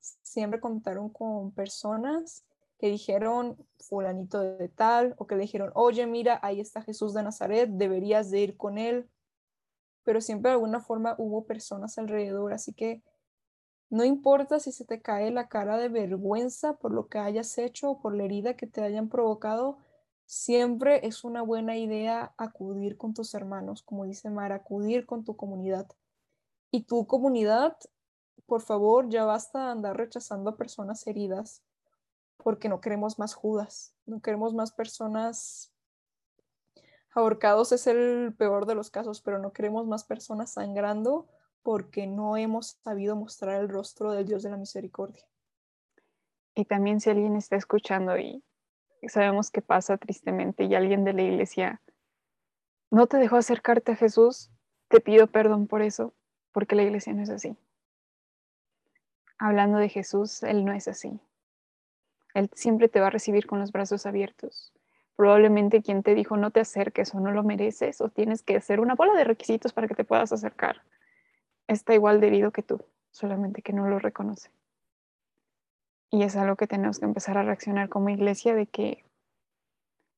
siempre 0.00 0.60
contaron 0.60 1.08
con 1.10 1.52
personas 1.52 2.44
que 2.78 2.88
dijeron 2.88 3.56
fulanito 3.78 4.40
de 4.40 4.68
tal 4.68 5.14
o 5.18 5.26
que 5.26 5.34
le 5.36 5.42
dijeron, 5.42 5.70
oye, 5.74 6.06
mira, 6.06 6.40
ahí 6.42 6.60
está 6.60 6.82
Jesús 6.82 7.12
de 7.12 7.22
Nazaret, 7.22 7.68
deberías 7.70 8.30
de 8.30 8.40
ir 8.40 8.56
con 8.56 8.78
él. 8.78 9.08
Pero 10.02 10.20
siempre 10.22 10.50
de 10.50 10.54
alguna 10.54 10.80
forma 10.80 11.14
hubo 11.18 11.44
personas 11.44 11.98
alrededor, 11.98 12.54
así 12.54 12.72
que 12.72 13.02
no 13.90 14.04
importa 14.04 14.60
si 14.60 14.72
se 14.72 14.84
te 14.84 15.02
cae 15.02 15.30
la 15.30 15.48
cara 15.48 15.76
de 15.76 15.88
vergüenza 15.88 16.74
por 16.74 16.92
lo 16.92 17.08
que 17.08 17.18
hayas 17.18 17.58
hecho 17.58 17.90
o 17.90 18.00
por 18.00 18.14
la 18.14 18.24
herida 18.24 18.54
que 18.54 18.66
te 18.66 18.82
hayan 18.82 19.08
provocado, 19.08 19.78
siempre 20.26 21.06
es 21.06 21.24
una 21.24 21.42
buena 21.42 21.76
idea 21.76 22.32
acudir 22.38 22.96
con 22.96 23.14
tus 23.14 23.34
hermanos, 23.34 23.82
como 23.82 24.04
dice 24.04 24.30
Mar, 24.30 24.52
acudir 24.52 25.06
con 25.06 25.24
tu 25.24 25.36
comunidad. 25.36 25.88
Y 26.70 26.84
tu 26.84 27.06
comunidad 27.06 27.76
por 28.50 28.62
favor, 28.62 29.08
ya 29.08 29.24
basta 29.24 29.66
de 29.66 29.70
andar 29.70 29.96
rechazando 29.96 30.50
a 30.50 30.56
personas 30.56 31.06
heridas, 31.06 31.62
porque 32.36 32.68
no 32.68 32.80
queremos 32.80 33.16
más 33.16 33.32
Judas, 33.32 33.94
no 34.06 34.20
queremos 34.20 34.54
más 34.54 34.72
personas 34.72 35.72
ahorcados, 37.12 37.70
es 37.70 37.86
el 37.86 38.34
peor 38.36 38.66
de 38.66 38.74
los 38.74 38.90
casos, 38.90 39.20
pero 39.20 39.38
no 39.38 39.52
queremos 39.52 39.86
más 39.86 40.02
personas 40.02 40.50
sangrando 40.50 41.28
porque 41.62 42.06
no 42.06 42.36
hemos 42.36 42.78
sabido 42.82 43.16
mostrar 43.16 43.60
el 43.60 43.68
rostro 43.68 44.12
del 44.12 44.26
Dios 44.26 44.42
de 44.42 44.50
la 44.50 44.56
misericordia. 44.56 45.24
Y 46.54 46.64
también 46.64 47.00
si 47.00 47.10
alguien 47.10 47.36
está 47.36 47.56
escuchando 47.56 48.18
y 48.18 48.42
sabemos 49.08 49.50
que 49.50 49.62
pasa 49.62 49.96
tristemente 49.96 50.64
y 50.64 50.74
alguien 50.74 51.04
de 51.04 51.12
la 51.12 51.22
iglesia 51.22 51.80
no 52.90 53.06
te 53.06 53.18
dejó 53.18 53.36
acercarte 53.36 53.92
a 53.92 53.96
Jesús, 53.96 54.50
te 54.88 55.00
pido 55.00 55.28
perdón 55.28 55.68
por 55.68 55.82
eso, 55.82 56.12
porque 56.52 56.74
la 56.74 56.82
iglesia 56.82 57.12
no 57.12 57.22
es 57.22 57.30
así. 57.30 57.56
Hablando 59.38 59.78
de 59.78 59.88
Jesús, 59.88 60.42
Él 60.42 60.64
no 60.64 60.72
es 60.72 60.88
así. 60.88 61.20
Él 62.34 62.50
siempre 62.54 62.88
te 62.88 63.00
va 63.00 63.06
a 63.06 63.10
recibir 63.10 63.46
con 63.46 63.60
los 63.60 63.72
brazos 63.72 64.06
abiertos. 64.06 64.72
Probablemente 65.16 65.82
quien 65.82 66.02
te 66.02 66.14
dijo 66.14 66.36
no 66.36 66.50
te 66.50 66.60
acerques 66.60 67.14
o 67.14 67.20
no 67.20 67.30
lo 67.30 67.42
mereces 67.42 68.00
o 68.00 68.08
tienes 68.08 68.42
que 68.42 68.56
hacer 68.56 68.80
una 68.80 68.94
bola 68.94 69.14
de 69.14 69.24
requisitos 69.24 69.72
para 69.72 69.86
que 69.86 69.94
te 69.94 70.04
puedas 70.04 70.32
acercar, 70.32 70.82
está 71.74 71.94
igual 71.94 72.20
de 72.20 72.28
herido 72.28 72.50
que 72.50 72.62
tú, 72.62 72.80
solamente 73.10 73.62
que 73.62 73.72
no 73.72 73.88
lo 73.88 73.98
reconoce. 73.98 74.50
Y 76.10 76.22
es 76.22 76.36
algo 76.36 76.56
que 76.56 76.66
tenemos 76.66 76.98
que 76.98 77.04
empezar 77.04 77.38
a 77.38 77.42
reaccionar 77.42 77.88
como 77.88 78.08
iglesia 78.08 78.54
de 78.54 78.66
que 78.66 79.04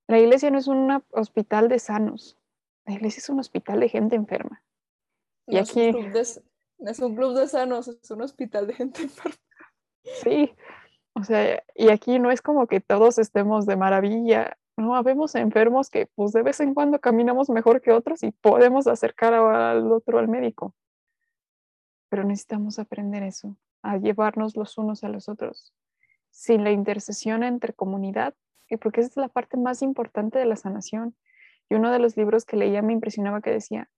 la 0.07 0.19
iglesia 0.19 0.51
no 0.51 0.59
es 0.59 0.67
un 0.67 1.03
hospital 1.11 1.69
de 1.69 1.79
sanos, 1.79 2.37
la 2.87 2.95
iglesia 2.95 3.21
es 3.21 3.29
un 3.29 3.41
hospital 3.41 3.81
de 3.81 3.89
gente 3.89 4.17
enferma. 4.17 4.63
Y 5.47 5.59
aquí... 5.59 5.89
Es 5.89 5.95
un, 5.95 6.03
club 6.03 6.13
de, 6.13 6.91
es 6.91 6.99
un 6.99 7.17
club 7.17 7.39
de 7.39 7.49
sanos, 7.49 7.89
es 7.89 8.11
un 8.11 8.23
hospital 8.23 8.67
de 8.67 8.75
gente 8.75 9.03
enferma. 9.03 9.37
Sí, 10.23 10.55
o 11.15 11.23
sea, 11.23 11.63
y 11.75 11.91
aquí 11.91 12.19
no 12.19 12.31
es 12.31 12.43
como 12.43 12.67
que 12.67 12.81
todos 12.81 13.19
estemos 13.19 13.67
de 13.67 13.77
maravilla, 13.77 14.57
no, 14.77 14.97
habemos 14.97 15.35
enfermos 15.35 15.91
que 15.91 16.07
pues 16.15 16.33
de 16.33 16.43
vez 16.43 16.59
en 16.61 16.73
cuando 16.75 16.99
caminamos 16.99 17.51
mejor 17.51 17.83
que 17.83 17.93
otros 17.93 18.23
y 18.23 18.33
podemos 18.33 18.87
acercar 18.87 19.35
al 19.35 19.93
otro 19.93 20.19
al 20.19 20.29
médico. 20.29 20.75
Pero 22.13 22.25
necesitamos 22.25 22.79
aprender 22.79 23.23
eso, 23.23 23.57
a 23.81 23.97
llevarnos 23.97 24.55
los 24.55 24.77
unos 24.77 25.03
a 25.03 25.09
los 25.09 25.31
otros. 25.31 25.73
Sin 26.31 26.63
la 26.63 26.71
intercesión 26.71 27.43
entre 27.43 27.73
comunidad, 27.73 28.35
porque 28.83 29.01
esa 29.01 29.09
es 29.09 29.17
la 29.17 29.29
parte 29.29 29.57
más 29.57 29.81
importante 29.81 30.39
de 30.39 30.45
la 30.45 30.57
sanación. 30.57 31.17
Y 31.71 31.75
uno 31.75 31.91
de 31.91 31.99
los 31.99 32.19
libros 32.19 32.45
que 32.45 32.59
leía 32.59 32.83
me 32.83 32.93
impresionaba 32.93 33.41
que 33.41 33.51
decía, 33.51 33.89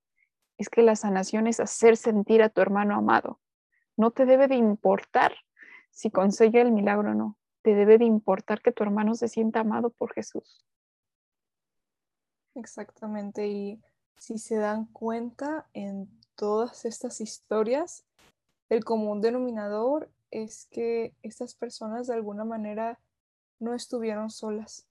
es 0.57 0.69
que 0.69 0.81
la 0.81 0.95
sanación 0.95 1.45
es 1.45 1.59
hacer 1.59 1.97
sentir 1.97 2.41
a 2.41 2.47
tu 2.47 2.61
hermano 2.61 2.95
amado. 2.95 3.41
No 3.97 4.11
te 4.11 4.25
debe 4.25 4.47
de 4.47 4.55
importar 4.55 5.35
si 5.91 6.09
consigue 6.09 6.61
el 6.61 6.71
milagro 6.71 7.11
o 7.11 7.15
no. 7.15 7.37
Te 7.63 7.75
debe 7.75 7.97
de 7.97 8.05
importar 8.05 8.61
que 8.61 8.71
tu 8.71 8.81
hermano 8.83 9.15
se 9.15 9.27
sienta 9.27 9.59
amado 9.59 9.89
por 9.89 10.13
Jesús. 10.13 10.65
Exactamente. 12.53 13.45
Y 13.49 13.81
si 14.15 14.37
se 14.37 14.55
dan 14.55 14.85
cuenta 14.85 15.67
en 15.73 16.09
todas 16.35 16.85
estas 16.85 17.19
historias, 17.19 18.04
el 18.69 18.83
común 18.83 19.21
denominador 19.21 20.11
es 20.31 20.67
que 20.71 21.15
estas 21.21 21.55
personas 21.55 22.07
de 22.07 22.13
alguna 22.13 22.45
manera 22.45 22.99
no 23.59 23.73
estuvieron 23.73 24.29
solas. 24.29 24.87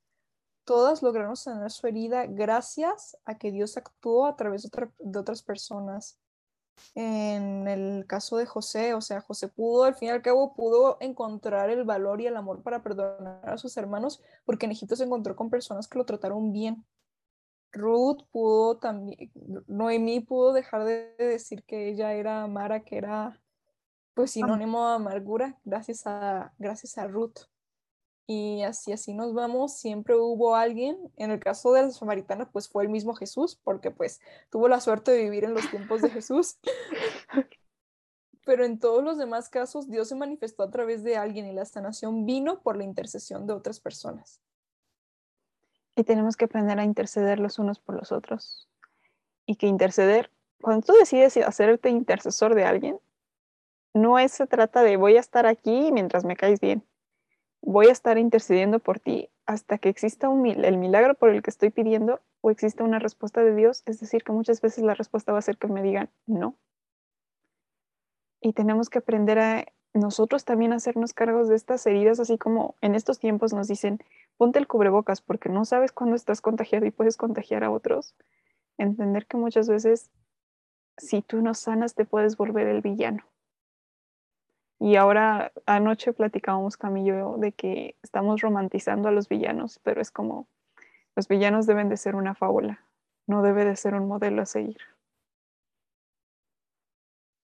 Todas 0.65 1.03
lograron 1.03 1.37
sanar 1.37 1.71
su 1.71 1.87
herida 1.87 2.27
gracias 2.27 3.17
a 3.25 3.37
que 3.37 3.53
Dios 3.53 3.77
actuó 3.77 4.27
a 4.27 4.37
través 4.37 4.63
de, 4.63 5.19
otras 5.19 5.43
personas. 5.43 6.19
En 6.95 7.69
el 7.69 8.07
caso 8.07 8.37
de 8.37 8.47
José, 8.47 8.95
o 8.95 9.01
sea, 9.01 9.21
José 9.21 9.49
pudo, 9.49 9.85
al 9.85 9.95
fin 9.95 10.09
y 10.09 10.11
al 10.11 10.23
cabo, 10.23 10.55
pudo 10.55 10.97
encontrar 11.01 11.71
el 11.71 11.85
valor 11.85 12.21
y 12.21 12.27
el 12.27 12.37
amor 12.37 12.63
para 12.63 12.83
perdonar 12.83 13.49
a 13.49 13.59
sus 13.59 13.77
hermanos, 13.77 14.23
porque 14.45 14.67
en 14.67 14.73
Egipto 14.73 14.97
se 14.97 15.05
encontró 15.05 15.37
con 15.37 15.51
personas 15.51 15.87
que 15.87 15.99
lo 15.99 16.07
trataron 16.07 16.53
bien. 16.53 16.85
Ruth 17.71 18.23
pudo 18.31 18.79
también, 18.79 19.31
Noemí 19.67 20.21
pudo 20.21 20.53
dejar 20.53 20.85
de 20.85 21.15
decir 21.19 21.65
que 21.65 21.89
ella 21.89 22.15
era 22.15 22.47
Mara, 22.47 22.85
que 22.85 22.97
era 22.97 23.44
pues 24.15 24.31
sinónimo 24.31 24.89
de 24.89 24.95
amargura, 24.95 25.59
gracias 25.65 26.07
a, 26.07 26.53
gracias 26.59 26.99
a 26.99 27.07
Ruth. 27.07 27.47
Y 28.27 28.63
así, 28.63 28.93
así 28.93 29.13
nos 29.13 29.35
vamos. 29.35 29.77
Siempre 29.77 30.17
hubo 30.17 30.57
alguien, 30.57 30.97
en 31.17 31.31
el 31.31 31.41
caso 31.41 31.73
de 31.73 31.83
la 31.83 31.91
samaritana, 31.91 32.51
pues 32.51 32.69
fue 32.69 32.85
el 32.85 32.89
mismo 32.89 33.15
Jesús, 33.15 33.61
porque 33.63 33.91
pues 33.91 34.21
tuvo 34.51 34.69
la 34.69 34.81
suerte 34.81 35.11
de 35.11 35.25
vivir 35.25 35.45
en 35.45 35.53
los 35.53 35.69
tiempos 35.71 36.01
de 36.01 36.11
Jesús. 36.11 36.57
Pero 38.47 38.65
en 38.65 38.79
todos 38.79 39.03
los 39.03 39.19
demás 39.19 39.49
casos, 39.49 39.91
Dios 39.91 40.09
se 40.09 40.15
manifestó 40.15 40.63
a 40.63 40.71
través 40.71 41.03
de 41.03 41.17
alguien 41.17 41.47
y 41.47 41.53
la 41.53 41.65
sanación 41.65 42.25
vino 42.25 42.61
por 42.63 42.77
la 42.77 42.85
intercesión 42.85 43.47
de 43.47 43.55
otras 43.55 43.81
personas. 43.81 44.41
Y 45.97 46.05
tenemos 46.05 46.37
que 46.37 46.47
aprender 46.47 46.79
a 46.79 46.85
interceder 46.85 47.39
los 47.39 47.59
unos 47.59 47.79
por 47.79 47.95
los 47.95 48.13
otros. 48.13 48.69
Y 49.47 49.57
que 49.57 49.67
interceder, 49.67 50.31
cuando 50.61 50.87
tú 50.87 50.93
decides 50.95 51.37
hacerte 51.37 51.91
intercesor 51.91 52.55
de 52.55 52.65
alguien, 52.65 52.99
no 53.95 54.19
es, 54.19 54.33
se 54.33 54.47
trata 54.47 54.83
de 54.83 54.97
voy 54.97 55.17
a 55.17 55.21
estar 55.21 55.47
aquí 55.47 55.91
mientras 55.93 56.25
me 56.25 56.37
caes 56.37 56.61
bien 56.61 56.85
voy 57.65 57.87
a 57.87 57.93
estar 57.93 58.19
intercediendo 58.19 58.79
por 58.79 59.01
ti 59.01 59.31
hasta 59.47 59.79
que 59.79 59.89
exista 59.89 60.29
un, 60.29 60.47
el 60.47 60.77
milagro 60.77 61.15
por 61.15 61.31
el 61.31 61.43
que 61.43 61.51
estoy 61.51 61.71
pidiendo 61.71 62.21
o 62.41 62.51
exista 62.51 62.85
una 62.85 62.99
respuesta 62.99 63.43
de 63.43 63.55
Dios. 63.55 63.83
Es 63.87 64.01
decir, 64.01 64.23
que 64.23 64.33
muchas 64.33 64.61
veces 64.61 64.85
la 64.85 64.95
respuesta 64.95 65.33
va 65.33 65.39
a 65.39 65.43
ser 65.43 65.57
que 65.57 65.67
me 65.67 65.83
digan 65.83 66.11
no. 66.27 66.57
Y 68.41 68.53
tenemos 68.53 68.91
que 68.91 68.99
aprender 68.99 69.39
a 69.39 69.65
nosotros 69.95 70.45
también 70.45 70.73
hacernos 70.73 71.15
cargos 71.15 71.49
de 71.49 71.57
estas 71.57 71.87
heridas, 71.87 72.21
así 72.21 72.37
como 72.37 72.75
en 72.81 72.95
estos 72.95 73.19
tiempos 73.19 73.53
nos 73.55 73.69
dicen, 73.69 74.01
ponte 74.37 74.59
el 74.59 74.67
cubrebocas 74.67 75.23
porque 75.23 75.49
no 75.49 75.65
sabes 75.65 75.93
cuándo 75.93 76.17
estás 76.17 76.41
contagiado 76.41 76.85
y 76.85 76.91
puedes 76.91 77.17
contagiar 77.17 77.65
a 77.65 77.71
otros. 77.71 78.15
Entender 78.77 79.27
que 79.27 79.37
muchas 79.37 79.69
veces 79.69 80.11
si 80.99 81.23
tú 81.23 81.41
no 81.41 81.55
sanas 81.55 81.95
te 81.95 82.05
puedes 82.05 82.37
volver 82.37 82.67
el 82.67 82.83
villano. 82.83 83.25
Y 84.79 84.97
ahora 84.97 85.53
anoche 85.67 86.13
platicábamos 86.13 86.77
Camillo 86.77 87.37
de 87.39 87.53
que 87.53 87.97
estamos 88.03 88.41
romantizando 88.41 89.09
a 89.09 89.13
los 89.13 89.29
villanos, 89.29 89.79
pero 89.83 90.01
es 90.01 90.11
como 90.11 90.49
los 91.17 91.29
villanos 91.29 91.67
deben 91.67 91.89
de 91.89 91.97
ser 91.97 92.17
una 92.17 92.35
fábula, 92.35 92.85
no 93.27 93.43
debe 93.43 93.65
de 93.65 93.77
ser 93.77 93.95
un 93.95 94.09
modelo 94.09 94.43
a 94.43 94.47
seguir. 94.47 94.79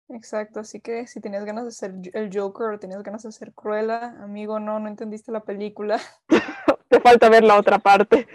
Exacto, 0.08 0.60
así 0.60 0.80
que 0.80 1.06
si 1.08 1.20
tenías 1.20 1.44
ganas 1.44 1.64
de 1.64 1.72
ser 1.72 1.94
el 2.12 2.30
Joker 2.32 2.68
o 2.68 2.78
tenías 2.78 3.02
ganas 3.02 3.24
de 3.24 3.32
ser 3.32 3.52
Cruella, 3.54 4.14
amigo, 4.22 4.60
no, 4.60 4.78
no 4.78 4.88
entendiste 4.88 5.32
la 5.32 5.40
película. 5.40 5.98
Te 6.88 7.00
falta 7.00 7.28
ver 7.28 7.42
la 7.42 7.58
otra 7.58 7.78
parte. 7.80 8.28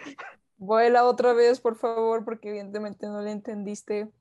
Vuela 0.58 1.06
otra 1.06 1.34
vez, 1.34 1.62
por 1.62 1.78
favor, 1.78 2.26
porque 2.26 2.50
evidentemente 2.50 3.08
no 3.08 3.22
le 3.22 3.32
entendiste. 3.32 4.12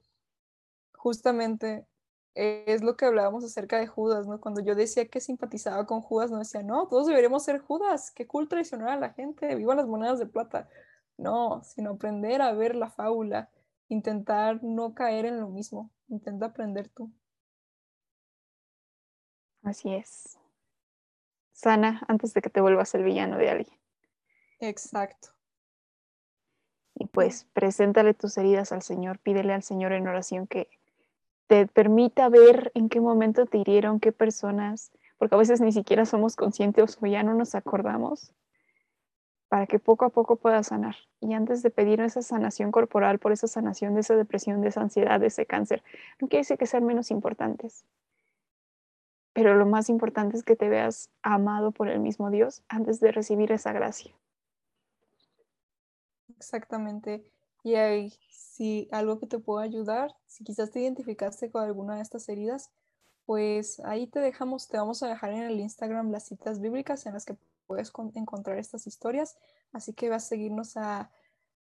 Justamente 0.92 1.86
es 2.34 2.82
lo 2.82 2.96
que 2.96 3.06
hablábamos 3.06 3.44
acerca 3.44 3.78
de 3.78 3.86
Judas, 3.86 4.26
¿no? 4.26 4.40
Cuando 4.40 4.60
yo 4.60 4.74
decía 4.74 5.08
que 5.08 5.20
simpatizaba 5.20 5.86
con 5.86 6.00
Judas, 6.00 6.30
no 6.30 6.38
decía, 6.38 6.62
no, 6.62 6.86
todos 6.88 7.06
deberíamos 7.06 7.44
ser 7.44 7.58
Judas, 7.60 8.12
qué 8.12 8.26
cool 8.26 8.48
traicionar 8.48 8.90
a 8.90 9.00
la 9.00 9.12
gente, 9.12 9.54
viva 9.54 9.74
las 9.74 9.86
monedas 9.86 10.18
de 10.18 10.26
plata. 10.26 10.68
No, 11.16 11.62
sino 11.64 11.90
aprender 11.90 12.40
a 12.40 12.52
ver 12.52 12.76
la 12.76 12.90
fábula, 12.90 13.50
intentar 13.88 14.62
no 14.62 14.94
caer 14.94 15.26
en 15.26 15.40
lo 15.40 15.48
mismo, 15.48 15.90
intenta 16.08 16.46
aprender 16.46 16.88
tú. 16.88 17.12
Así 19.62 19.92
es. 19.92 20.38
Sana 21.52 22.02
antes 22.08 22.32
de 22.32 22.40
que 22.40 22.48
te 22.48 22.62
vuelvas 22.62 22.94
el 22.94 23.04
villano 23.04 23.36
de 23.36 23.50
alguien. 23.50 23.78
Exacto. 24.60 25.28
Y 26.94 27.06
pues 27.06 27.44
preséntale 27.52 28.14
tus 28.14 28.38
heridas 28.38 28.72
al 28.72 28.82
Señor, 28.82 29.18
pídele 29.18 29.52
al 29.52 29.62
Señor 29.62 29.92
en 29.92 30.06
oración 30.06 30.46
que 30.46 30.79
te 31.50 31.66
permita 31.66 32.28
ver 32.28 32.70
en 32.76 32.88
qué 32.88 33.00
momento 33.00 33.44
te 33.44 33.58
hirieron, 33.58 33.98
qué 33.98 34.12
personas, 34.12 34.92
porque 35.18 35.34
a 35.34 35.38
veces 35.38 35.60
ni 35.60 35.72
siquiera 35.72 36.06
somos 36.06 36.36
conscientes 36.36 36.96
o 37.00 37.06
ya 37.06 37.24
no 37.24 37.34
nos 37.34 37.56
acordamos, 37.56 38.32
para 39.48 39.66
que 39.66 39.80
poco 39.80 40.04
a 40.04 40.10
poco 40.10 40.36
puedas 40.36 40.68
sanar. 40.68 40.94
Y 41.18 41.34
antes 41.34 41.64
de 41.64 41.70
pedir 41.70 42.00
esa 42.02 42.22
sanación 42.22 42.70
corporal, 42.70 43.18
por 43.18 43.32
esa 43.32 43.48
sanación 43.48 43.94
de 43.94 44.02
esa 44.02 44.14
depresión, 44.14 44.60
de 44.60 44.68
esa 44.68 44.82
ansiedad, 44.82 45.18
de 45.18 45.26
ese 45.26 45.44
cáncer, 45.44 45.82
no 46.20 46.28
quiere 46.28 46.42
decir 46.42 46.56
que 46.56 46.66
sean 46.66 46.86
menos 46.86 47.10
importantes. 47.10 47.84
Pero 49.32 49.56
lo 49.56 49.66
más 49.66 49.88
importante 49.88 50.36
es 50.36 50.44
que 50.44 50.54
te 50.54 50.68
veas 50.68 51.10
amado 51.20 51.72
por 51.72 51.88
el 51.88 51.98
mismo 51.98 52.30
Dios 52.30 52.62
antes 52.68 53.00
de 53.00 53.10
recibir 53.10 53.50
esa 53.50 53.72
gracia. 53.72 54.14
Exactamente. 56.28 57.24
Y 57.62 57.74
hay 57.74 58.12
si 58.28 58.88
algo 58.92 59.18
que 59.18 59.26
te 59.26 59.38
pueda 59.38 59.64
ayudar, 59.64 60.14
si 60.26 60.44
quizás 60.44 60.70
te 60.70 60.80
identificaste 60.80 61.50
con 61.50 61.62
alguna 61.62 61.96
de 61.96 62.02
estas 62.02 62.28
heridas, 62.28 62.70
pues 63.26 63.80
ahí 63.80 64.06
te 64.06 64.20
dejamos, 64.20 64.68
te 64.68 64.76
vamos 64.76 65.02
a 65.02 65.08
dejar 65.08 65.32
en 65.32 65.44
el 65.44 65.60
Instagram 65.60 66.10
las 66.10 66.24
citas 66.26 66.60
bíblicas 66.60 67.06
en 67.06 67.14
las 67.14 67.24
que 67.24 67.36
puedes 67.66 67.92
encontrar 68.14 68.58
estas 68.58 68.86
historias. 68.86 69.38
Así 69.72 69.92
que 69.92 70.10
vas 70.10 70.24
a 70.24 70.28
seguirnos 70.28 70.76
a 70.76 71.10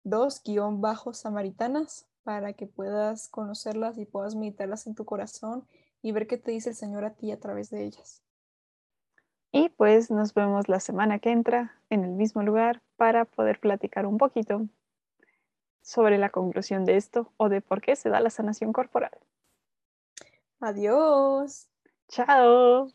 dos 0.03 0.41
guion 0.43 0.79
bajos 0.79 1.17
samaritanas 1.17 2.05
para 2.23 2.53
que 2.53 2.67
puedas 2.67 3.27
conocerlas 3.29 3.97
y 3.97 4.05
puedas 4.05 4.35
meditarlas 4.35 4.87
en 4.87 4.95
tu 4.95 5.05
corazón 5.05 5.67
y 6.01 6.11
ver 6.11 6.27
qué 6.27 6.37
te 6.37 6.51
dice 6.51 6.69
el 6.69 6.75
Señor 6.75 7.03
a 7.05 7.15
ti 7.15 7.31
a 7.31 7.39
través 7.39 7.69
de 7.69 7.83
ellas. 7.83 8.21
Y 9.51 9.69
pues 9.69 10.11
nos 10.11 10.33
vemos 10.33 10.69
la 10.69 10.79
semana 10.79 11.19
que 11.19 11.31
entra 11.31 11.73
en 11.89 12.03
el 12.03 12.11
mismo 12.11 12.43
lugar 12.43 12.81
para 12.95 13.25
poder 13.25 13.59
platicar 13.59 14.05
un 14.05 14.17
poquito 14.17 14.67
sobre 15.87 16.17
la 16.17 16.31
conclusión 16.31 16.83
de 16.83 16.97
esto 16.97 17.31
o 17.37 17.47
de 17.47 17.61
por 17.61 17.79
qué 17.79 17.95
se 17.95 18.09
da 18.09 18.19
la 18.19 18.29
sanación 18.29 18.73
corporal. 18.73 19.17
Adiós. 20.59 21.69
Chao. 22.09 22.91